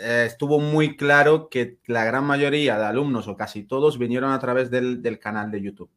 eh, 0.01 0.25
estuvo 0.27 0.59
muy 0.59 0.97
claro 0.97 1.49
que 1.49 1.79
la 1.87 2.05
gran 2.05 2.25
mayoría 2.25 2.79
de 2.79 2.85
alumnos 2.85 3.29
o 3.29 3.37
casi 3.37 3.63
todos 3.63 3.99
vinieron 3.99 4.33
a 4.33 4.39
través 4.39 4.71
del, 4.71 5.19
canal 5.21 5.51
de 5.51 5.63
YouTube. 5.63 5.91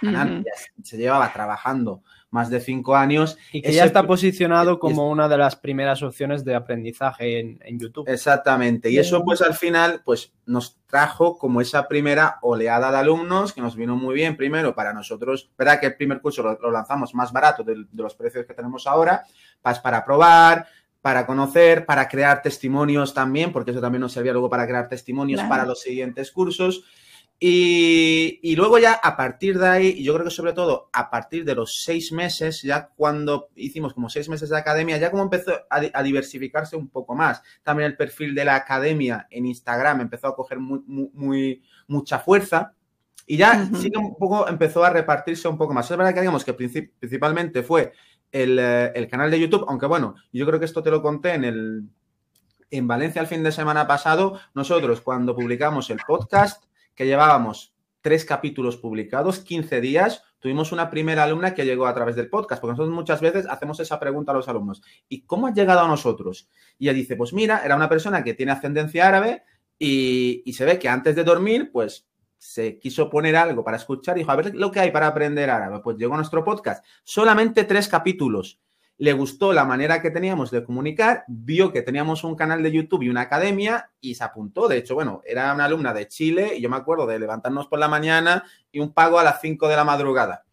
Canal 0.00 0.44
se 0.82 0.96
llevaba 0.96 1.32
trabajando 1.32 2.02
más 2.32 2.48
de 2.48 2.60
cinco 2.60 2.96
años. 2.96 3.38
Y 3.52 3.62
que 3.62 3.72
ya 3.72 3.84
está 3.84 4.04
posicionado 4.06 4.78
como 4.78 5.08
una 5.08 5.28
de 5.28 5.36
las 5.36 5.54
primeras 5.54 6.02
opciones 6.02 6.44
de 6.44 6.54
aprendizaje 6.54 7.38
en, 7.38 7.78
YouTube. 7.78 8.08
Exactamente. 8.08 8.90
Y 8.90 8.98
eso 8.98 9.22
pues 9.22 9.42
al 9.42 9.54
final 9.54 10.00
pues 10.04 10.32
nos 10.46 10.78
trajo 10.86 11.36
como 11.38 11.60
esa 11.60 11.86
primera 11.86 12.38
oleada 12.40 12.90
de 12.90 12.96
alumnos 12.96 13.52
que 13.52 13.60
nos 13.60 13.76
vino 13.76 13.96
muy 13.96 14.14
bien 14.14 14.36
primero 14.36 14.74
para 14.74 14.94
nosotros. 14.94 15.50
Verdad 15.56 15.78
que 15.78 15.86
el 15.86 15.96
primer 15.96 16.20
curso 16.20 16.42
lo, 16.42 16.70
lanzamos 16.70 17.14
más 17.14 17.32
barato 17.32 17.62
de, 17.62 17.84
los 17.92 18.14
precios 18.14 18.46
que 18.46 18.54
tenemos 18.54 18.86
ahora, 18.86 19.22
pues 19.60 19.78
para 19.78 20.02
probar, 20.02 20.66
para 21.02 21.26
conocer, 21.26 21.84
para 21.84 22.08
crear 22.08 22.40
testimonios 22.40 23.12
también, 23.12 23.52
porque 23.52 23.72
eso 23.72 23.80
también 23.80 24.00
nos 24.00 24.12
servía 24.12 24.32
luego 24.32 24.48
para 24.48 24.66
crear 24.66 24.88
testimonios 24.88 25.42
para 25.42 25.66
los 25.66 25.80
siguientes 25.80 26.30
cursos. 26.30 26.84
Y, 27.44 28.54
luego 28.54 28.78
ya 28.78 28.92
a 28.92 29.16
partir 29.16 29.58
de 29.58 29.66
ahí, 29.66 30.04
yo 30.04 30.14
creo 30.14 30.24
que 30.24 30.30
sobre 30.30 30.52
todo 30.52 30.88
a 30.92 31.10
partir 31.10 31.44
de 31.44 31.56
los 31.56 31.82
seis 31.82 32.12
meses, 32.12 32.62
ya 32.62 32.90
cuando 32.94 33.48
hicimos 33.56 33.94
como 33.94 34.08
seis 34.08 34.28
meses 34.28 34.48
de 34.48 34.56
academia, 34.56 34.96
ya 34.96 35.10
como 35.10 35.24
empezó 35.24 35.52
a, 35.68 36.02
diversificarse 36.04 36.76
un 36.76 36.88
poco 36.88 37.16
más. 37.16 37.42
También 37.64 37.90
el 37.90 37.96
perfil 37.96 38.32
de 38.36 38.44
la 38.44 38.54
academia 38.54 39.26
en 39.28 39.46
Instagram 39.46 40.02
empezó 40.02 40.28
a 40.28 40.36
coger 40.36 40.60
muy, 40.60 40.82
muy, 40.86 41.62
mucha 41.88 42.20
fuerza. 42.20 42.74
Y 43.26 43.38
ya 43.38 43.68
sí 43.74 43.90
que 43.90 43.98
un 43.98 44.14
poco 44.14 44.46
empezó 44.46 44.84
a 44.84 44.90
repartirse 44.90 45.48
un 45.48 45.58
poco 45.58 45.74
más. 45.74 45.90
Es 45.90 45.96
verdad 45.96 46.14
que 46.14 46.20
digamos 46.20 46.44
que 46.44 46.54
principalmente 46.54 47.64
fue 47.64 47.92
eh, 48.32 48.92
el, 48.94 49.08
canal 49.08 49.30
de 49.30 49.38
YouTube, 49.38 49.66
aunque 49.68 49.86
bueno, 49.86 50.14
yo 50.32 50.46
creo 50.46 50.58
que 50.58 50.64
esto 50.64 50.82
te 50.82 50.90
lo 50.90 51.02
conté 51.02 51.34
en 51.34 51.44
el 51.44 51.84
en 52.70 52.88
Valencia 52.88 53.20
el 53.20 53.28
fin 53.28 53.42
de 53.42 53.52
semana 53.52 53.86
pasado, 53.86 54.40
nosotros 54.54 55.02
cuando 55.02 55.36
publicamos 55.36 55.90
el 55.90 55.98
podcast, 56.06 56.64
que 56.94 57.04
llevábamos 57.04 57.74
tres 58.00 58.24
capítulos 58.24 58.78
publicados, 58.78 59.40
15 59.40 59.82
días, 59.82 60.24
tuvimos 60.38 60.72
una 60.72 60.88
primera 60.88 61.24
alumna 61.24 61.54
que 61.54 61.66
llegó 61.66 61.86
a 61.86 61.94
través 61.94 62.16
del 62.16 62.30
podcast, 62.30 62.62
porque 62.62 62.72
nosotros 62.72 62.94
muchas 62.94 63.20
veces 63.20 63.46
hacemos 63.46 63.78
esa 63.78 64.00
pregunta 64.00 64.32
a 64.32 64.34
los 64.34 64.48
alumnos, 64.48 64.82
¿y 65.06 65.20
cómo 65.26 65.48
has 65.48 65.54
llegado 65.54 65.80
a 65.80 65.86
nosotros? 65.86 66.48
Y 66.78 66.88
ella 66.88 66.94
dice, 66.94 67.14
pues 67.14 67.34
mira, 67.34 67.60
era 67.62 67.76
una 67.76 67.90
persona 67.90 68.24
que 68.24 68.32
tiene 68.32 68.52
ascendencia 68.52 69.06
árabe 69.06 69.44
y, 69.78 70.42
y 70.46 70.54
se 70.54 70.64
ve 70.64 70.78
que 70.78 70.88
antes 70.88 71.14
de 71.14 71.24
dormir, 71.24 71.70
pues 71.70 72.08
se 72.42 72.80
quiso 72.80 73.08
poner 73.08 73.36
algo 73.36 73.62
para 73.62 73.76
escuchar 73.76 74.16
y 74.16 74.20
dijo, 74.20 74.32
a 74.32 74.36
ver 74.36 74.52
lo 74.56 74.72
que 74.72 74.80
hay 74.80 74.90
para 74.90 75.06
aprender 75.06 75.48
árabe. 75.48 75.78
Pues 75.78 75.96
llegó 75.96 76.16
nuestro 76.16 76.42
podcast, 76.42 76.84
solamente 77.04 77.62
tres 77.62 77.86
capítulos. 77.86 78.58
Le 78.98 79.12
gustó 79.12 79.52
la 79.52 79.64
manera 79.64 80.02
que 80.02 80.10
teníamos 80.10 80.50
de 80.50 80.64
comunicar, 80.64 81.22
vio 81.28 81.72
que 81.72 81.82
teníamos 81.82 82.24
un 82.24 82.34
canal 82.34 82.60
de 82.60 82.72
YouTube 82.72 83.04
y 83.04 83.08
una 83.08 83.20
academia 83.20 83.92
y 84.00 84.16
se 84.16 84.24
apuntó. 84.24 84.66
De 84.66 84.78
hecho, 84.78 84.96
bueno, 84.96 85.22
era 85.24 85.54
una 85.54 85.66
alumna 85.66 85.94
de 85.94 86.08
Chile 86.08 86.54
y 86.56 86.60
yo 86.60 86.68
me 86.68 86.76
acuerdo 86.76 87.06
de 87.06 87.20
levantarnos 87.20 87.68
por 87.68 87.78
la 87.78 87.86
mañana 87.86 88.42
y 88.72 88.80
un 88.80 88.92
pago 88.92 89.20
a 89.20 89.24
las 89.24 89.40
5 89.40 89.68
de 89.68 89.76
la 89.76 89.84
madrugada. 89.84 90.44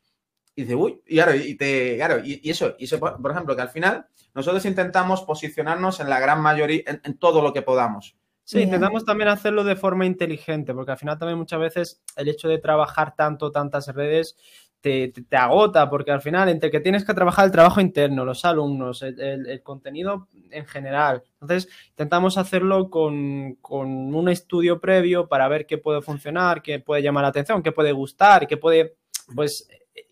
Y 0.54 0.62
dice, 0.62 0.76
uy, 0.76 1.02
y 1.08 1.16
claro, 1.16 1.34
y, 1.34 1.56
te, 1.56 1.96
claro, 1.96 2.20
y, 2.24 2.48
eso, 2.48 2.76
y 2.78 2.84
eso, 2.84 3.00
por 3.00 3.32
ejemplo, 3.32 3.56
que 3.56 3.64
al 3.64 3.70
final 3.70 4.06
nosotros 4.36 4.64
intentamos 4.66 5.24
posicionarnos 5.24 6.00
en 6.02 6.10
la 6.10 6.20
gran 6.20 6.40
mayoría, 6.40 6.84
en 6.86 7.18
todo 7.18 7.42
lo 7.42 7.52
que 7.52 7.64
podamos. 7.64 8.16
Sí, 8.50 8.62
intentamos 8.62 9.06
también 9.06 9.28
hacerlo 9.28 9.64
de 9.64 9.76
forma 9.76 10.08
inteligente, 10.08 10.74
porque 10.74 10.91
al 10.91 10.97
final 10.97 11.20
también 11.20 11.38
muchas 11.38 11.60
veces 11.60 12.02
el 12.16 12.30
hecho 12.30 12.47
de 12.47 12.58
trabajar 12.58 13.16
tanto, 13.16 13.52
tantas 13.52 13.93
redes, 13.93 14.38
te, 14.82 15.14
agota, 15.34 15.88
porque 15.88 16.10
al 16.10 16.24
final 16.24 16.50
entre 16.50 16.72
que 16.72 16.80
tienes 16.80 17.06
que 17.06 17.14
trabajar 17.14 17.45
el 17.45 17.52
trabajo 17.52 17.80
interno, 17.80 18.26
los 18.26 18.45
alumnos, 18.45 19.04
el, 19.04 19.62
contenido 19.62 20.30
en 20.50 20.66
general. 20.66 21.22
Entonces, 21.34 21.72
intentamos 21.89 22.39
hacerlo 22.39 22.89
con, 22.89 23.54
con, 23.62 24.16
un 24.16 24.30
estudio 24.30 24.82
previo 24.82 25.28
para 25.28 25.47
ver 25.47 25.68
qué 25.68 25.78
puede 25.78 26.02
funcionar, 26.02 26.64
qué 26.64 26.80
puede 26.80 27.04
llamar 27.04 27.22
la 27.22 27.28
atención, 27.28 27.62
qué 27.62 27.72
puede 27.72 27.91
gustar, 27.91 28.47
qué 28.47 28.58
puede, 28.58 28.95
pues, 29.36 29.70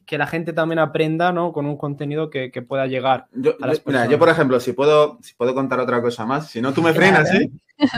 que 0.08 0.18
la 0.18 0.26
gente 0.26 0.54
también 0.54 0.80
aprenda, 0.80 1.34
¿no? 1.34 1.52
Con 1.52 1.66
un 1.66 1.78
contenido 1.78 2.30
que, 2.30 2.50
pueda 2.68 2.88
llegar 2.88 3.28
yo, 3.34 3.56
a 3.62 3.68
las 3.68 3.86
mira, 3.86 4.08
yo, 4.08 4.18
por 4.18 4.30
ejemplo, 4.30 4.60
si 4.60 4.72
puedo, 4.72 5.20
si 5.22 5.36
puedo 5.36 5.54
contar 5.54 5.82
otra 5.82 6.02
cosa 6.02 6.26
más, 6.26 6.50
si 6.50 6.62
no 6.62 6.74
tú 6.74 6.82
me 6.82 6.94
frenas, 6.94 7.32
¿eh? 7.34 7.52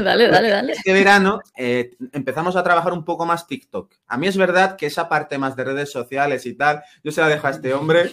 dale, 0.04 0.28
dale, 0.32 0.50
dale. 0.50 0.74
Este 0.74 0.92
verano 0.92 1.40
eh, 1.56 1.92
empezamos 2.12 2.56
a 2.56 2.64
trabajar 2.64 2.94
un 2.94 3.06
poco 3.06 3.28
más 3.28 3.48
TikTok. 3.48 3.94
A 4.08 4.18
mí 4.18 4.28
es 4.28 4.36
verdad 4.36 4.76
que 4.76 4.88
esa 4.88 5.08
parte 5.08 5.38
más 5.38 5.56
de 5.56 5.64
redes 5.64 5.92
sociales 5.92 6.46
y 6.48 6.56
tal, 6.56 6.84
yo 7.04 7.12
se 7.12 7.22
la 7.22 7.30
dejo 7.30 7.46
a 7.46 7.52
este 7.52 7.74
hombre, 7.76 8.12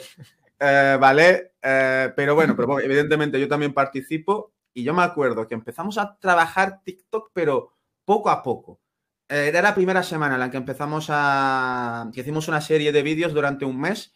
eh, 0.61 0.99
¿vale? 1.01 1.55
Eh, 1.63 2.13
pero 2.15 2.35
bueno, 2.35 2.55
pero 2.55 2.79
evidentemente 2.79 3.41
yo 3.41 3.49
también 3.49 3.73
participo 3.73 4.53
y 4.75 4.85
yo 4.85 4.93
me 4.93 5.03
acuerdo 5.03 5.49
que 5.49 5.55
empezamos 5.55 5.97
a 5.97 6.19
trabajar 6.19 6.83
TikTok, 6.85 7.31
pero 7.33 7.73
poco 8.05 8.29
a 8.29 8.43
poco. 8.43 8.79
Eh, 9.29 9.49
era 9.49 9.61
la 9.61 9.75
primera 9.75 10.03
semana 10.03 10.35
en 10.35 10.41
la 10.41 10.51
que 10.51 10.57
empezamos 10.57 11.07
a. 11.11 12.11
que 12.15 12.21
hicimos 12.21 12.49
una 12.49 12.61
serie 12.61 12.93
de 12.93 13.03
vídeos 13.03 13.33
durante 13.33 13.65
un 13.65 13.81
mes. 13.81 14.13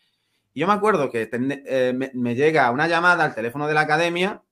Y 0.55 0.61
yo 0.61 0.67
me 0.67 0.73
acuerdo 0.73 1.11
que 1.11 1.29
eh, 1.33 2.11
me, 2.15 2.35
llega 2.35 2.71
una 2.71 2.89
llamada 2.89 3.25
al 3.25 3.35
teléfono 3.35 3.69
de 3.69 3.75
la 3.75 3.83
academia, 3.83 4.43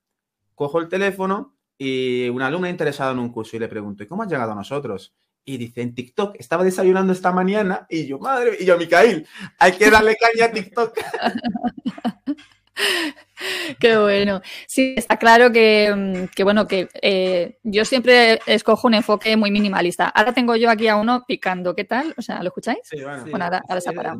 cojo 0.55 0.79
el 0.79 0.87
teléfono 0.87 1.55
y 1.77 2.29
una 2.29 2.47
alumna 2.47 2.69
interesada 2.69 3.11
en 3.11 3.19
un 3.19 3.31
curso 3.31 3.55
y 3.55 3.59
le 3.59 3.67
pregunto, 3.67 4.03
¿y 4.03 4.07
cómo 4.07 4.23
has 4.23 4.29
llegado 4.29 4.53
a 4.53 4.55
nosotros? 4.55 5.13
Y 5.43 5.57
dice, 5.57 5.81
en 5.81 5.95
TikTok, 5.95 6.35
estaba 6.39 6.63
desayunando 6.63 7.11
esta 7.11 7.31
mañana 7.31 7.85
y 7.89 8.07
yo, 8.07 8.19
madre, 8.19 8.57
y 8.59 8.65
yo, 8.65 8.77
Micael, 8.77 9.27
hay 9.57 9.73
que 9.73 9.89
darle 9.89 10.15
caña 10.15 10.45
a 10.45 10.51
TikTok. 10.51 10.97
Qué 13.79 13.97
bueno. 13.97 14.41
Sí, 14.67 14.93
está 14.97 15.17
claro 15.17 15.51
que, 15.51 15.93
mm, 15.95 16.43
bueno, 16.43 16.67
que 16.67 16.89
eh, 17.01 17.57
yo 17.63 17.85
siempre 17.85 18.39
escojo 18.45 18.87
un 18.87 18.95
enfoque 18.95 19.35
muy 19.37 19.51
minimalista. 19.51 20.09
Ahora 20.09 20.33
tengo 20.33 20.55
yo 20.55 20.69
aquí 20.69 20.87
a 20.87 20.95
uno 20.95 21.23
picando. 21.27 21.75
¿Qué 21.75 21.85
tal? 21.85 22.13
O 22.17 22.21
sea, 22.21 22.41
¿lo 22.41 22.47
escucháis? 22.49 22.79
Sí, 22.83 23.01
bueno. 23.01 23.25
bueno 23.29 23.45
ahora, 23.45 23.81
se 23.81 23.89
ha 23.89 23.93
parado. 23.93 24.17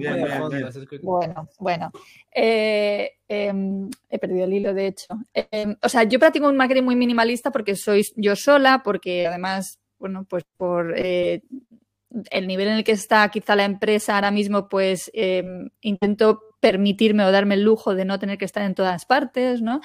bueno, 1.02 1.50
bueno. 1.60 1.92
Eh, 2.34 3.12
em, 3.28 3.90
he 4.10 4.20
perdido 4.20 4.46
el 4.46 4.54
hilo, 4.54 4.74
de 4.74 4.88
hecho. 4.88 5.08
Em, 5.34 5.76
o 5.82 5.90
sea, 5.90 6.04
yo 6.04 6.20
practico 6.20 6.48
un 6.48 6.58
marketing 6.58 6.84
muy 6.84 6.96
minimalista 6.96 7.52
porque 7.52 7.76
soy 7.76 8.06
yo 8.16 8.36
sola, 8.36 8.82
porque 8.84 9.28
además, 9.28 9.80
bueno, 9.98 10.26
pues 10.30 10.46
por 10.58 10.94
eh, 10.98 11.42
el 12.32 12.48
nivel 12.48 12.70
en 12.70 12.76
el 12.76 12.84
que 12.84 12.94
está 12.94 13.30
quizá 13.30 13.56
la 13.56 13.66
empresa 13.66 14.16
ahora 14.16 14.32
mismo, 14.32 14.68
pues 14.70 15.12
em, 15.14 15.70
intento 15.82 16.49
permitirme 16.60 17.24
o 17.24 17.32
darme 17.32 17.56
el 17.56 17.64
lujo 17.64 17.96
de 17.96 18.06
no 18.06 18.20
tener 18.20 18.38
que 18.38 18.46
estar 18.46 18.64
en 18.64 18.76
todas 18.76 19.06
partes, 19.06 19.62
¿no? 19.62 19.82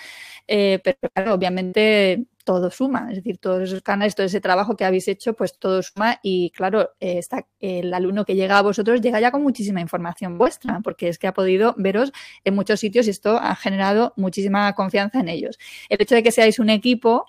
Eh, 0.49 0.81
pero 0.83 0.99
claro, 1.15 1.35
obviamente 1.35 2.27
todo 2.45 2.71
suma, 2.71 3.09
es 3.11 3.17
decir, 3.17 3.39
todos 3.39 3.63
esos 3.63 3.83
canales, 3.83 4.15
todo 4.15 4.27
ese 4.27 4.41
trabajo 4.41 4.77
que 4.77 4.85
habéis 4.85 5.09
hecho, 5.09 5.33
pues 5.35 5.59
todo 5.59 5.83
suma 5.83 6.21
y 6.23 6.51
claro, 6.51 6.91
eh, 7.01 7.19
está, 7.19 7.47
el 7.59 7.93
alumno 7.95 8.25
que 8.25 8.35
llega 8.35 8.59
a 8.59 8.63
vosotros 8.63 9.01
llega 9.01 9.19
ya 9.21 9.31
con 9.31 9.43
muchísima 9.43 9.81
información 9.81 10.37
vuestra, 10.37 10.81
porque 10.83 11.09
es 11.09 11.19
que 11.19 11.27
ha 11.27 11.33
podido 11.35 11.75
veros 11.79 12.13
en 12.45 12.55
muchos 12.55 12.81
sitios 12.81 13.07
y 13.07 13.11
esto 13.11 13.39
ha 13.39 13.57
generado 13.57 14.13
muchísima 14.17 14.73
confianza 14.75 15.21
en 15.21 15.29
ellos. 15.29 15.59
El 15.89 16.03
hecho 16.03 16.15
de 16.15 16.23
que 16.23 16.33
seáis 16.33 16.59
un 16.59 16.71
equipo, 16.71 17.27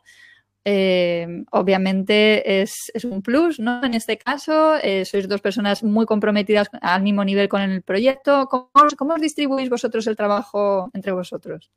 eh, 0.68 1.46
obviamente 1.52 2.62
es, 2.62 2.92
un 3.04 3.22
plus, 3.22 3.60
¿no? 3.60 3.84
En 3.84 3.94
este 3.94 4.18
caso, 4.18 4.78
eh, 4.82 5.06
sois 5.06 5.30
dos 5.30 5.40
personas 5.40 5.84
muy 5.84 6.08
comprometidas 6.08 6.68
al 6.82 7.04
mismo 7.04 7.24
nivel 7.24 7.48
con 7.48 7.62
el 7.62 7.84
proyecto. 7.84 8.48
¿Cómo, 8.50 8.72
cómo 8.98 9.14
os 9.14 9.22
distribuís 9.22 9.70
vosotros 9.70 10.08
el 10.08 10.16
trabajo 10.16 10.90
entre 10.94 11.12
vosotros? 11.12 11.70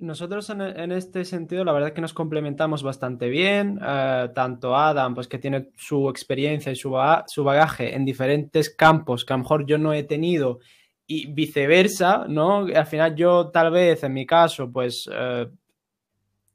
Nosotros 0.00 0.50
en, 0.50 0.90
este 0.90 1.24
sentido, 1.24 1.64
la 1.64 1.70
verdad 1.70 1.90
es 1.90 1.94
que 1.94 2.00
nos 2.00 2.14
complementamos 2.14 2.82
bastante 2.82 3.28
bien. 3.28 3.78
Eh, 3.80 4.30
tanto 4.34 4.76
Adam, 4.76 5.14
pues 5.14 5.28
que 5.28 5.38
tiene 5.38 5.68
su 5.76 6.10
experiencia 6.10 6.72
y 6.72 6.76
su, 6.76 6.98
su, 7.28 7.44
bagaje 7.44 7.94
en 7.94 8.04
diferentes 8.04 8.74
campos 8.74 9.24
que 9.24 9.34
a 9.34 9.36
lo 9.36 9.44
mejor 9.44 9.66
yo 9.66 9.78
no 9.78 9.92
he 9.92 10.02
tenido 10.02 10.58
y 11.06 11.32
viceversa, 11.32 12.24
¿no? 12.28 12.66
Al 12.74 12.86
final 12.86 13.14
yo 13.14 13.50
tal 13.50 13.70
vez, 13.70 14.02
en 14.02 14.14
mi 14.14 14.26
caso, 14.26 14.72
pues... 14.72 15.08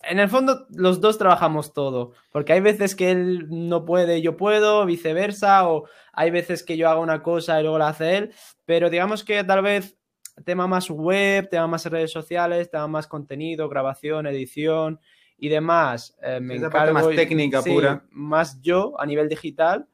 en 0.03 0.19
el 0.19 0.29
fondo 0.29 0.67
los 0.69 1.01
dos 1.01 1.17
trabajamos 1.17 1.73
todo, 1.73 2.13
porque 2.31 2.53
hay 2.53 2.59
veces 2.59 2.95
que 2.95 3.11
él 3.11 3.47
no 3.49 3.85
puede, 3.85 4.21
yo 4.21 4.37
puedo, 4.37 4.85
viceversa, 4.85 5.67
o 5.67 5.87
hay 6.13 6.31
veces 6.31 6.63
que 6.63 6.77
yo 6.77 6.89
hago 6.89 7.01
una 7.01 7.23
cosa 7.23 7.59
y 7.59 7.63
luego 7.63 7.77
la 7.77 7.89
hace 7.89 8.17
él, 8.17 8.33
pero 8.65 8.89
digamos 8.89 9.23
que 9.23 9.43
tal 9.43 9.61
vez 9.61 9.97
tema 10.45 10.67
más 10.67 10.89
web, 10.89 11.49
tema 11.49 11.67
más 11.67 11.85
redes 11.85 12.11
sociales, 12.11 12.69
tema 12.69 12.87
más 12.87 13.07
contenido, 13.07 13.69
grabación, 13.69 14.27
edición 14.27 14.99
y 15.37 15.49
demás. 15.49 16.15
Eh, 16.21 16.39
me 16.39 16.55
encargo 16.55 16.93
más 16.93 17.09
técnica 17.09 17.61
pura. 17.61 18.05
Más 18.11 18.61
yo 18.61 18.99
a 18.99 19.05
nivel 19.05 19.29
digital 19.29 19.87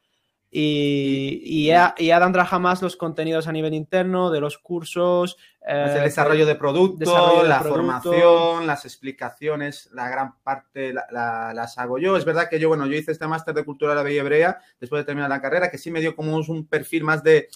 y, 0.55 1.41
y, 1.97 2.11
Adam 2.11 2.31
trabaja 2.31 2.59
más 2.59 2.83
los 2.83 2.95
contenidos 2.95 3.47
a 3.47 3.51
nivel 3.51 3.73
interno 3.73 4.29
de 4.29 4.39
los 4.39 4.59
cursos. 4.59 5.35
El 5.66 5.97
eh, 5.97 6.01
desarrollo 6.01 6.45
de 6.45 6.55
productos, 6.55 7.47
la 7.47 7.61
formación, 7.61 8.68
las 8.68 8.84
explicaciones, 8.84 9.89
la 9.93 10.09
gran 10.09 10.36
parte 10.43 10.93
las 10.93 11.78
hago 11.78 11.97
yo. 11.97 12.18
Es 12.18 12.26
verdad 12.26 12.49
que 12.49 12.59
yo, 12.59 12.68
bueno, 12.68 12.86
yo 12.86 12.95
hice 12.95 13.14
este 13.14 13.28
máster 13.28 13.53
de 13.53 13.64
cultura 13.64 13.93
árabe 13.93 14.14
y 14.14 14.18
hebrea 14.18 14.59
después 14.80 15.01
de 15.01 15.05
terminar 15.05 15.30
la 15.30 15.41
carrera, 15.41 15.72
que 15.72 15.78
sí 15.78 15.89
me 15.89 16.01
dio 16.01 16.16
como 16.16 16.36
un 16.36 16.68
perfil 16.68 17.03
más 17.03 17.24
de, 17.24 17.47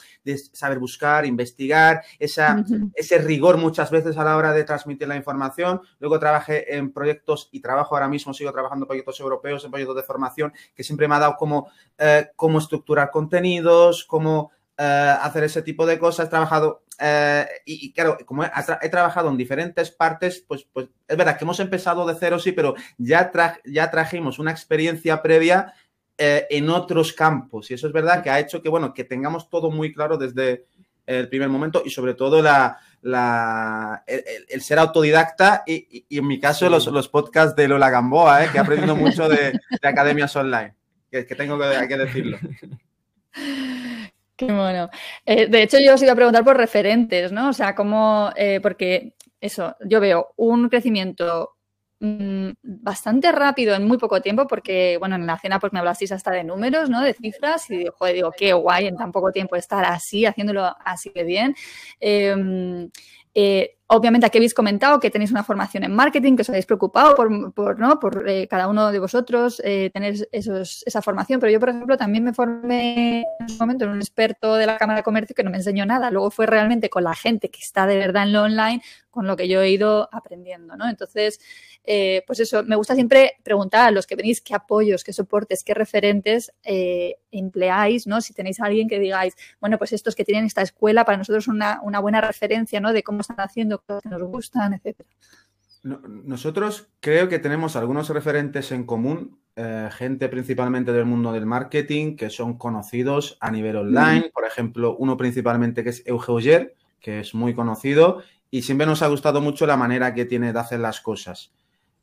saber 0.54 0.80
buscar, 0.80 1.26
investigar, 1.26 2.02
esa, 2.18 2.64
ese 2.96 3.18
rigor 3.18 3.58
muchas 3.58 3.92
veces 3.92 4.18
a 4.18 4.24
la 4.24 4.38
hora 4.38 4.54
de 4.54 4.64
transmitir 4.64 5.08
la 5.08 5.18
información. 5.18 5.82
Luego 6.00 6.20
trabajé 6.20 6.78
en 6.78 6.94
proyectos 6.94 7.50
y 7.52 7.60
trabajo 7.60 7.96
ahora 7.96 8.08
mismo, 8.08 8.34
sigo 8.34 8.54
trabajando 8.54 8.86
en 8.86 8.88
proyectos 8.88 9.20
europeos, 9.20 9.66
en 9.66 9.72
proyectos 9.72 9.98
de 9.98 10.04
formación, 10.04 10.54
que 10.74 10.84
siempre 10.84 11.08
me 11.08 11.16
ha 11.16 11.20
dado 11.20 11.36
como, 11.36 11.70
eh, 11.98 12.30
como 12.36 12.60
estructura 12.60 13.12
contenidos, 13.12 14.06
cómo 14.06 14.52
eh, 14.78 15.16
hacer 15.22 15.44
ese 15.44 15.62
tipo 15.62 15.86
de 15.86 16.00
cosas. 16.00 16.28
He 16.28 16.30
trabajado, 16.30 16.84
eh, 17.00 17.46
y, 17.66 17.92
claro, 17.94 18.18
como 18.26 18.44
he, 18.44 18.90
trabajado 18.90 19.30
en 19.30 19.38
diferentes 19.38 19.92
partes, 19.92 20.44
pues, 20.48 20.68
pues 20.72 20.88
es 21.08 21.18
verdad 21.18 21.38
que 21.38 21.44
hemos 21.44 21.60
empezado 21.60 22.06
de 22.06 22.16
cero, 22.20 22.40
sí, 22.40 22.52
pero 22.52 22.76
ya, 22.98 23.32
ya 23.66 23.92
trajimos 23.92 24.40
una 24.40 24.52
experiencia 24.52 25.22
previa 25.22 25.74
eh, 26.18 26.48
en 26.50 26.70
otros 26.70 27.14
campos. 27.14 27.70
Y 27.72 27.76
eso 27.76 27.88
es 27.88 27.94
verdad 27.94 28.24
que 28.24 28.30
ha 28.30 28.40
hecho 28.40 28.62
que, 28.62 28.70
bueno, 28.70 28.94
que 28.94 29.04
tengamos 29.04 29.50
todo 29.50 29.72
muy 29.72 29.94
claro 29.94 30.18
desde 30.18 30.66
el 31.06 31.30
primer 31.30 31.48
momento 31.48 31.84
y 31.86 31.90
sobre 31.90 32.16
todo 32.16 32.42
la, 32.42 32.80
el, 34.06 34.62
ser 34.62 34.78
autodidacta 34.80 35.64
y, 35.66 36.06
en 36.10 36.28
mi 36.28 36.38
caso 36.38 36.70
los, 36.70 36.86
los, 36.88 37.08
podcasts 37.08 37.56
de 37.56 37.70
Lola 37.70 37.90
Gamboa, 37.90 38.52
que 38.52 38.58
he 38.58 38.60
aprendido 38.60 38.94
mucho 38.98 39.30
de, 39.30 39.54
de 39.82 39.88
academias 39.88 40.36
online 40.36 40.76
que, 41.10 41.36
tengo 41.36 41.58
que, 41.58 41.98
decirlo. 41.98 42.38
Qué 44.40 44.46
bueno. 44.46 44.90
Eh, 45.26 45.48
de 45.48 45.64
hecho, 45.64 45.80
yo 45.80 45.96
os 45.96 46.02
iba 46.04 46.12
a 46.12 46.16
preguntar 46.16 46.44
por 46.44 46.58
referentes, 46.58 47.32
¿no? 47.32 47.50
O 47.50 47.54
sea, 47.54 47.74
cómo, 47.76 48.30
eh, 48.36 48.60
porque 48.62 49.16
eso, 49.42 49.76
yo 49.86 50.00
veo 50.00 50.34
un 50.38 50.70
crecimiento 50.70 51.56
mm, 52.00 52.50
bastante 52.62 53.32
rápido 53.32 53.74
en 53.76 53.88
muy 53.88 53.98
poco 53.98 54.22
tiempo, 54.22 54.46
porque, 54.48 54.98
bueno, 55.00 55.16
en 55.16 55.26
la 55.26 55.40
cena 55.40 55.60
pues 55.60 55.74
me 55.74 55.80
hablasteis 55.80 56.12
hasta 56.12 56.32
de 56.32 56.44
números, 56.44 56.88
¿no? 56.90 57.02
De 57.02 57.16
cifras, 57.16 57.70
y 57.72 57.88
joder, 57.98 58.14
digo, 58.16 58.32
qué 58.38 58.54
guay 58.54 58.86
en 58.88 58.96
tan 58.98 59.12
poco 59.12 59.32
tiempo 59.32 59.56
estar 59.56 59.84
así, 59.86 60.26
haciéndolo 60.26 60.66
así 60.86 61.10
de 61.16 61.24
bien. 61.24 61.56
Em, 62.00 62.90
eh, 63.34 63.77
Obviamente 63.90 64.28
aquí 64.28 64.38
habéis 64.38 64.54
comentado 64.54 65.00
que 65.00 65.10
tenéis 65.10 65.32
una 65.32 65.46
formación 65.46 65.86
en 65.86 65.96
marketing, 65.96 66.36
que 66.36 66.42
os 66.42 66.50
habéis 66.50 66.66
preocupado 66.66 67.16
por, 67.16 67.80
¿no? 67.80 68.00
por 68.00 68.28
eh, 68.28 68.46
cada 68.50 68.68
uno 68.68 68.92
de 68.92 69.00
vosotros 69.00 69.62
eh, 69.64 69.90
tener 69.94 70.28
esa 70.32 71.02
formación, 71.02 71.40
pero 71.40 71.54
yo, 71.54 71.60
por 71.62 71.70
ejemplo, 71.70 71.96
también 71.96 72.26
me 72.26 72.34
formé 72.34 73.22
en 73.22 73.52
un 73.52 73.58
momento 73.58 73.86
en 73.86 73.92
un 73.92 74.00
experto 74.00 74.56
de 74.56 74.66
la 74.66 74.78
Cámara 74.78 75.00
de 75.00 75.04
Comercio 75.04 75.34
que 75.34 75.44
no 75.44 75.52
me 75.52 75.58
enseñó 75.58 75.86
nada. 75.86 76.12
Luego 76.12 76.32
fue 76.32 76.46
realmente 76.46 76.90
con 76.90 77.06
la 77.06 77.16
gente 77.16 77.50
que 77.50 77.62
está 77.62 77.88
de 77.88 77.98
verdad 77.98 78.24
en 78.24 78.34
lo 78.34 78.44
online 78.44 78.82
con 79.18 79.26
lo 79.26 79.36
que 79.36 79.48
yo 79.48 79.64
he 79.64 79.72
ido 79.72 80.08
aprendiendo, 80.12 80.78
¿no? 80.78 80.88
Entonces, 80.88 81.42
eh, 81.84 82.24
pues 82.28 82.40
eso, 82.40 82.62
me 82.62 82.76
gusta 82.76 82.94
siempre 82.94 83.34
preguntar 83.42 83.88
a 83.88 83.92
los 83.92 84.06
que 84.06 84.16
venís 84.16 84.42
qué 84.42 84.54
apoyos, 84.54 85.04
qué 85.04 85.12
soportes, 85.12 85.64
qué 85.64 85.74
referentes 85.74 86.54
empleáis, 87.32 88.06
¿no? 88.06 88.22
Si 88.22 88.36
tenéis 88.36 88.60
a 88.60 88.66
alguien 88.66 88.88
que 88.88 89.00
digáis, 89.00 89.36
bueno, 89.60 89.80
pues 89.80 89.92
estos 89.92 90.14
que 90.14 90.24
tienen 90.24 90.46
esta 90.46 90.62
escuela, 90.62 91.04
para 91.04 91.18
nosotros 91.18 91.46
es 91.46 91.48
una, 91.48 91.82
una 91.82 92.00
buena 92.00 92.22
referencia, 92.22 92.80
¿no? 92.80 92.94
De 92.94 93.02
cómo 93.02 93.22
están 93.22 93.40
haciendo 93.40 93.80
cosas 93.80 94.04
que 94.04 94.10
nos 94.10 94.22
gustan, 94.22 94.74
etcétera. 94.76 95.10
Nosotros 95.84 96.90
creo 97.00 97.28
que 97.28 97.40
tenemos 97.40 97.76
algunos 97.76 98.10
referentes 98.10 98.72
en 98.72 98.86
común, 98.86 99.40
eh, 99.56 99.90
gente 99.92 100.30
principalmente 100.30 100.92
del 100.92 101.06
mundo 101.06 101.32
del 101.32 101.48
marketing, 101.48 102.16
que 102.16 102.30
son 102.30 102.60
conocidos 102.60 103.38
a 103.40 103.50
nivel 103.50 103.78
online. 103.78 104.30
Por 104.32 104.46
ejemplo, 104.46 104.96
uno 105.00 105.18
principalmente 105.18 105.84
que 105.84 105.90
es 105.90 106.04
Euge 106.06 106.76
que 107.00 107.20
es 107.22 107.34
muy 107.34 107.54
conocido 107.54 108.22
y 108.50 108.62
siempre 108.62 108.88
nos 108.88 109.02
ha 109.02 109.08
gustado 109.08 109.42
mucho 109.42 109.66
la 109.66 109.78
manera 109.78 110.14
que 110.14 110.26
tiene 110.26 110.54
de 110.54 110.60
hacer 110.60 110.80
las 110.80 111.02
cosas. 111.02 111.52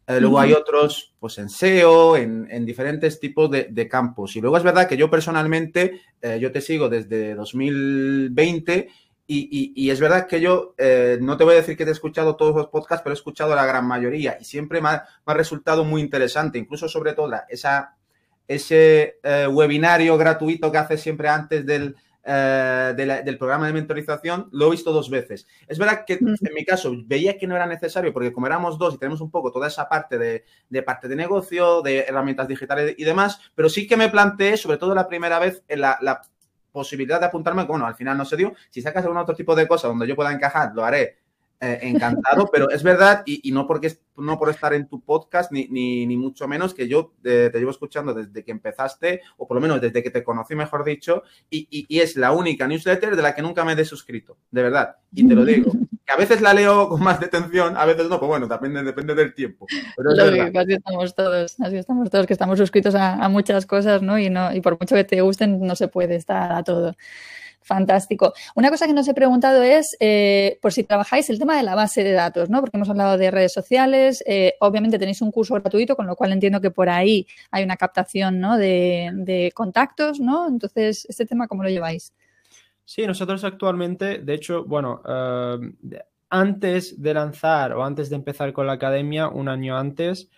Eh, 0.07 0.21
luego 0.21 0.39
hay 0.39 0.53
otros, 0.53 1.15
pues 1.19 1.39
en 1.39 1.49
SEO, 1.49 2.17
en, 2.17 2.67
diferentes 2.67 3.19
tipos 3.19 3.51
de, 3.51 3.89
campos. 3.89 4.37
Y 4.37 4.41
luego 4.41 4.57
es 4.57 4.63
verdad 4.63 4.87
que 4.87 4.97
yo 4.97 5.09
personalmente, 5.11 6.03
eh, 6.21 6.39
yo 6.41 6.53
te 6.53 6.61
sigo 6.61 6.89
desde 6.89 7.35
2020 7.35 8.89
y, 9.27 9.73
y, 9.75 9.91
es 9.91 10.01
verdad 10.01 10.27
que 10.27 10.43
yo 10.43 10.75
eh, 10.77 11.17
no 11.23 11.39
te 11.39 11.45
voy 11.45 11.55
a 11.55 11.59
decir 11.59 11.79
que 11.79 11.85
te 11.85 11.91
he 11.91 11.95
escuchado 11.95 12.37
todos 12.37 12.55
los 12.55 12.67
podcasts, 12.67 13.03
pero 13.03 13.15
he 13.15 13.17
escuchado 13.17 13.55
la 13.55 13.65
gran 13.65 13.87
mayoría 13.87 14.37
y 14.39 14.45
siempre 14.45 14.83
me 14.83 14.91
ha, 14.91 15.07
resultado 15.29 15.85
muy 15.85 16.03
interesante, 16.03 16.59
incluso 16.59 16.87
sobre 16.87 17.15
todo 17.15 17.33
esa, 17.49 17.97
ese 18.47 19.17
webinario 19.51 20.19
gratuito 20.19 20.71
que 20.71 20.77
haces 20.77 21.01
siempre 21.01 21.31
antes 21.31 21.65
del, 21.65 21.97
eh, 22.25 22.95
del 22.97 23.39
programa 23.39 23.67
de 23.67 23.73
mentorización, 23.73 24.49
lo 24.53 24.69
he 24.69 24.71
visto 24.71 24.93
dos 24.93 25.11
veces. 25.11 25.47
Es 25.67 25.79
verdad 25.79 26.05
que 26.07 26.15
en 26.15 26.55
mi 26.55 26.65
caso 26.65 26.93
veía 27.05 27.37
que 27.39 27.47
no 27.47 27.57
era 27.57 27.67
necesario 27.67 28.13
porque 28.13 28.33
como 28.33 28.47
éramos 28.47 28.79
dos 28.79 28.95
y 28.95 28.99
tenemos 28.99 29.21
un 29.21 29.31
poco 29.31 29.53
toda 29.53 29.69
esa 29.69 29.89
parte 29.89 30.19
de, 30.19 30.45
de 30.69 30.83
parte 30.83 31.09
de 31.09 31.17
negocio, 31.17 31.83
de 31.83 32.01
herramientas 32.01 32.49
digitales 32.49 32.95
y 32.97 33.05
demás, 33.05 33.41
pero 33.55 33.69
sí 33.69 33.87
que 33.87 33.97
me 33.97 34.09
planteé, 34.09 34.57
sobre 34.57 34.79
todo 34.79 34.95
la 34.95 35.09
primera 35.09 35.39
vez, 35.39 35.63
en 35.69 35.81
la, 35.81 35.99
la 36.01 36.23
posibilidad 36.73 37.21
de 37.21 37.27
apuntarme, 37.27 37.65
bueno, 37.65 37.87
al 37.87 37.95
final 37.95 38.19
no 38.19 38.25
se 38.25 38.37
dio. 38.37 38.55
Si 38.71 38.83
sacas 38.83 39.05
algún 39.05 39.19
otro 39.19 39.35
tipo 39.35 39.55
de 39.55 39.69
cosa 39.69 39.89
donde 39.89 40.07
yo 40.07 40.17
pueda 40.17 40.33
encajar, 40.33 40.73
lo 40.75 40.85
haré 40.85 41.24
eh, 41.65 41.79
encantado, 41.83 42.49
pero 42.53 42.69
es 42.71 42.83
verdad, 42.83 43.23
y, 43.25 43.51
no 43.53 43.67
porque 43.67 43.97
no 44.17 44.39
por 44.39 44.51
estar 44.51 44.75
en 44.75 44.87
tu 44.87 45.01
podcast, 45.01 45.51
ni, 45.51 45.67
ni, 45.69 46.17
mucho 46.17 46.47
menos, 46.47 46.75
que 46.75 46.87
yo 46.89 47.15
eh, 47.25 47.49
te 47.51 47.59
llevo 47.59 47.71
escuchando 47.71 48.13
desde 48.13 48.45
que 48.45 48.53
empezaste, 48.53 49.23
o 49.39 49.49
por 49.49 49.55
lo 49.55 49.61
menos 49.61 49.81
desde 49.81 50.03
que 50.03 50.11
te 50.11 50.23
conocí, 50.23 50.55
mejor 50.55 50.85
dicho, 50.85 51.23
y, 51.49 51.67
y, 51.71 52.01
es 52.01 52.17
la 52.17 52.33
única 52.33 52.69
newsletter 52.69 53.17
de 53.17 53.23
la 53.23 53.35
que 53.35 53.43
nunca 53.43 53.65
me 53.65 53.73
he 53.73 53.77
desuscrito, 53.77 54.37
de 54.51 54.63
verdad, 54.63 54.97
y 55.13 55.27
te 55.27 55.35
lo 55.35 55.45
digo. 55.45 55.73
Que 56.07 56.13
a 56.13 56.17
veces 56.17 56.43
la 56.43 56.53
leo 56.53 56.91
con 56.91 57.03
más 57.03 57.19
detención, 57.19 57.79
a 57.79 57.87
veces 57.87 58.11
no, 58.11 58.19
pues 58.19 58.29
bueno, 58.29 58.47
depende, 58.47 58.83
depende 58.83 59.15
del 59.15 59.33
tiempo. 59.33 59.67
Pero 59.97 60.11
así 60.11 60.75
estamos 60.75 61.15
todos, 61.15 61.57
así 61.59 61.77
estamos 61.79 62.11
todos, 62.11 62.27
que 62.27 62.35
estamos 62.35 62.59
suscritos 62.59 62.95
a, 62.95 63.15
a 63.15 63.29
muchas 63.31 63.65
cosas, 63.65 64.03
¿no? 64.03 64.19
Y, 64.19 64.29
no, 64.29 64.55
y 64.55 64.61
por 64.61 64.79
mucho 64.79 64.97
que 64.97 65.05
te 65.05 65.23
gusten, 65.23 65.61
no 65.61 65.75
se 65.77 65.89
puede 65.89 66.17
estar 66.17 66.53
a 66.53 66.63
todo. 66.63 66.95
Fantástico. 67.65 68.35
Una 68.55 68.69
cosa 68.69 68.87
que 68.87 68.93
nos 68.93 69.09
he 69.09 69.15
preguntado 69.15 69.63
es 69.63 69.97
eh, 69.99 70.59
por 70.61 70.75
si 70.75 70.85
trabajáis 70.85 71.31
el 71.31 71.39
tema 71.39 71.57
de 71.57 71.63
la 71.63 71.75
base 71.75 72.05
de 72.05 72.13
datos, 72.13 72.51
¿no? 72.51 72.61
Porque 72.61 72.77
hemos 72.77 72.91
hablado 72.91 73.17
de 73.17 73.31
redes 73.31 73.55
sociales. 73.55 74.23
Eh, 74.27 74.53
obviamente 74.61 74.99
tenéis 74.99 75.23
un 75.23 75.33
curso 75.33 75.55
gratuito, 75.55 75.97
con 75.97 76.07
lo 76.07 76.15
cual 76.15 76.33
entiendo 76.33 76.61
que 76.61 76.71
por 76.71 76.91
ahí 76.91 77.27
hay 77.51 77.65
una 77.65 77.79
captación 77.79 78.39
¿no? 78.39 78.59
de, 78.59 79.51
contactos, 79.55 80.21
¿no? 80.21 80.47
Entonces, 80.47 81.07
¿este 81.09 81.25
tema 81.25 81.49
cómo 81.49 81.63
lo 81.63 81.71
lleváis? 81.71 82.13
Sí, 82.85 83.07
nosotros 83.07 83.43
actualmente, 83.45 84.19
de 84.19 84.35
hecho, 84.35 84.65
bueno, 84.65 85.01
eh, 85.09 86.05
antes 86.29 87.01
de 87.01 87.15
lanzar 87.15 87.73
o 87.73 87.83
antes 87.83 88.11
de 88.11 88.17
empezar 88.17 88.53
con 88.53 88.67
la 88.67 88.75
academia, 88.75 89.29
un 89.29 89.49
año 89.49 89.79
antes, 89.79 90.29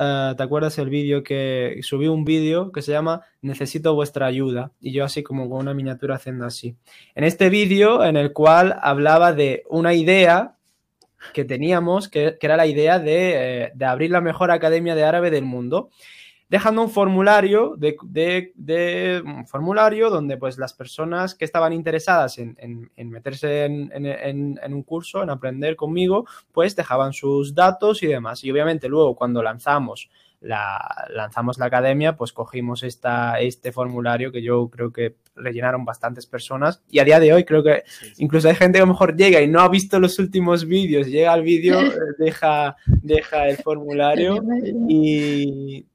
eh, 0.00 0.34
¿te 0.36 0.42
acuerdas 0.42 0.78
el 0.78 0.88
vídeo 0.88 1.22
que 1.22 1.78
subí 1.82 2.08
un 2.08 2.24
vídeo 2.24 2.72
que 2.72 2.80
se 2.80 2.92
llama 2.92 3.20
Necesito 3.42 3.94
vuestra 3.94 4.26
ayuda? 4.26 4.72
Y 4.80 4.92
yo 4.92 5.04
así 5.04 5.22
como 5.22 5.48
con 5.48 5.58
una 5.58 5.74
miniatura 5.74 6.16
haciendo 6.16 6.46
así. 6.46 6.74
En 7.14 7.24
este 7.24 7.50
vídeo 7.50 8.02
en 8.02 8.16
el 8.16 8.32
cual 8.32 8.76
hablaba 8.80 9.34
de 9.34 9.64
una 9.68 9.92
idea 9.92 10.56
que 11.34 11.44
teníamos, 11.44 12.08
que, 12.08 12.38
era 12.40 12.56
la 12.56 12.66
idea 12.66 12.98
de, 12.98 13.72
de 13.74 13.84
abrir 13.84 14.10
la 14.10 14.22
mejor 14.22 14.50
academia 14.50 14.94
de 14.94 15.04
árabe 15.04 15.30
del 15.30 15.44
mundo 15.44 15.90
dejando 16.50 16.82
un 16.82 16.90
formulario 16.90 17.76
de, 17.76 19.22
un 19.24 19.46
formulario 19.46 20.10
donde 20.10 20.36
pues 20.36 20.58
las 20.58 20.74
personas 20.74 21.36
que 21.36 21.44
estaban 21.44 21.72
interesadas 21.72 22.38
en, 22.38 22.90
meterse 22.96 23.64
en, 23.64 24.58
un 24.74 24.82
curso, 24.82 25.22
en 25.22 25.30
aprender 25.30 25.76
conmigo, 25.76 26.26
pues 26.52 26.74
dejaban 26.74 27.12
sus 27.12 27.54
datos 27.54 28.02
y 28.02 28.08
demás. 28.08 28.42
Y 28.42 28.50
obviamente 28.50 28.88
luego 28.88 29.14
cuando 29.14 29.44
lanzamos 29.44 30.10
la, 30.40 31.06
lanzamos 31.10 31.58
la 31.58 31.66
academia, 31.66 32.16
pues 32.16 32.32
cogimos 32.32 32.82
esta, 32.82 33.38
este 33.38 33.70
formulario 33.70 34.32
que 34.32 34.42
yo 34.42 34.68
creo 34.70 34.92
que 34.92 35.14
rellenaron 35.36 35.84
bastantes 35.84 36.26
personas. 36.26 36.82
Y 36.90 36.98
a 36.98 37.04
día 37.04 37.20
de 37.20 37.32
hoy 37.32 37.44
creo 37.44 37.62
que 37.62 37.84
incluso 38.18 38.48
hay 38.48 38.56
gente 38.56 38.78
que 38.78 38.82
a 38.82 38.86
lo 38.86 38.92
mejor 38.92 39.16
llega 39.16 39.40
y 39.40 39.46
no 39.46 39.60
ha 39.60 39.68
visto 39.68 40.00
los 40.00 40.18
últimos 40.18 40.64
vídeos, 40.64 41.06
llega 41.06 41.32
al 41.32 41.42
vídeo, 41.42 41.78
deja, 42.18 42.74
deja 42.86 43.48
el 43.48 43.58
formulario 43.58 44.42
y, 44.88 45.86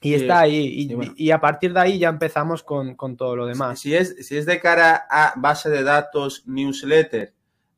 y 0.00 0.14
está 0.14 0.40
ahí. 0.40 0.88
Y, 1.16 1.30
a 1.30 1.40
partir 1.40 1.72
de 1.72 1.80
ahí 1.80 1.98
ya 1.98 2.08
empezamos 2.08 2.62
con, 2.62 2.96
todo 3.16 3.36
lo 3.36 3.46
demás. 3.46 3.80
Si 3.80 3.94
es, 3.94 4.26
si 4.26 4.36
es 4.36 4.46
de 4.46 4.60
cara 4.60 5.06
a 5.10 5.34
base 5.36 5.70
de 5.70 5.82
datos, 5.82 6.44
newsletter, 6.46 7.34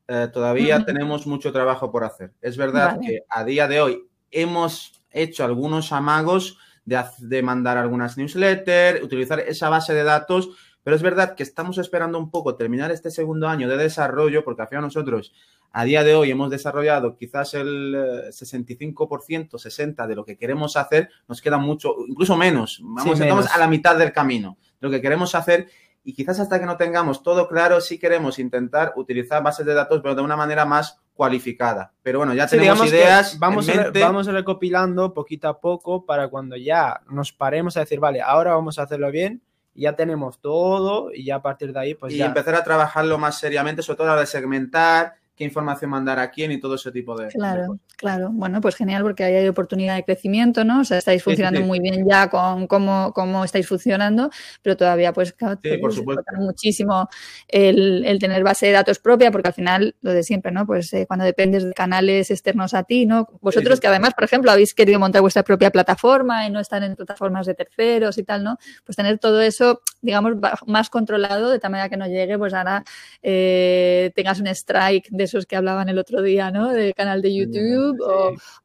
eh, 0.07 0.27
todavía 0.31 0.85
tenemos 0.85 1.25
mucho 1.25 1.51
trabajo 1.51 1.91
por 1.91 2.03
hacer. 2.03 2.33
Es 2.41 2.57
verdad 2.57 2.99
que 2.99 3.23
a 3.29 3.43
día 3.43 3.67
de 3.67 3.81
hoy 3.81 4.07
hemos 4.29 5.01
hecho 5.11 5.43
algunos 5.43 5.91
amagos 5.91 6.57
de, 6.85 7.01
de 7.19 7.41
mandar 7.41 7.77
algunas 7.77 8.17
newsletters, 8.17 9.03
utilizar 9.03 9.39
esa 9.39 9.69
base 9.69 9.93
de 9.93 10.03
datos, 10.03 10.49
pero 10.83 10.95
es 10.95 11.01
verdad 11.01 11.35
que 11.35 11.43
estamos 11.43 11.77
esperando 11.77 12.17
un 12.17 12.31
poco 12.31 12.55
terminar 12.55 12.91
este 12.91 13.11
segundo 13.11 13.47
año 13.47 13.67
de 13.67 13.77
desarrollo, 13.77 14.43
porque 14.43 14.63
al 14.63 14.67
final 14.67 14.83
nosotros 14.83 15.33
a 15.71 15.83
día 15.85 16.03
de 16.03 16.15
hoy 16.15 16.31
hemos 16.31 16.49
desarrollado 16.49 17.15
quizás 17.15 17.53
el 17.53 17.95
65%, 18.29 19.57
eh, 19.57 19.69
60% 19.69 20.07
de 20.07 20.15
lo 20.15 20.25
que 20.25 20.37
queremos 20.37 20.75
hacer, 20.75 21.09
nos 21.27 21.41
queda 21.41 21.57
mucho, 21.57 21.95
incluso 22.07 22.35
menos. 22.35 22.79
Vamos, 22.83 23.19
estamos 23.19 23.47
a 23.47 23.57
la 23.57 23.67
mitad 23.67 23.97
del 23.97 24.11
camino 24.11 24.57
de 24.79 24.87
lo 24.87 24.91
que 24.91 25.01
queremos 25.01 25.33
hacer 25.35 25.67
y 26.03 26.13
quizás 26.13 26.39
hasta 26.39 26.59
que 26.59 26.65
no 26.65 26.77
tengamos 26.77 27.21
todo 27.21 27.47
claro, 27.47 27.79
sí 27.79 27.99
queremos 27.99 28.39
intentar 28.39 28.93
utilizar 28.95 29.43
bases 29.43 29.65
de 29.65 29.73
datos, 29.73 30.01
pero 30.01 30.15
de 30.15 30.21
una 30.21 30.35
manera 30.35 30.65
más 30.65 30.99
cualificada. 31.13 31.93
Pero 32.01 32.19
bueno, 32.19 32.33
ya 32.33 32.47
tenemos 32.47 32.85
ideas. 32.87 33.37
Vamos, 33.37 33.67
vamos 33.93 34.25
recopilando 34.25 35.13
poquito 35.13 35.47
a 35.47 35.59
poco 35.59 36.05
para 36.05 36.27
cuando 36.29 36.55
ya 36.55 37.01
nos 37.09 37.31
paremos 37.31 37.77
a 37.77 37.81
decir, 37.81 37.99
vale, 37.99 38.21
ahora 38.21 38.55
vamos 38.55 38.79
a 38.79 38.83
hacerlo 38.83 39.11
bien, 39.11 39.43
ya 39.73 39.95
tenemos 39.95 40.39
todo 40.39 41.13
y 41.13 41.25
ya 41.25 41.35
a 41.35 41.41
partir 41.41 41.73
de 41.73 41.79
ahí, 41.79 41.93
pues 41.93 42.13
y 42.13 42.21
empezar 42.21 42.55
a 42.55 42.63
trabajarlo 42.63 43.17
más 43.17 43.39
seriamente, 43.39 43.81
sobre 43.81 43.97
todo 43.97 44.11
a 44.11 44.19
de 44.19 44.25
segmentar, 44.25 45.15
qué 45.35 45.43
información 45.43 45.91
mandar 45.91 46.19
a 46.19 46.29
quién 46.29 46.51
y 46.51 46.59
todo 46.59 46.75
ese 46.75 46.91
tipo 46.91 47.17
de. 47.17 47.27
Claro, 47.29 47.79
claro. 47.97 48.29
Bueno, 48.31 48.61
pues 48.61 48.75
genial 48.75 49.03
porque 49.03 49.23
ahí 49.23 49.35
hay 49.35 49.47
oportunidad 49.47 49.95
de 49.95 50.03
crecimiento, 50.03 50.63
¿no? 50.63 50.81
O 50.81 50.83
sea, 50.83 50.97
estáis 50.97 51.23
funcionando 51.23 51.61
muy 51.61 51.79
bien 51.79 52.05
ya 52.07 52.29
con 52.29 52.67
cómo, 52.67 53.11
cómo 53.13 53.43
estáis 53.43 53.67
funcionando, 53.67 54.29
pero 54.61 54.77
todavía, 54.77 55.13
pues, 55.13 55.33
claro, 55.33 55.59
por 55.79 55.93
supuesto. 55.93 56.23
muchísimo 56.37 57.09
el, 57.47 58.17
tener 58.19 58.43
base 58.43 58.67
de 58.67 58.73
datos 58.73 58.99
propia, 58.99 59.31
porque 59.31 59.47
al 59.47 59.53
final, 59.53 59.95
lo 60.01 60.11
de 60.11 60.23
siempre, 60.23 60.51
¿no? 60.51 60.65
Pues 60.65 60.93
eh, 60.93 61.05
cuando 61.07 61.25
dependes 61.25 61.63
de 61.63 61.73
canales 61.73 62.29
externos 62.29 62.73
a 62.73 62.83
ti, 62.83 63.05
¿no? 63.05 63.27
Vosotros 63.41 63.79
que 63.79 63.87
además, 63.87 64.13
por 64.13 64.25
ejemplo, 64.25 64.51
habéis 64.51 64.73
querido 64.73 64.99
montar 64.99 65.21
vuestra 65.21 65.43
propia 65.43 65.71
plataforma 65.71 66.45
y 66.45 66.51
no 66.51 66.59
estar 66.59 66.83
en 66.83 66.95
plataformas 66.95 67.45
de 67.47 67.55
terceros 67.55 68.17
y 68.17 68.23
tal, 68.23 68.43
¿no? 68.43 68.57
Pues 68.85 68.95
tener 68.95 69.17
todo 69.17 69.41
eso, 69.41 69.81
digamos, 70.01 70.33
más 70.67 70.89
controlado 70.89 71.49
de 71.49 71.59
tal 71.59 71.71
manera 71.71 71.89
que 71.89 71.97
no 71.97 72.07
llegue, 72.07 72.37
pues 72.37 72.53
ahora 72.53 72.83
eh, 73.23 74.11
tengas 74.15 74.39
un 74.39 74.47
strike 74.47 75.07
de 75.09 75.30
esos 75.31 75.45
que 75.45 75.55
hablaban 75.55 75.89
el 75.89 75.97
otro 75.97 76.21
día, 76.21 76.51
¿no? 76.51 76.69
Del 76.69 76.93
canal 76.93 77.21
de 77.21 77.33
YouTube 77.33 77.97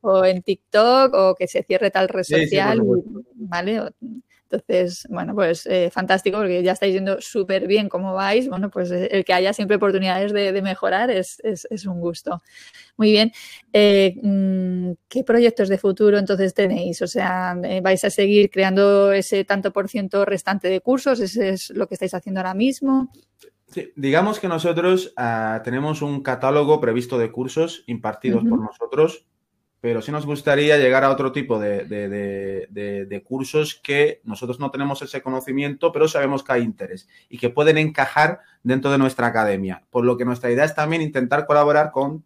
o, 0.02 0.24
en 0.24 0.42
TikTok 0.42 1.14
o 1.14 1.34
que 1.34 1.46
se 1.46 1.62
cierre 1.62 1.90
tal 1.90 2.08
red 2.08 2.24
social, 2.24 2.82
¿vale? 3.34 3.82
Entonces, 4.48 5.06
bueno, 5.10 5.34
pues 5.34 5.66
eh, 5.66 5.90
fantástico 5.90 6.38
porque 6.38 6.62
ya 6.62 6.72
estáis 6.72 6.94
yendo 6.94 7.20
súper 7.20 7.66
bien 7.66 7.88
como 7.88 8.14
vais. 8.14 8.48
Bueno, 8.48 8.70
pues 8.70 8.90
eh, 8.92 9.08
el 9.10 9.24
que 9.24 9.32
haya 9.32 9.52
siempre 9.52 9.76
oportunidades 9.76 10.32
de, 10.32 10.62
mejorar 10.62 11.10
es, 11.10 11.40
un 11.86 12.00
gusto. 12.00 12.42
Muy 12.96 13.10
bien. 13.10 13.32
Eh, 13.72 14.14
mm, 14.22 14.92
¿Qué 15.08 15.24
proyectos 15.24 15.68
de 15.68 15.78
futuro 15.78 16.18
entonces 16.18 16.54
tenéis? 16.54 17.02
O 17.02 17.08
sea, 17.08 17.56
¿vais 17.82 18.04
a 18.04 18.10
seguir 18.10 18.50
creando 18.50 19.12
ese 19.12 19.44
tanto 19.44 19.72
por 19.72 19.88
ciento 19.88 20.24
restante 20.24 20.68
de 20.68 20.80
cursos? 20.80 21.18
¿Ese 21.18 21.50
es 21.50 21.70
lo 21.70 21.88
que 21.88 21.94
estáis 21.94 22.14
haciendo 22.14 22.40
ahora 22.40 22.54
mismo? 22.54 23.10
Digamos 23.96 24.40
que 24.40 24.48
nosotros 24.48 25.12
ah, 25.16 25.60
tenemos 25.64 26.02
un 26.02 26.22
catálogo 26.22 26.80
previsto 26.80 27.18
de 27.18 27.30
cursos 27.30 27.84
impartidos 27.86 28.44
por 28.44 28.60
nosotros, 28.60 29.26
pero 29.80 30.02
sí 30.02 30.10
nos 30.10 30.26
gustaría 30.26 30.78
llegar 30.78 31.04
a 31.04 31.10
otro 31.10 31.32
tipo 31.32 31.58
de, 31.60 33.22
cursos 33.24 33.80
que 33.82 34.20
nosotros 34.24 34.58
no 34.58 34.70
tenemos 34.70 35.02
ese 35.02 35.22
conocimiento, 35.22 35.92
pero 35.92 36.08
sabemos 36.08 36.42
que 36.42 36.52
hay 36.52 36.62
interés 36.62 37.08
y 37.28 37.38
que 37.38 37.50
pueden 37.50 37.78
encajar 37.78 38.40
dentro 38.62 38.90
de 38.90 38.98
nuestra 38.98 39.28
academia. 39.28 39.84
Por 39.90 40.04
lo 40.04 40.16
que 40.16 40.24
nuestra 40.24 40.50
idea 40.50 40.64
es 40.64 40.74
también 40.74 41.02
intentar 41.02 41.46
colaborar 41.46 41.92
con 41.92 42.24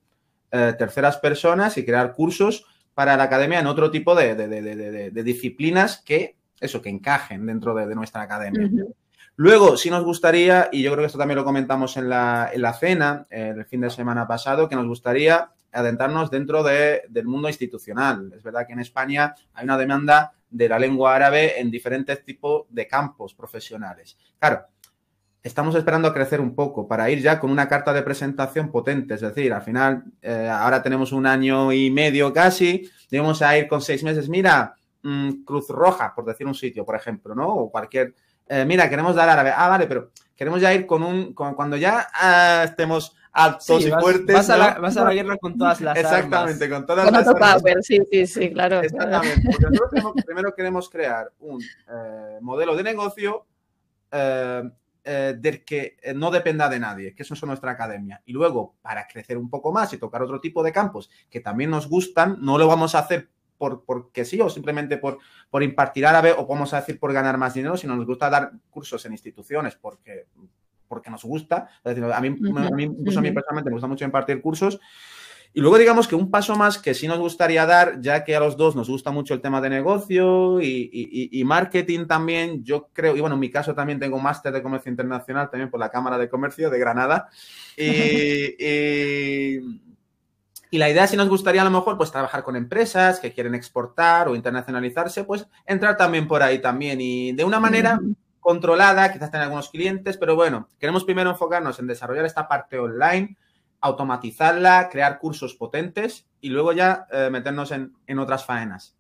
eh, 0.53 0.75
terceras 0.79 1.19
personas 1.19 1.77
y 1.77 1.85
crear 1.85 2.15
cursos 2.15 2.65
para 2.95 3.17
la 3.17 3.25
academia 3.25 3.61
en 3.61 3.67
otro 3.67 3.91
tipo 3.91 4.15
de, 4.15 5.11
disciplinas 5.23 6.03
que, 6.05 6.37
eso, 6.61 6.81
que 6.81 6.89
encajen 6.89 7.47
dentro 7.47 7.75
de, 7.75 7.95
nuestra 7.95 8.23
academia. 8.23 8.71
Luego, 9.37 9.77
sí 9.77 9.91
nos 9.91 10.05
gustaría, 10.05 10.69
y 10.71 10.83
yo 10.83 10.91
creo 10.93 11.03
que 11.03 11.07
esto 11.07 11.19
también 11.19 11.39
lo 11.39 11.45
comentamos 11.45 11.97
en 11.97 12.09
la, 12.09 12.51
en 12.53 12.61
la 12.61 12.75
cena 12.75 13.27
el 13.31 13.65
fin 13.65 13.81
de 13.81 13.91
semana 13.91 14.27
pasado, 14.27 14.69
que 14.69 14.77
nos 14.77 14.87
gustaría 14.87 15.51
adentrarnos 15.73 16.31
dentro 16.31 16.63
del 16.63 17.25
mundo 17.25 17.49
institucional. 17.49 18.33
Es 18.37 18.43
verdad 18.43 18.67
que 18.67 18.73
en 18.73 18.81
España 18.81 19.35
hay 19.55 19.65
una 19.65 19.79
demanda 19.79 20.33
de 20.51 20.69
la 20.69 20.79
lengua 20.79 21.15
árabe 21.15 21.61
en 21.61 21.71
diferentes 21.71 22.25
tipos 22.25 22.67
de 22.71 22.87
campos 22.87 23.35
profesionales. 23.35 24.19
Claro, 24.39 24.67
estamos 25.43 25.75
esperando 25.75 26.09
a 26.09 26.15
crecer 26.15 26.41
un 26.41 26.55
poco 26.55 26.89
para 26.89 27.09
ir 27.11 27.21
ya 27.21 27.39
con 27.39 27.51
una 27.51 27.69
carta 27.69 27.93
de 27.93 28.03
presentación 28.03 28.71
potente. 28.71 29.15
Es 29.15 29.21
decir, 29.21 29.53
al 29.53 29.63
final, 29.63 30.05
eh, 30.21 30.49
ahora 30.51 30.83
tenemos 30.83 31.13
un 31.13 31.27
año 31.27 31.73
y 31.73 31.91
medio 31.91 32.33
casi, 32.33 32.91
debemos 33.11 33.41
ir 33.57 33.69
con 33.69 33.81
seis 33.81 34.03
meses. 34.03 34.29
Mira, 34.29 34.75
mm, 35.03 35.45
Cruz 35.45 35.69
Roja, 35.69 36.13
por 36.15 36.25
decir 36.25 36.47
un 36.47 36.55
sitio, 36.55 36.85
por 36.85 36.97
ejemplo, 36.97 37.35
¿no? 37.35 37.49
O 37.49 37.71
cualquier 37.71 38.15
eh, 38.53 38.65
mira, 38.65 38.91
queremos 38.91 39.15
dar 39.15 39.29
árabe. 39.29 39.53
Ah, 39.55 39.69
vale, 39.69 39.87
pero 39.87 40.11
queremos 40.35 40.61
ya 40.61 40.75
ir 40.75 40.85
con 40.85 41.05
un, 41.05 41.35
cuando 41.35 41.77
ya 41.77 42.09
ah, 42.13 42.65
estemos 42.65 43.17
altos 43.31 43.87
y 43.87 43.91
fuertes. 43.93 44.35
Vas, 44.35 44.51
a 44.51 45.05
la, 45.05 45.15
guerra 45.15 45.37
con 45.37 45.57
todas 45.57 45.81
las 45.81 45.97
Exactamente, 45.97 46.69
con 46.69 46.85
todas 46.85 47.13
las 47.13 47.29
armas. 47.29 47.63
sí, 47.83 48.01
sí, 48.11 48.27
sí, 48.27 48.53
claro. 48.53 48.81
Exactamente, 48.81 49.41
porque 49.47 49.67
nosotros 49.71 50.25
primero 50.27 50.53
queremos 50.53 50.91
crear 50.91 51.31
un 51.39 51.63
eh, 51.63 52.39
modelo 52.41 52.75
de 52.75 52.83
negocio 52.83 53.47
eh, 54.11 54.69
del 55.05 55.65
que 55.65 55.99
no 56.17 56.33
dependa 56.33 56.69
de 56.69 56.81
nadie, 56.81 57.15
que 57.15 57.23
eso 57.23 57.35
es 57.35 57.43
nuestra 57.45 57.71
academia. 57.71 58.21
Y 58.27 58.33
luego, 58.33 58.75
para 58.83 59.07
crecer 59.07 59.39
un 59.39 59.49
poco 59.49 59.71
más 59.71 59.93
y 59.93 59.99
tocar 59.99 60.23
otro 60.23 60.41
tipo 60.41 60.65
de 60.65 60.73
campos 60.73 61.09
que 61.31 61.39
también 61.39 61.71
nos 61.71 61.89
gustan, 61.89 62.39
no 62.41 62.59
lo 62.59 62.67
vamos 62.67 62.97
a 62.97 62.99
hacer 62.99 63.29
por, 63.61 63.85
porque 63.85 64.25
sí 64.25 64.41
o 64.41 64.49
simplemente 64.49 64.97
por, 64.97 65.19
por 65.51 65.63
impartir 65.63 66.07
árabe 66.07 66.33
o 66.33 66.47
vamos 66.47 66.73
a 66.73 66.81
decir 66.81 66.99
por 66.99 67.13
ganar 67.13 67.37
más 67.37 67.53
dinero, 67.53 67.77
sino 67.77 67.95
nos 67.95 68.07
gusta 68.07 68.31
dar 68.31 68.53
cursos 68.71 69.05
en 69.05 69.13
instituciones 69.13 69.77
porque, 69.77 70.25
porque 70.89 71.11
nos 71.11 71.23
gusta. 71.23 71.69
a 71.85 72.21
mí, 72.23 72.29
a 72.57 72.71
mí, 72.71 72.85
incluso 72.85 73.19
a 73.19 73.23
mí 73.23 73.31
personalmente 73.33 73.69
me 73.69 73.75
gusta 73.75 73.87
mucho 73.87 74.07
impartir 74.07 74.41
cursos. 74.41 74.81
Y 75.53 75.61
luego 75.61 75.77
digamos 75.77 76.09
que 76.09 76.15
un 76.15 76.31
paso 76.31 76.57
más 76.57 76.79
que 76.79 76.95
sí 76.95 77.07
nos 77.07 77.19
gustaría 77.19 77.67
dar, 77.67 78.01
ya 78.01 78.25
que 78.25 78.35
a 78.35 78.41
los 78.41 78.57
dos 78.57 78.75
nos 78.77 78.89
gusta 78.89 79.11
mucho 79.11 79.35
el 79.35 79.43
tema 79.43 79.61
de 79.61 79.69
negocio 79.69 80.59
y, 80.63 81.43
marketing 81.45 82.07
también, 82.07 82.65
yo 82.65 82.89
creo, 82.95 83.15
y 83.15 83.21
bueno, 83.21 83.35
en 83.35 83.41
mi 83.41 83.51
caso 83.51 83.75
también 83.75 83.99
tengo 83.99 84.17
un 84.17 84.23
máster 84.23 84.55
de 84.55 84.63
comercio 84.63 84.91
internacional 84.91 85.51
también 85.51 85.69
por 85.71 85.81
la 85.81 85.91
Cámara 85.91 86.17
de 86.17 86.31
Comercio 86.31 86.71
de 86.71 86.79
Granada. 86.79 87.29
y 87.77 89.59
y 90.71 90.79
la 90.79 90.89
idea, 90.89 91.07
si 91.09 91.17
nos 91.17 91.29
gustaría 91.29 91.63
a 91.63 91.65
lo 91.65 91.71
mejor, 91.71 91.97
pues 91.97 92.13
trabajar 92.13 92.45
con 92.45 92.55
empresas 92.55 93.19
que 93.19 93.33
quieren 93.33 93.57
exportar 93.57 94.29
o 94.29 94.37
internacionalizarse, 94.37 95.25
pues 95.25 95.49
entrar 95.67 95.97
también 95.97 96.29
por 96.29 96.43
ahí 96.45 96.61
también 96.61 97.01
y 97.01 97.33
de 97.33 97.45
una 97.45 97.59
manera 97.59 98.01
controlada, 98.39 99.13
quizás 99.13 99.31
tener 99.31 99.45
algunos 99.45 99.69
clientes, 99.69 100.17
pero 100.17 100.37
bueno, 100.37 100.69
queremos 100.79 101.05
primero 101.05 101.31
enfocarnos 101.31 101.79
en 101.81 101.89
desarrollar 101.89 102.25
esta 102.25 102.47
parte 102.47 102.79
online, 102.79 103.37
automatizarla, 103.81 104.89
crear 104.91 105.19
cursos 105.19 105.55
potentes 105.55 106.27
y 106.41 106.51
luego 106.51 106.73
ya 106.73 107.07
eh, 107.11 107.31
meternos 107.33 107.73
en, 107.73 107.93
en 108.07 108.19
otras 108.21 108.45
faenas. 108.45 108.97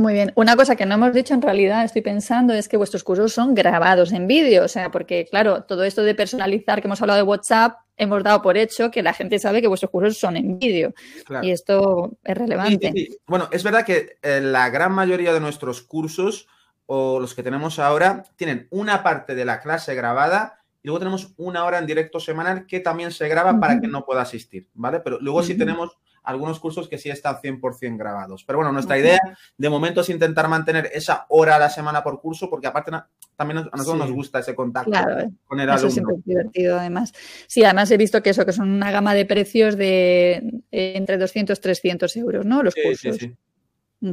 Muy 0.00 0.14
bien. 0.14 0.32
Una 0.34 0.56
cosa 0.56 0.76
que 0.76 0.86
no 0.86 0.94
hemos 0.94 1.12
dicho 1.12 1.34
en 1.34 1.42
realidad, 1.42 1.84
estoy 1.84 2.00
pensando, 2.00 2.54
es 2.54 2.68
que 2.68 2.78
vuestros 2.78 3.04
cursos 3.04 3.34
son 3.34 3.54
grabados 3.54 4.12
en 4.12 4.26
vídeo. 4.26 4.64
O 4.64 4.68
sea, 4.68 4.90
porque, 4.90 5.26
claro, 5.26 5.64
todo 5.64 5.84
esto 5.84 6.02
de 6.02 6.14
personalizar 6.14 6.80
que 6.80 6.88
hemos 6.88 7.02
hablado 7.02 7.18
de 7.18 7.22
WhatsApp, 7.24 7.80
hemos 7.98 8.24
dado 8.24 8.40
por 8.40 8.56
hecho 8.56 8.90
que 8.90 9.02
la 9.02 9.12
gente 9.12 9.38
sabe 9.38 9.60
que 9.60 9.68
vuestros 9.68 9.90
cursos 9.90 10.16
son 10.16 10.38
en 10.38 10.58
vídeo. 10.58 10.94
Y 11.42 11.50
esto 11.50 12.16
es 12.24 12.34
relevante. 12.34 12.94
Bueno, 13.26 13.50
es 13.52 13.62
verdad 13.62 13.84
que 13.84 14.16
eh, 14.22 14.40
la 14.40 14.70
gran 14.70 14.92
mayoría 14.92 15.34
de 15.34 15.40
nuestros 15.40 15.82
cursos 15.82 16.48
o 16.86 17.20
los 17.20 17.34
que 17.34 17.42
tenemos 17.42 17.78
ahora 17.78 18.24
tienen 18.36 18.68
una 18.70 19.02
parte 19.02 19.34
de 19.34 19.44
la 19.44 19.60
clase 19.60 19.94
grabada 19.94 20.59
y 20.82 20.88
luego 20.88 20.98
tenemos 20.98 21.34
una 21.36 21.64
hora 21.64 21.78
en 21.78 21.86
directo 21.86 22.20
semanal 22.20 22.66
que 22.66 22.80
también 22.80 23.10
se 23.10 23.28
graba 23.28 23.58
para 23.60 23.80
que 23.80 23.88
no 23.88 24.04
pueda 24.04 24.22
asistir, 24.22 24.68
¿vale? 24.74 25.00
Pero 25.00 25.18
luego 25.20 25.42
sí 25.42 25.56
tenemos 25.56 25.98
algunos 26.22 26.60
cursos 26.60 26.88
que 26.88 26.98
sí 26.98 27.10
están 27.10 27.36
100% 27.36 27.96
grabados. 27.96 28.44
Pero 28.44 28.58
bueno, 28.58 28.72
nuestra 28.72 28.98
idea 28.98 29.18
de 29.56 29.70
momento 29.70 30.00
es 30.00 30.08
intentar 30.10 30.48
mantener 30.48 30.90
esa 30.92 31.26
hora 31.28 31.56
a 31.56 31.58
la 31.58 31.70
semana 31.70 32.02
por 32.02 32.20
curso, 32.20 32.48
porque 32.48 32.66
aparte 32.66 32.92
también 33.36 33.58
a 33.58 33.76
nosotros 33.76 33.98
nos 33.98 34.12
gusta 34.12 34.40
ese 34.40 34.54
contacto 34.54 34.90
con 35.46 35.60
el 35.60 35.68
eso 35.70 35.90
siempre 35.90 36.16
es 36.16 36.24
divertido, 36.24 36.78
además. 36.78 37.12
Sí, 37.46 37.64
además 37.64 37.90
he 37.90 37.96
visto 37.96 38.22
que 38.22 38.30
eso, 38.30 38.44
que 38.44 38.52
son 38.52 38.70
una 38.70 38.90
gama 38.90 39.14
de 39.14 39.24
precios 39.24 39.76
de 39.76 40.62
eh, 40.70 40.92
entre 40.96 41.18
200 41.18 41.58
y 41.58 41.62
300 41.62 42.16
euros, 42.16 42.46
¿no? 42.46 42.62
Los 42.62 42.74
cursos. 42.74 43.16
Sí, 43.16 43.34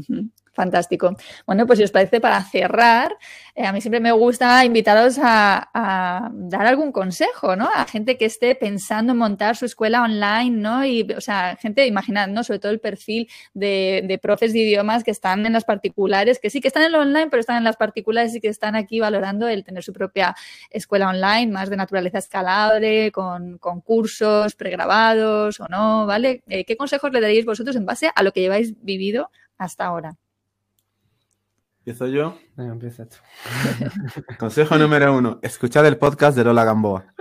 sí. 0.01 0.31
Fantástico. 0.57 1.15
Bueno, 1.45 1.67
pues 1.67 1.77
si 1.77 1.83
os 1.83 1.91
parece, 1.91 2.19
para 2.19 2.41
cerrar, 2.41 3.15
eh, 3.53 3.67
a 3.67 3.71
mí 3.71 3.79
siempre 3.79 3.99
me 3.99 4.11
gusta 4.11 4.65
invitaros 4.65 5.19
a, 5.21 6.31
dar 6.33 6.65
algún 6.65 6.91
consejo, 6.91 7.55
¿no? 7.55 7.69
A 7.75 7.85
gente 7.85 8.17
que 8.17 8.25
esté 8.25 8.55
pensando 8.55 9.11
en 9.11 9.19
montar 9.19 9.55
su 9.55 9.65
escuela 9.65 10.01
online, 10.01 10.57
¿no? 10.57 10.83
Y, 10.83 11.03
o 11.15 11.21
sea, 11.21 11.57
gente, 11.57 11.85
imaginad, 11.85 12.27
¿no? 12.29 12.43
Sobre 12.43 12.57
todo 12.57 12.71
el 12.71 12.79
perfil 12.79 13.29
de, 13.53 14.19
profes 14.19 14.51
de 14.51 14.59
idiomas 14.59 15.03
que 15.03 15.11
están 15.11 15.45
en 15.45 15.53
las 15.53 15.63
particulares, 15.63 16.39
que 16.39 16.49
sí 16.49 16.59
que 16.59 16.69
están 16.69 16.81
en 16.81 16.91
lo 16.93 17.01
online, 17.01 17.27
pero 17.29 17.39
están 17.39 17.57
en 17.57 17.63
las 17.63 17.77
particulares 17.77 18.33
y 18.33 18.41
que 18.41 18.47
están 18.47 18.75
aquí 18.75 18.99
valorando 18.99 19.47
el 19.47 19.63
tener 19.63 19.83
su 19.83 19.93
propia 19.93 20.35
escuela 20.71 21.09
online, 21.09 21.51
más 21.51 21.69
de 21.69 21.77
naturaleza 21.77 22.17
escalable, 22.17 23.11
con, 23.11 23.59
con 23.59 23.81
cursos 23.81 24.55
pregrabados 24.55 25.59
o 25.59 25.67
no, 25.67 26.07
¿vale? 26.07 26.41
Eh, 26.47 26.65
¿Qué 26.65 26.75
consejos 26.77 27.11
le 27.11 27.21
daríais 27.21 27.45
vosotros 27.45 27.75
en 27.75 27.85
base 27.85 28.09
a 28.15 28.23
lo 28.23 28.31
que 28.31 28.41
lleváis 28.41 28.73
vivido 28.83 29.29
hasta 29.59 29.85
ahora? 29.85 30.17
¿Empiezo 31.87 32.07
yo? 32.07 32.37
Empieza 32.57 33.05
tú. 33.05 33.15
Consejo 34.39 34.77
número 34.77 35.15
uno, 35.15 35.39
escuchad 35.41 35.85
el 35.85 35.97
podcast 35.97 36.35
de 36.35 36.43
Lola 36.43 36.65
Gamboa. 36.65 37.13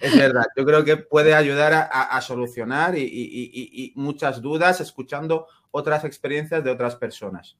es 0.00 0.16
verdad, 0.16 0.44
yo 0.56 0.64
creo 0.64 0.84
que 0.84 0.96
puede 0.96 1.34
ayudar 1.34 1.88
a, 1.90 2.20
solucionar 2.20 2.96
y, 2.96 3.92
muchas 3.96 4.40
dudas 4.40 4.80
escuchando 4.80 5.48
otras 5.72 6.04
experiencias 6.04 6.62
de 6.62 6.70
otras 6.70 6.94
personas. 6.94 7.58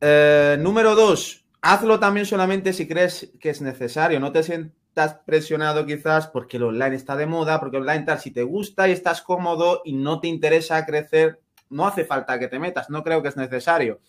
Eh, 0.00 0.58
número 0.60 0.94
dos, 0.94 1.44
hazlo 1.60 1.98
también 1.98 2.24
solamente 2.24 2.72
si 2.72 2.86
crees 2.86 3.32
que 3.40 3.50
es 3.50 3.60
necesario. 3.62 4.20
No 4.20 4.30
te 4.30 4.44
sientas 4.44 5.16
presionado 5.26 5.86
quizás 5.86 6.28
porque 6.28 6.58
el 6.58 6.62
online 6.62 6.94
está 6.94 7.16
de 7.16 7.26
moda, 7.26 7.58
porque 7.58 7.78
online 7.78 8.04
tal, 8.04 8.20
si 8.20 8.30
te 8.30 8.44
gusta 8.44 8.88
y 8.88 8.92
estás 8.92 9.22
cómodo 9.22 9.82
y 9.84 9.92
no 9.92 10.20
te 10.20 10.28
interesa 10.28 10.86
crecer, 10.86 11.40
no 11.70 11.86
hace 11.86 12.04
falta 12.04 12.38
que 12.38 12.48
te 12.48 12.58
metas, 12.58 12.90
no 12.90 13.02
creo 13.02 13.22
que 13.22 13.28
es 13.28 13.36
necesario. 13.36 14.00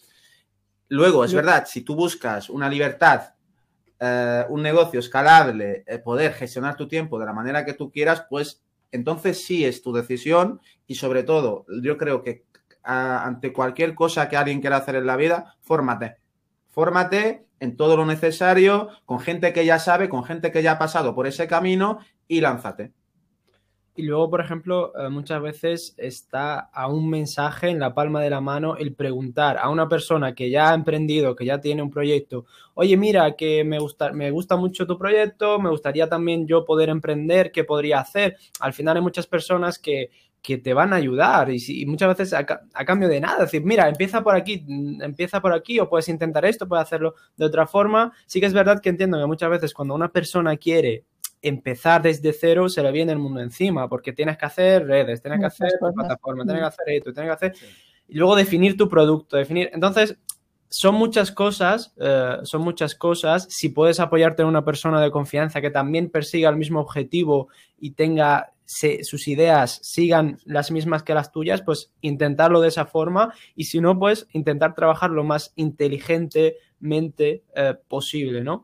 Luego, 0.88 1.26
es 1.26 1.34
verdad, 1.34 1.66
si 1.68 1.82
tú 1.82 1.96
buscas 1.96 2.50
una 2.50 2.70
libertad, 2.70 3.34
eh, 4.00 4.46
un 4.50 4.62
negocio 4.62 5.00
escalable, 5.00 5.84
eh, 5.88 6.00
poder 6.00 6.34
gestionar 6.34 6.76
tu 6.76 6.88
tiempo 6.88 7.18
de 7.18 7.26
la 7.26 7.34
manera 7.34 7.66
que 7.66 7.74
tú 7.74 7.92
quieras, 7.92 8.26
pues 8.30 8.62
entonces 8.92 9.44
sí 9.46 9.66
es 9.66 9.82
tu 9.82 9.94
decisión 9.94 10.62
y 10.86 10.96
sobre 10.96 11.24
todo, 11.24 11.66
yo 11.82 11.98
creo 11.98 12.22
que 12.22 12.46
ante 12.84 13.52
cualquier 13.52 13.96
cosa 13.96 14.30
que 14.30 14.38
alguien 14.38 14.62
quiera 14.62 14.78
hacer 14.78 14.96
en 14.96 15.08
la 15.08 15.16
vida, 15.16 15.56
fórmate. 15.62 16.18
Fórmate 16.68 17.48
en 17.60 17.78
todo 17.78 17.98
lo 17.98 18.06
necesario, 18.06 18.90
con 19.06 19.20
gente 19.20 19.54
que 19.54 19.66
ya 19.66 19.80
sabe, 19.80 20.08
con 20.08 20.24
gente 20.24 20.52
que 20.52 20.62
ya 20.62 20.74
ha 20.74 20.78
pasado 20.78 21.16
por 21.16 21.26
ese 21.26 21.48
camino 21.48 22.00
y 22.28 22.42
lánzate. 22.42 22.94
Y 23.98 24.04
luego, 24.04 24.30
por 24.30 24.42
ejemplo, 24.42 24.92
eh, 25.00 25.10
muchas 25.10 25.42
veces 25.42 25.96
está 25.98 26.60
a 26.60 26.88
un 26.88 27.10
mensaje 27.10 27.70
en 27.70 27.80
la 27.80 27.94
palma 27.94 28.22
de 28.22 28.30
la 28.30 28.42
mano 28.42 28.76
el 28.76 28.94
preguntar 28.94 29.58
a 29.58 29.70
una 29.70 29.88
persona 29.88 30.36
que 30.36 30.50
ya 30.50 30.72
ha 30.72 30.76
emprendido, 30.76 31.34
que 31.34 31.46
ya 31.46 31.62
tiene 31.62 31.82
un 31.82 31.90
proyecto, 31.90 32.46
oye, 32.74 32.98
mira, 32.98 33.38
que 33.38 33.64
me 33.64 33.80
gusta, 33.80 34.12
me 34.12 34.32
gusta 34.32 34.58
mucho 34.58 34.86
tu 34.86 34.98
proyecto, 34.98 35.60
me 35.60 35.70
gustaría 35.70 36.10
también 36.10 36.46
yo 36.46 36.66
poder 36.66 36.90
emprender, 36.90 37.54
¿qué 37.54 37.64
podría 37.64 38.02
hacer? 38.02 38.36
Al 38.60 38.74
final 38.74 38.98
hay 38.98 39.04
muchas 39.04 39.28
personas 39.28 39.80
que, 39.80 40.10
que 40.46 40.60
te 40.60 40.76
van 40.76 40.94
a 40.94 40.98
ayudar 40.98 41.50
y, 41.50 41.86
muchas 41.88 42.16
veces 42.16 42.34
a, 42.34 42.46
cambio 42.46 43.08
de 43.08 43.20
nada, 43.20 43.44
decir, 43.44 43.64
mira, 43.66 43.90
empieza 43.90 44.24
por 44.24 44.36
aquí, 44.36 44.64
mm, 44.68 45.02
empieza 45.02 45.42
por 45.42 45.54
aquí 45.54 45.80
o 45.80 45.90
puedes 45.90 46.08
intentar 46.08 46.46
esto, 46.46 46.68
puedes 46.68 46.84
hacerlo 46.84 47.16
de 47.36 47.46
otra 47.46 47.66
forma. 47.66 48.12
Sí 48.28 48.40
que 48.40 48.46
es 48.46 48.54
verdad 48.54 48.80
que 48.80 48.90
entiendo 48.90 49.18
que 49.18 49.26
muchas 49.26 49.50
veces 49.50 49.74
cuando 49.74 49.96
una 49.96 50.12
persona 50.12 50.56
quiere 50.58 51.06
empezar 51.48 52.02
desde 52.02 52.34
cero 52.34 52.70
se 52.70 52.82
le 52.82 52.92
viene 52.92 53.12
el 53.12 53.20
mundo 53.20 53.40
encima, 53.40 53.88
porque 53.88 54.14
tienes 54.14 54.38
que 54.38 54.46
hacer 54.46 54.86
redes, 54.86 55.22
tienes 55.22 55.40
que 55.40 55.46
hacer 55.46 55.70
plataforma, 55.80 56.44
tienes 56.44 56.62
que 56.62 56.68
hacer 56.68 56.90
esto, 56.90 57.14
tienes 57.14 57.30
que 57.30 57.46
hacer... 57.48 57.70
Y 58.08 58.18
luego 58.18 58.36
definir 58.36 58.78
tu 58.78 58.88
producto, 58.88 59.38
definir... 59.38 59.70
Entonces, 59.74 60.18
son 60.70 60.96
muchas 60.96 61.32
cosas, 61.32 61.94
eh, 61.98 62.38
son 62.44 62.62
muchas 62.62 62.96
cosas. 62.96 63.48
Si 63.50 63.70
puedes 63.70 64.00
apoyarte 64.00 64.42
en 64.42 64.48
una 64.48 64.66
persona 64.66 65.02
de 65.02 65.12
confianza 65.12 65.62
que 65.62 65.72
también 65.72 66.10
persiga 66.10 66.50
el 66.50 66.58
mismo 66.58 66.80
objetivo 66.80 67.50
y 67.80 67.92
tenga 67.92 68.52
sus 68.66 69.28
ideas 69.28 69.80
sigan 69.84 70.40
las 70.44 70.72
mismas 70.72 71.04
que 71.04 71.14
las 71.14 71.32
tuyas, 71.32 71.62
pues 71.62 71.92
intentarlo 72.02 72.62
de 72.62 72.70
esa 72.70 72.86
forma 72.86 73.34
y 73.56 73.66
si 73.66 73.80
no, 73.80 73.98
pues 74.00 74.28
intentar 74.34 74.74
trabajar 74.74 75.12
lo 75.12 75.24
más 75.24 75.54
inteligentemente 75.56 77.44
eh, 77.56 77.76
posible, 77.88 78.42
¿no? 78.42 78.64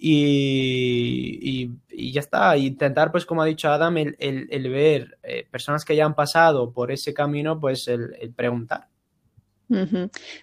Y, 0.00 1.70
ya 2.12 2.20
está, 2.20 2.56
intentar, 2.56 3.10
pues 3.10 3.26
como 3.26 3.42
ha 3.42 3.46
dicho 3.46 3.68
Adam, 3.68 3.96
el, 3.96 4.70
ver 4.70 5.18
eh, 5.22 5.46
personas 5.50 5.84
que 5.84 5.96
ya 5.96 6.04
han 6.04 6.14
pasado 6.14 6.72
por 6.72 6.92
ese 6.92 7.12
camino, 7.12 7.58
pues 7.58 7.88
el, 7.88 8.32
preguntar. 8.36 8.86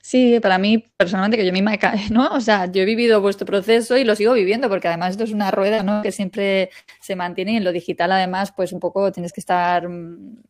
Sí, 0.01 0.39
para 0.39 0.59
mí 0.59 0.85
personalmente 0.97 1.37
que 1.37 1.45
yo 1.45 1.51
misma 1.51 1.73
he 1.73 1.79
¿no? 2.11 2.27
O 2.35 2.41
sea, 2.41 2.71
yo 2.71 2.83
he 2.83 2.85
vivido 2.85 3.21
vuestro 3.21 3.47
proceso 3.47 3.97
y 3.97 4.03
lo 4.03 4.15
sigo 4.15 4.33
viviendo 4.33 4.69
porque 4.69 4.87
además 4.87 5.11
esto 5.11 5.23
es 5.23 5.31
una 5.31 5.49
rueda, 5.49 5.81
¿no? 5.81 6.03
Que 6.03 6.11
siempre 6.11 6.69
se 7.01 7.15
mantiene 7.15 7.53
y 7.53 7.57
en 7.57 7.63
lo 7.63 7.71
digital 7.71 8.11
además 8.11 8.53
pues 8.55 8.71
un 8.71 8.79
poco 8.79 9.11
tienes 9.11 9.33
que 9.33 9.39
estar 9.39 9.89
mm, 9.89 10.43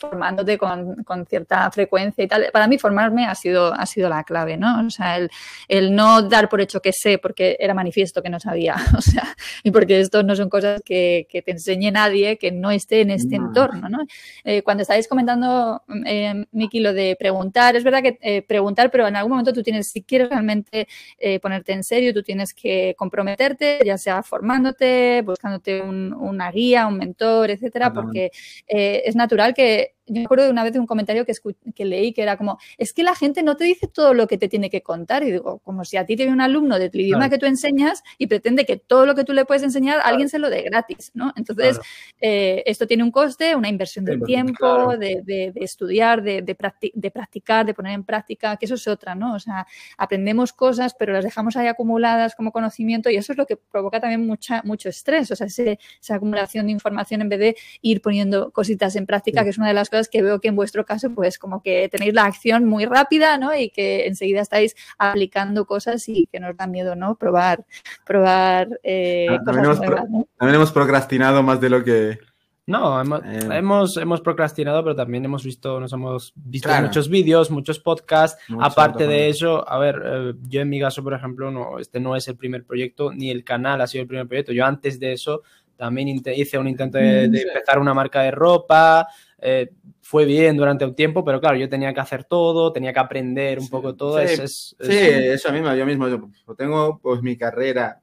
formándote 0.00 0.58
con, 0.58 1.04
con, 1.04 1.26
cierta 1.26 1.70
frecuencia 1.70 2.24
y 2.24 2.26
tal. 2.26 2.46
Para 2.52 2.66
mí 2.66 2.78
formarme 2.78 3.26
ha 3.26 3.34
sido, 3.34 3.72
ha 3.74 3.86
sido 3.86 4.08
la 4.08 4.24
clave, 4.24 4.56
¿no? 4.56 4.86
O 4.86 4.90
sea, 4.90 5.18
el, 5.18 5.30
el, 5.68 5.94
no 5.94 6.22
dar 6.22 6.48
por 6.48 6.60
hecho 6.60 6.80
que 6.80 6.92
sé 6.92 7.18
porque 7.18 7.56
era 7.60 7.74
manifiesto 7.74 8.22
que 8.22 8.30
no 8.30 8.40
sabía, 8.40 8.76
o 8.96 9.00
sea, 9.00 9.36
y 9.62 9.70
porque 9.70 10.00
esto 10.00 10.22
no 10.22 10.34
son 10.34 10.48
cosas 10.48 10.80
que, 10.84 11.26
que 11.28 11.42
te 11.42 11.52
enseñe 11.52 11.92
nadie 11.92 12.38
que 12.38 12.50
no 12.50 12.70
esté 12.70 13.02
en 13.02 13.10
este 13.10 13.36
entorno, 13.36 13.88
¿no? 13.88 13.98
Eh, 14.44 14.62
cuando 14.62 14.82
estáis 14.82 15.06
comentando, 15.06 15.82
eh, 16.06 16.46
Miki, 16.52 16.80
lo 16.80 16.92
de 16.92 17.16
preguntar, 17.18 17.76
es 17.76 17.84
verdad 17.84 18.02
que 18.02 18.18
eh, 18.22 18.42
preguntar, 18.42 18.90
pero 18.90 19.06
en 19.06 19.16
algún 19.16 19.32
momento 19.32 19.52
tú 19.52 19.62
tienes, 19.62 19.90
si 19.90 20.02
quieres 20.02 20.30
realmente 20.30 20.88
eh, 21.18 21.38
ponerte 21.40 21.72
en 21.72 21.84
serio, 21.84 22.14
tú 22.14 22.22
tienes 22.22 22.54
que 22.54 22.94
comprometerte, 22.96 23.80
ya 23.84 23.98
sea 23.98 24.22
formándote, 24.22 25.22
buscándote 25.22 25.82
un, 25.82 26.12
una 26.14 26.50
guía, 26.50 26.86
un 26.86 26.96
mentor, 26.96 27.50
etcétera, 27.50 27.92
porque 27.92 28.30
eh, 28.66 29.02
es 29.04 29.16
natural 29.16 29.54
que 29.54 29.89
it 29.90 29.99
yo 30.10 30.20
me 30.20 30.24
acuerdo 30.24 30.44
de 30.44 30.50
una 30.50 30.64
vez 30.64 30.72
de 30.72 30.80
un 30.80 30.86
comentario 30.86 31.24
que, 31.24 31.32
que, 31.74 31.84
leí 31.84 32.12
que 32.12 32.22
era 32.22 32.36
como, 32.36 32.58
es 32.78 32.92
que 32.92 33.02
la 33.02 33.14
gente 33.14 33.42
no 33.42 33.56
te 33.56 33.64
dice 33.64 33.86
todo 33.86 34.12
lo 34.12 34.26
que 34.26 34.38
te 34.38 34.48
tiene 34.48 34.70
que 34.70 34.82
contar. 34.82 35.22
Y 35.22 35.30
digo, 35.30 35.60
como 35.60 35.84
si 35.84 35.96
a 35.96 36.04
ti 36.04 36.16
te 36.16 36.24
viene 36.24 36.34
un 36.34 36.40
alumno 36.40 36.78
del 36.78 36.90
idioma 36.92 37.30
que 37.30 37.38
tú 37.38 37.46
enseñas 37.46 38.02
y 38.18 38.26
pretende 38.26 38.66
que 38.66 38.76
todo 38.76 39.06
lo 39.06 39.14
que 39.14 39.24
tú 39.24 39.32
le 39.32 39.44
puedes 39.44 39.62
enseñar, 39.62 40.00
alguien 40.02 40.28
se 40.28 40.38
lo 40.38 40.50
dé 40.50 40.62
gratis, 40.62 41.12
¿no? 41.14 41.32
Entonces, 41.36 41.78
eh, 42.20 42.62
esto 42.66 42.86
tiene 42.86 43.04
un 43.04 43.10
coste, 43.10 43.54
una 43.54 43.68
inversión 43.68 44.04
de 44.04 44.18
tiempo, 44.18 44.96
de, 44.96 45.22
de, 45.24 45.52
estudiar, 45.56 46.22
de, 46.22 46.42
de, 46.42 47.10
practicar, 47.10 47.64
de 47.64 47.74
poner 47.74 47.92
en 47.92 48.04
práctica, 48.04 48.56
que 48.56 48.66
eso 48.66 48.74
es 48.74 48.86
otra, 48.88 49.14
¿no? 49.14 49.34
O 49.34 49.38
sea, 49.38 49.66
aprendemos 49.96 50.52
cosas, 50.52 50.94
pero 50.98 51.12
las 51.12 51.24
dejamos 51.24 51.56
ahí 51.56 51.68
acumuladas 51.68 52.34
como 52.34 52.52
conocimiento 52.52 53.10
y 53.10 53.16
eso 53.16 53.32
es 53.32 53.38
lo 53.38 53.46
que 53.46 53.56
provoca 53.56 54.00
también 54.00 54.26
mucha, 54.26 54.62
mucho 54.64 54.88
estrés, 54.88 55.30
o 55.30 55.36
sea, 55.36 55.46
esa 55.46 56.14
acumulación 56.14 56.66
de 56.66 56.72
información 56.72 57.22
en 57.22 57.28
vez 57.28 57.38
de 57.38 57.56
ir 57.82 58.02
poniendo 58.02 58.50
cositas 58.50 58.96
en 58.96 59.06
práctica, 59.06 59.44
que 59.44 59.50
es 59.50 59.58
una 59.58 59.68
de 59.68 59.74
las 59.74 59.88
cosas 59.90 59.99
que 60.08 60.22
veo 60.22 60.40
que 60.40 60.48
en 60.48 60.56
vuestro 60.56 60.84
caso, 60.84 61.10
pues 61.14 61.38
como 61.38 61.62
que 61.62 61.88
tenéis 61.88 62.14
la 62.14 62.24
acción 62.24 62.64
muy 62.64 62.86
rápida, 62.86 63.38
¿no? 63.38 63.54
Y 63.54 63.70
que 63.70 64.06
enseguida 64.06 64.40
estáis 64.40 64.74
aplicando 64.98 65.66
cosas 65.66 66.08
y 66.08 66.26
que 66.30 66.40
nos 66.40 66.56
da 66.56 66.66
miedo, 66.66 66.96
¿no? 66.96 67.16
Probar, 67.16 67.64
probar 68.04 68.68
eh, 68.82 69.26
ah, 69.30 69.38
también, 69.44 70.54
hemos 70.54 70.72
procrastinado 70.72 71.42
más 71.42 71.60
de 71.60 71.70
lo 71.70 71.84
que... 71.84 72.18
No, 72.66 73.00
hemos, 73.00 73.20
eh. 73.24 73.48
hemos, 73.50 73.96
hemos, 73.96 74.20
procrastinado, 74.20 74.84
pero 74.84 74.94
también 74.94 75.24
hemos 75.24 75.42
visto, 75.42 75.80
nos 75.80 75.92
hemos 75.92 76.32
visto 76.36 76.68
muchos 76.80 77.08
vídeos, 77.08 77.50
muchos 77.50 77.80
podcasts. 77.80 78.40
Aparte 78.60 79.08
de 79.08 79.28
eso, 79.28 79.68
a 79.68 79.76
ver, 79.78 80.00
eh, 80.04 80.34
yo 80.42 80.60
en 80.60 80.68
mi 80.68 80.78
caso, 80.78 81.02
por 81.02 81.14
ejemplo, 81.14 81.50
no, 81.50 81.80
este 81.80 81.98
no 81.98 82.14
es 82.14 82.28
el 82.28 82.36
primer 82.36 82.64
proyecto, 82.64 83.12
ni 83.12 83.30
el 83.30 83.42
canal 83.42 83.80
ha 83.80 83.88
sido 83.88 84.02
el 84.02 84.08
primer 84.08 84.28
proyecto. 84.28 84.52
Yo 84.52 84.64
antes 84.64 85.00
de 85.00 85.12
eso 85.12 85.42
también 85.80 86.08
hice 86.08 86.58
un 86.58 86.68
intento 86.68 86.98
de, 86.98 87.26
de 87.28 87.40
empezar 87.40 87.78
una 87.78 87.94
marca 87.94 88.20
de 88.20 88.30
ropa, 88.30 89.08
eh, 89.38 89.70
fue 90.02 90.26
bien 90.26 90.54
durante 90.54 90.84
un 90.84 90.94
tiempo, 90.94 91.24
pero 91.24 91.40
claro, 91.40 91.56
yo 91.56 91.70
tenía 91.70 91.94
que 91.94 92.00
hacer 92.00 92.24
todo, 92.24 92.70
tenía 92.70 92.92
que 92.92 92.98
aprender 92.98 93.58
un 93.58 93.70
poco 93.70 93.96
todo. 93.96 94.18
Sí, 94.18 94.42
es, 94.42 94.76
sí 94.78 94.98
eso 94.98 95.50
mismo, 95.52 95.74
yo 95.74 95.86
mismo. 95.86 96.06
Yo 96.06 96.54
tengo 96.54 96.98
pues 96.98 97.22
mi 97.22 97.38
carrera, 97.38 98.02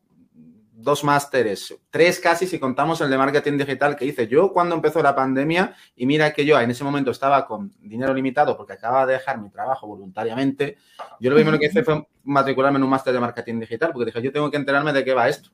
dos 0.74 1.04
másteres, 1.04 1.78
tres 1.92 2.20
casi 2.20 2.48
si 2.48 2.58
contamos 2.58 3.00
el 3.02 3.12
de 3.12 3.18
marketing 3.20 3.60
digital 3.60 3.96
que 3.96 4.06
hice 4.06 4.28
yo 4.28 4.52
cuando 4.52 4.74
empezó 4.74 5.04
la 5.04 5.16
pandemia 5.16 5.76
y 5.96 6.08
mira 6.08 6.34
que 6.34 6.46
yo 6.46 6.60
en 6.60 6.72
ese 6.72 6.84
momento 6.84 7.12
estaba 7.12 7.46
con 7.46 7.72
dinero 7.80 8.12
limitado 8.14 8.58
porque 8.58 8.74
acababa 8.74 9.06
de 9.06 9.14
dejar 9.14 9.40
mi 9.40 9.52
trabajo 9.52 9.86
voluntariamente. 9.86 10.78
Yo 11.20 11.30
lo 11.30 11.36
primero 11.36 11.60
que 11.60 11.68
hice 11.68 11.84
fue 11.84 12.08
matricularme 12.24 12.78
en 12.78 12.84
un 12.84 12.90
máster 12.90 13.14
de 13.14 13.20
marketing 13.20 13.60
digital 13.60 13.92
porque 13.94 14.06
dije, 14.06 14.22
yo 14.24 14.32
tengo 14.32 14.50
que 14.50 14.58
enterarme 14.58 14.94
de 14.94 15.06
qué 15.06 15.14
va 15.14 15.30
esto. 15.30 15.52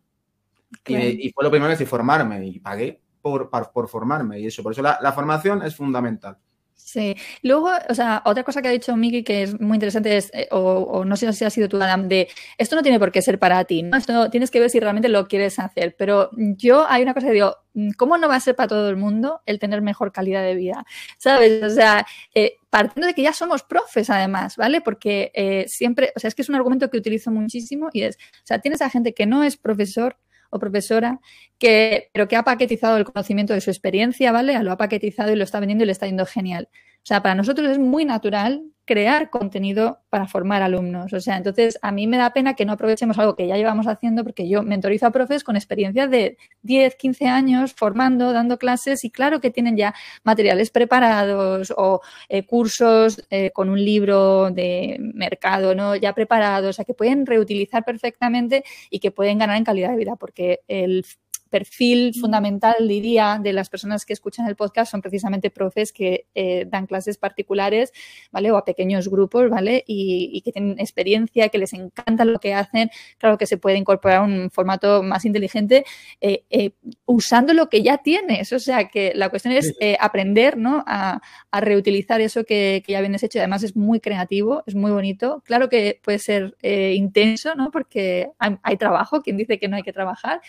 Y, 0.87 1.31
fue 1.31 1.43
lo 1.43 1.51
primero 1.51 1.69
que 1.69 1.75
hice, 1.75 1.85
formarme 1.85 2.45
y 2.45 2.59
pagué 2.59 3.01
por, 3.21 3.49
por, 3.49 3.87
formarme 3.87 4.39
y 4.39 4.47
eso. 4.47 4.63
Por 4.63 4.73
eso 4.73 4.81
la 4.81 5.13
formación 5.13 5.63
es 5.63 5.75
fundamental. 5.75 6.37
Sí. 6.83 7.15
Luego, 7.41 7.71
o 7.89 7.93
sea, 7.95 8.21
otra 8.25 8.43
cosa 8.43 8.61
que 8.61 8.67
ha 8.67 8.71
dicho 8.71 8.95
Miki 8.97 9.23
que 9.23 9.43
es 9.43 9.59
muy 9.59 9.75
interesante 9.75 10.17
es, 10.17 10.29
eh, 10.33 10.47
o, 10.51 11.05
no 11.05 11.15
sé 11.15 11.31
si 11.33 11.45
ha 11.45 11.49
sido 11.49 11.69
tú, 11.69 11.81
Adam, 11.81 12.07
de 12.09 12.27
esto 12.57 12.75
no 12.75 12.83
tiene 12.83 12.99
por 12.99 13.11
qué 13.11 13.21
ser 13.21 13.39
para 13.39 13.63
ti, 13.63 13.83
¿no? 13.83 13.97
Esto 13.97 14.29
tienes 14.29 14.51
que 14.51 14.59
ver 14.59 14.69
si 14.69 14.79
realmente 14.79 15.07
lo 15.09 15.27
quieres 15.27 15.59
hacer. 15.59 15.95
Pero 15.97 16.29
yo 16.33 16.85
hay 16.87 17.01
una 17.03 17.13
cosa 17.13 17.27
que 17.27 17.33
digo, 17.33 17.55
mm, 17.73 17.91
¿cómo 17.97 18.17
no 18.17 18.27
va 18.27 18.35
a 18.35 18.39
ser 18.39 18.55
para 18.55 18.67
todo 18.67 18.89
el 18.89 18.97
mundo 18.97 19.41
el 19.45 19.59
tener 19.59 19.81
mejor 19.81 20.11
calidad 20.11 20.43
de 20.43 20.55
vida? 20.55 20.85
¿Sabes? 21.17 21.63
O 21.63 21.69
sea, 21.69 22.05
eh, 22.35 22.57
partiendo 22.69 23.07
de 23.07 23.13
que 23.13 23.23
ya 23.23 23.33
somos 23.33 23.63
profes 23.63 24.09
además, 24.09 24.57
¿vale? 24.57 24.81
Porque 24.81 25.31
eh, 25.33 25.65
siempre, 25.67 26.11
o 26.15 26.19
sea, 26.19 26.27
es 26.27 26.35
que 26.35 26.41
es 26.41 26.49
un 26.49 26.55
argumento 26.55 26.89
que 26.89 26.97
utilizo 26.97 27.31
muchísimo 27.31 27.89
y 27.93 28.03
es, 28.03 28.17
o 28.17 28.45
sea, 28.45 28.59
tienes 28.59 28.81
a 28.81 28.89
gente 28.89 29.13
que 29.13 29.25
no 29.25 29.43
es 29.43 29.57
profesor, 29.57 30.17
o 30.53 30.59
profesora, 30.59 31.19
que, 31.57 32.09
pero 32.13 32.27
que 32.27 32.35
ha 32.35 32.43
paquetizado 32.43 32.97
el 32.97 33.05
conocimiento 33.05 33.53
de 33.53 33.61
su 33.61 33.69
experiencia, 33.71 34.31
¿vale? 34.31 34.61
Lo 34.63 34.71
ha 34.71 34.77
paquetizado 34.77 35.31
y 35.31 35.35
lo 35.35 35.43
está 35.43 35.59
vendiendo 35.59 35.83
y 35.83 35.87
le 35.87 35.91
está 35.91 36.05
yendo 36.05 36.25
genial. 36.25 36.69
O 36.71 37.05
sea, 37.05 37.21
para 37.21 37.35
nosotros 37.35 37.69
es 37.69 37.79
muy 37.79 38.05
natural 38.05 38.63
crear 38.85 39.29
contenido 39.29 40.01
para 40.09 40.27
formar 40.27 40.61
alumnos. 40.61 41.13
O 41.13 41.19
sea, 41.21 41.37
entonces 41.37 41.79
a 41.81 41.91
mí 41.91 42.07
me 42.07 42.17
da 42.17 42.33
pena 42.33 42.53
que 42.53 42.65
no 42.65 42.73
aprovechemos 42.73 43.17
algo 43.17 43.35
que 43.35 43.47
ya 43.47 43.55
llevamos 43.55 43.87
haciendo 43.87 44.23
porque 44.23 44.47
yo 44.49 44.63
mentorizo 44.63 45.07
a 45.07 45.11
profes 45.11 45.43
con 45.43 45.55
experiencias 45.55 46.09
de 46.11 46.37
10, 46.63 46.95
15 46.95 47.27
años 47.27 47.73
formando, 47.73 48.33
dando 48.33 48.57
clases 48.57 49.03
y 49.05 49.09
claro 49.11 49.39
que 49.39 49.51
tienen 49.51 49.77
ya 49.77 49.93
materiales 50.23 50.69
preparados 50.69 51.73
o 51.77 52.01
eh, 52.29 52.45
cursos 52.45 53.25
eh, 53.29 53.51
con 53.51 53.69
un 53.69 53.83
libro 53.83 54.51
de 54.51 54.97
mercado, 54.99 55.75
¿no? 55.75 55.95
Ya 55.95 56.13
preparados, 56.13 56.69
o 56.71 56.73
sea, 56.73 56.85
que 56.85 56.93
pueden 56.93 57.25
reutilizar 57.25 57.83
perfectamente 57.85 58.63
y 58.89 58.99
que 58.99 59.11
pueden 59.11 59.37
ganar 59.37 59.57
en 59.57 59.63
calidad 59.63 59.91
de 59.91 59.97
vida 59.97 60.15
porque 60.17 60.61
el 60.67 61.05
perfil 61.53 62.15
fundamental, 62.19 62.87
diría, 62.87 63.39
de 63.39 63.53
las 63.53 63.69
personas 63.69 64.07
que 64.07 64.13
escuchan 64.13 64.47
el 64.47 64.55
podcast 64.55 64.91
son 64.91 65.03
precisamente 65.03 65.51
profes 65.51 65.93
que 65.93 66.25
eh, 66.33 66.65
dan 66.67 66.87
clases 66.87 67.19
particulares, 67.19 67.93
¿vale? 68.31 68.49
O 68.49 68.57
a 68.57 68.65
pequeños 68.65 69.07
grupos, 69.07 69.51
¿vale? 69.51 69.83
Y, 69.85 70.41
que 70.43 70.51
tienen 70.51 70.79
experiencia, 70.79 71.49
que 71.49 71.59
les 71.59 71.73
encanta 71.73 72.25
lo 72.25 72.39
que 72.39 72.55
hacen. 72.55 72.89
Claro 73.19 73.37
que 73.37 73.45
se 73.45 73.57
puede 73.57 73.77
incorporar 73.77 74.23
un 74.23 74.49
formato 74.49 75.03
más 75.03 75.25
inteligente 75.25 75.85
eh, 76.21 76.43
eh, 76.49 76.71
usando 77.05 77.53
lo 77.53 77.69
que 77.69 77.83
ya 77.83 77.99
tienes. 77.99 78.51
O 78.51 78.57
sea, 78.57 78.87
que 78.87 79.11
la 79.13 79.29
cuestión 79.29 79.53
es 79.53 79.75
aprender, 79.99 80.57
¿no? 80.57 80.83
A, 80.87 81.21
reutilizar 81.51 82.19
eso 82.19 82.45
que, 82.45 82.83
ya 82.87 82.99
vienes 82.99 83.21
hecho. 83.21 83.37
Y 83.37 83.41
además 83.41 83.61
es 83.61 83.75
muy 83.75 83.99
creativo, 83.99 84.63
es 84.65 84.73
muy 84.73 84.89
bonito. 84.89 85.43
Claro 85.45 85.69
que 85.69 85.99
puede 86.03 86.17
ser 86.17 86.57
intenso, 86.63 87.53
¿no? 87.53 87.69
Porque 87.69 88.31
hay, 88.39 88.57
hay, 88.63 88.77
trabajo. 88.77 89.21
Quien 89.21 89.37
dice 89.37 89.59
que 89.59 89.67
no 89.67 89.75
hay 89.75 89.83
que 89.83 89.93
trabajar? 89.93 90.41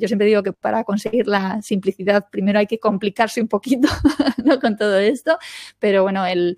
yo 0.00 0.08
siempre 0.08 0.26
digo 0.26 0.37
que 0.42 0.52
para 0.52 0.84
conseguir 0.84 1.26
la 1.26 1.60
simplicidad 1.62 2.26
primero 2.30 2.58
hay 2.58 2.66
que 2.66 2.78
complicarse 2.78 3.40
un 3.40 3.48
poquito 3.48 3.88
con 4.60 4.76
todo 4.76 4.98
esto, 4.98 5.38
pero 5.78 6.02
bueno, 6.02 6.24
el, 6.26 6.56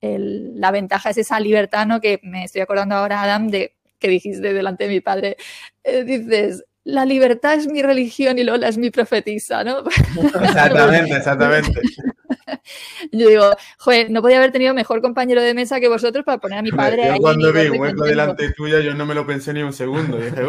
la 0.00 0.70
ventaja 0.70 1.10
es 1.10 1.18
esa 1.18 1.40
libertad, 1.40 1.86
¿no? 1.86 2.00
Que 2.00 2.20
me 2.22 2.44
estoy 2.44 2.60
acordando 2.60 2.94
ahora, 2.94 3.22
Adam, 3.22 3.48
de 3.48 3.74
que 3.98 4.08
dijiste 4.08 4.52
delante 4.52 4.84
de 4.84 4.90
mi 4.90 5.00
padre, 5.00 5.36
eh, 5.84 6.04
dices, 6.04 6.64
la 6.84 7.04
libertad 7.04 7.54
es 7.54 7.66
mi 7.66 7.82
religión 7.82 8.38
y 8.38 8.44
Lola 8.44 8.68
es 8.68 8.78
mi 8.78 8.90
profetisa, 8.90 9.64
¿no? 9.64 9.82
Exactamente, 10.42 11.16
exactamente. 11.16 11.80
Yo 13.12 13.28
digo, 13.28 13.50
joder, 13.78 14.10
no 14.10 14.22
podía 14.22 14.38
haber 14.38 14.52
tenido 14.52 14.72
mejor 14.72 15.00
compañero 15.00 15.42
de 15.42 15.54
mesa 15.54 15.80
que 15.80 15.88
vosotros 15.88 16.24
para 16.24 16.38
poner 16.38 16.58
a 16.58 16.62
mi 16.62 16.70
padre 16.70 17.12
yo 17.14 17.18
Cuando 17.18 17.52
vi 17.52 17.68
un 17.68 17.80
hueco 17.80 18.04
delante 18.04 18.52
tuya, 18.52 18.80
yo 18.80 18.94
no 18.94 19.06
me 19.06 19.14
lo 19.14 19.26
pensé 19.26 19.52
ni 19.52 19.62
un 19.62 19.72
segundo. 19.72 20.18
Dije, 20.18 20.42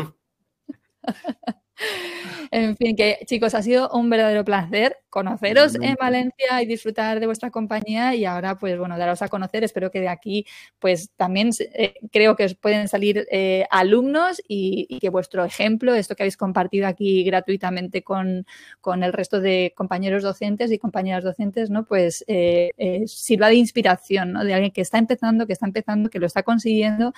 en 2.52 2.76
fin, 2.78 2.96
que 2.96 3.20
chicos, 3.26 3.54
ha 3.54 3.62
sido 3.62 3.90
un 3.92 4.10
verdadero 4.10 4.44
placer 4.46 4.98
conoceros 5.10 5.76
en 5.76 5.96
Valencia 6.00 6.62
y 6.62 6.68
disfrutar 6.68 7.20
de 7.20 7.26
vuestra 7.26 7.50
compañía 7.50 8.14
y 8.14 8.26
ahora, 8.26 8.58
pues 8.58 8.78
bueno, 8.78 8.98
daros 8.98 9.22
a 9.24 9.30
conocer. 9.30 9.64
Espero 9.64 9.90
que 9.90 10.00
de 10.00 10.10
aquí, 10.10 10.46
pues 10.80 11.10
también 11.16 11.50
eh, 11.74 11.96
creo 12.12 12.36
que 12.36 12.46
os 12.46 12.54
pueden 12.54 12.88
salir 12.88 13.26
eh, 13.32 13.66
alumnos 13.72 14.42
y, 14.48 15.00
que 15.00 15.10
vuestro 15.10 15.44
ejemplo, 15.44 15.96
esto 15.96 16.16
que 16.16 16.24
habéis 16.24 16.38
compartido 16.38 16.88
aquí 16.88 17.24
gratuitamente 17.24 18.04
con, 18.04 18.46
el 18.86 19.14
resto 19.14 19.40
de 19.40 19.74
compañeros 19.76 20.24
docentes 20.24 20.72
y 20.72 20.78
compañeras 20.78 21.24
docentes, 21.24 21.70
¿no? 21.70 21.86
Pues 21.86 22.24
eh, 22.28 23.04
sirva 23.08 23.50
de 23.50 23.56
inspiración, 23.56 24.34
¿no? 24.34 24.44
De 24.44 24.54
alguien 24.54 24.72
que 24.72 24.82
está 24.82 24.98
empezando, 25.00 25.48
que 25.48 25.54
está 25.54 25.66
empezando, 25.66 26.10
que 26.10 26.20
lo 26.20 26.28
está 26.28 26.44
consiguiendo 26.44 27.14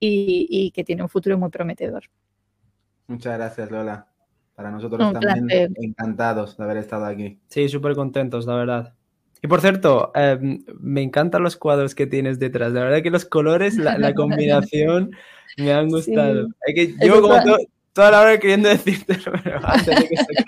y 0.00 0.72
que 0.74 0.82
tiene 0.82 1.02
un 1.02 1.08
futuro 1.08 1.38
muy 1.38 1.50
prometedor. 1.50 2.04
Muchas 3.10 3.36
gracias, 3.36 3.72
Lola. 3.72 4.06
Para 4.54 4.70
nosotros 4.70 5.12
también 5.12 5.74
encantados 5.80 6.56
de 6.56 6.62
haber 6.62 6.76
estado 6.76 7.06
aquí. 7.06 7.40
Sí, 7.48 7.68
súper 7.68 7.96
contentos, 7.96 8.46
la 8.46 8.54
verdad. 8.54 8.94
Y 9.42 9.48
por 9.48 9.60
cierto, 9.60 10.12
em, 10.14 10.62
me 10.78 11.02
encantan 11.02 11.42
los 11.42 11.56
cuadros 11.56 11.96
que 11.96 12.06
tienes 12.06 12.38
detrás. 12.38 12.72
La 12.72 12.84
verdad 12.84 13.02
que 13.02 13.10
los 13.10 13.24
colores, 13.24 13.76
la, 13.76 13.96
combinación, 14.14 15.10
me 15.58 15.72
han 15.72 15.88
gustado. 15.88 16.50
que 16.66 16.94
yo 17.04 17.20
como 17.20 17.34
toda 17.92 18.10
la 18.12 18.20
hora 18.20 18.38
queriendo 18.38 18.68
decirte, 18.68 19.18
pero 19.44 19.58
antes 19.66 19.86
de 19.86 20.08
que 20.08 20.16
se 20.16 20.44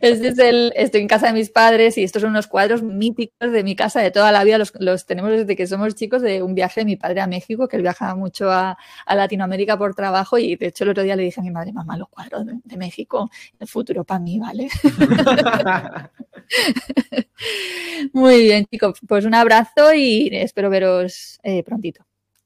Este 0.00 0.28
es 0.32 0.38
el, 0.38 0.72
estoy 0.76 1.00
en 1.00 1.08
casa 1.08 1.28
de 1.28 1.32
mis 1.32 1.50
padres 1.50 1.98
y 1.98 2.04
estos 2.04 2.22
son 2.22 2.30
unos 2.30 2.46
cuadros 2.46 2.82
míticos 2.82 3.52
de 3.52 3.64
mi 3.64 3.76
casa 3.76 4.00
de 4.00 4.10
toda 4.10 4.32
la 4.32 4.44
vida. 4.44 4.58
Los, 4.58 5.06
tenemos 5.06 5.30
desde 5.30 5.56
que 5.56 5.66
somos 5.66 5.94
chicos 5.94 6.22
de 6.22 6.42
un 6.42 6.54
viaje 6.54 6.82
de 6.82 6.84
mi 6.84 6.96
padre 6.96 7.20
a 7.20 7.26
México, 7.26 7.68
que 7.68 7.76
él 7.76 7.82
viajaba 7.82 8.14
mucho 8.14 8.50
a, 8.50 8.76
Latinoamérica 9.08 9.76
por 9.76 9.94
trabajo 9.94 10.38
y 10.38 10.56
de 10.56 10.68
hecho 10.68 10.84
el 10.84 10.90
otro 10.90 11.02
día 11.02 11.16
le 11.16 11.24
dije 11.24 11.40
a 11.40 11.42
mi 11.42 11.50
madre, 11.50 11.72
mamá, 11.72 11.96
los 11.96 12.08
cuadros 12.08 12.46
de, 12.46 12.76
México, 12.76 13.28
el 13.58 13.66
futuro 13.66 14.04
para 14.04 14.20
mí, 14.20 14.38
¿vale? 14.38 14.68
Muy 18.12 18.42
bien, 18.42 18.64
chicos. 18.70 19.00
Pues 19.06 19.24
un 19.24 19.34
abrazo 19.34 19.92
y 19.92 20.30
espero 20.32 20.70
veros 20.70 21.40
eh, 21.42 21.64
prontito. 21.64 22.04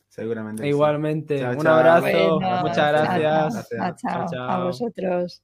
Seguramente. 0.08 0.66
Igualmente. 0.66 1.44
un 1.44 1.66
abrazo. 1.66 2.40
Muchas 2.62 2.92
gracias. 2.92 3.68
chao, 4.00 4.42
a 4.42 4.64
vosotros. 4.64 5.42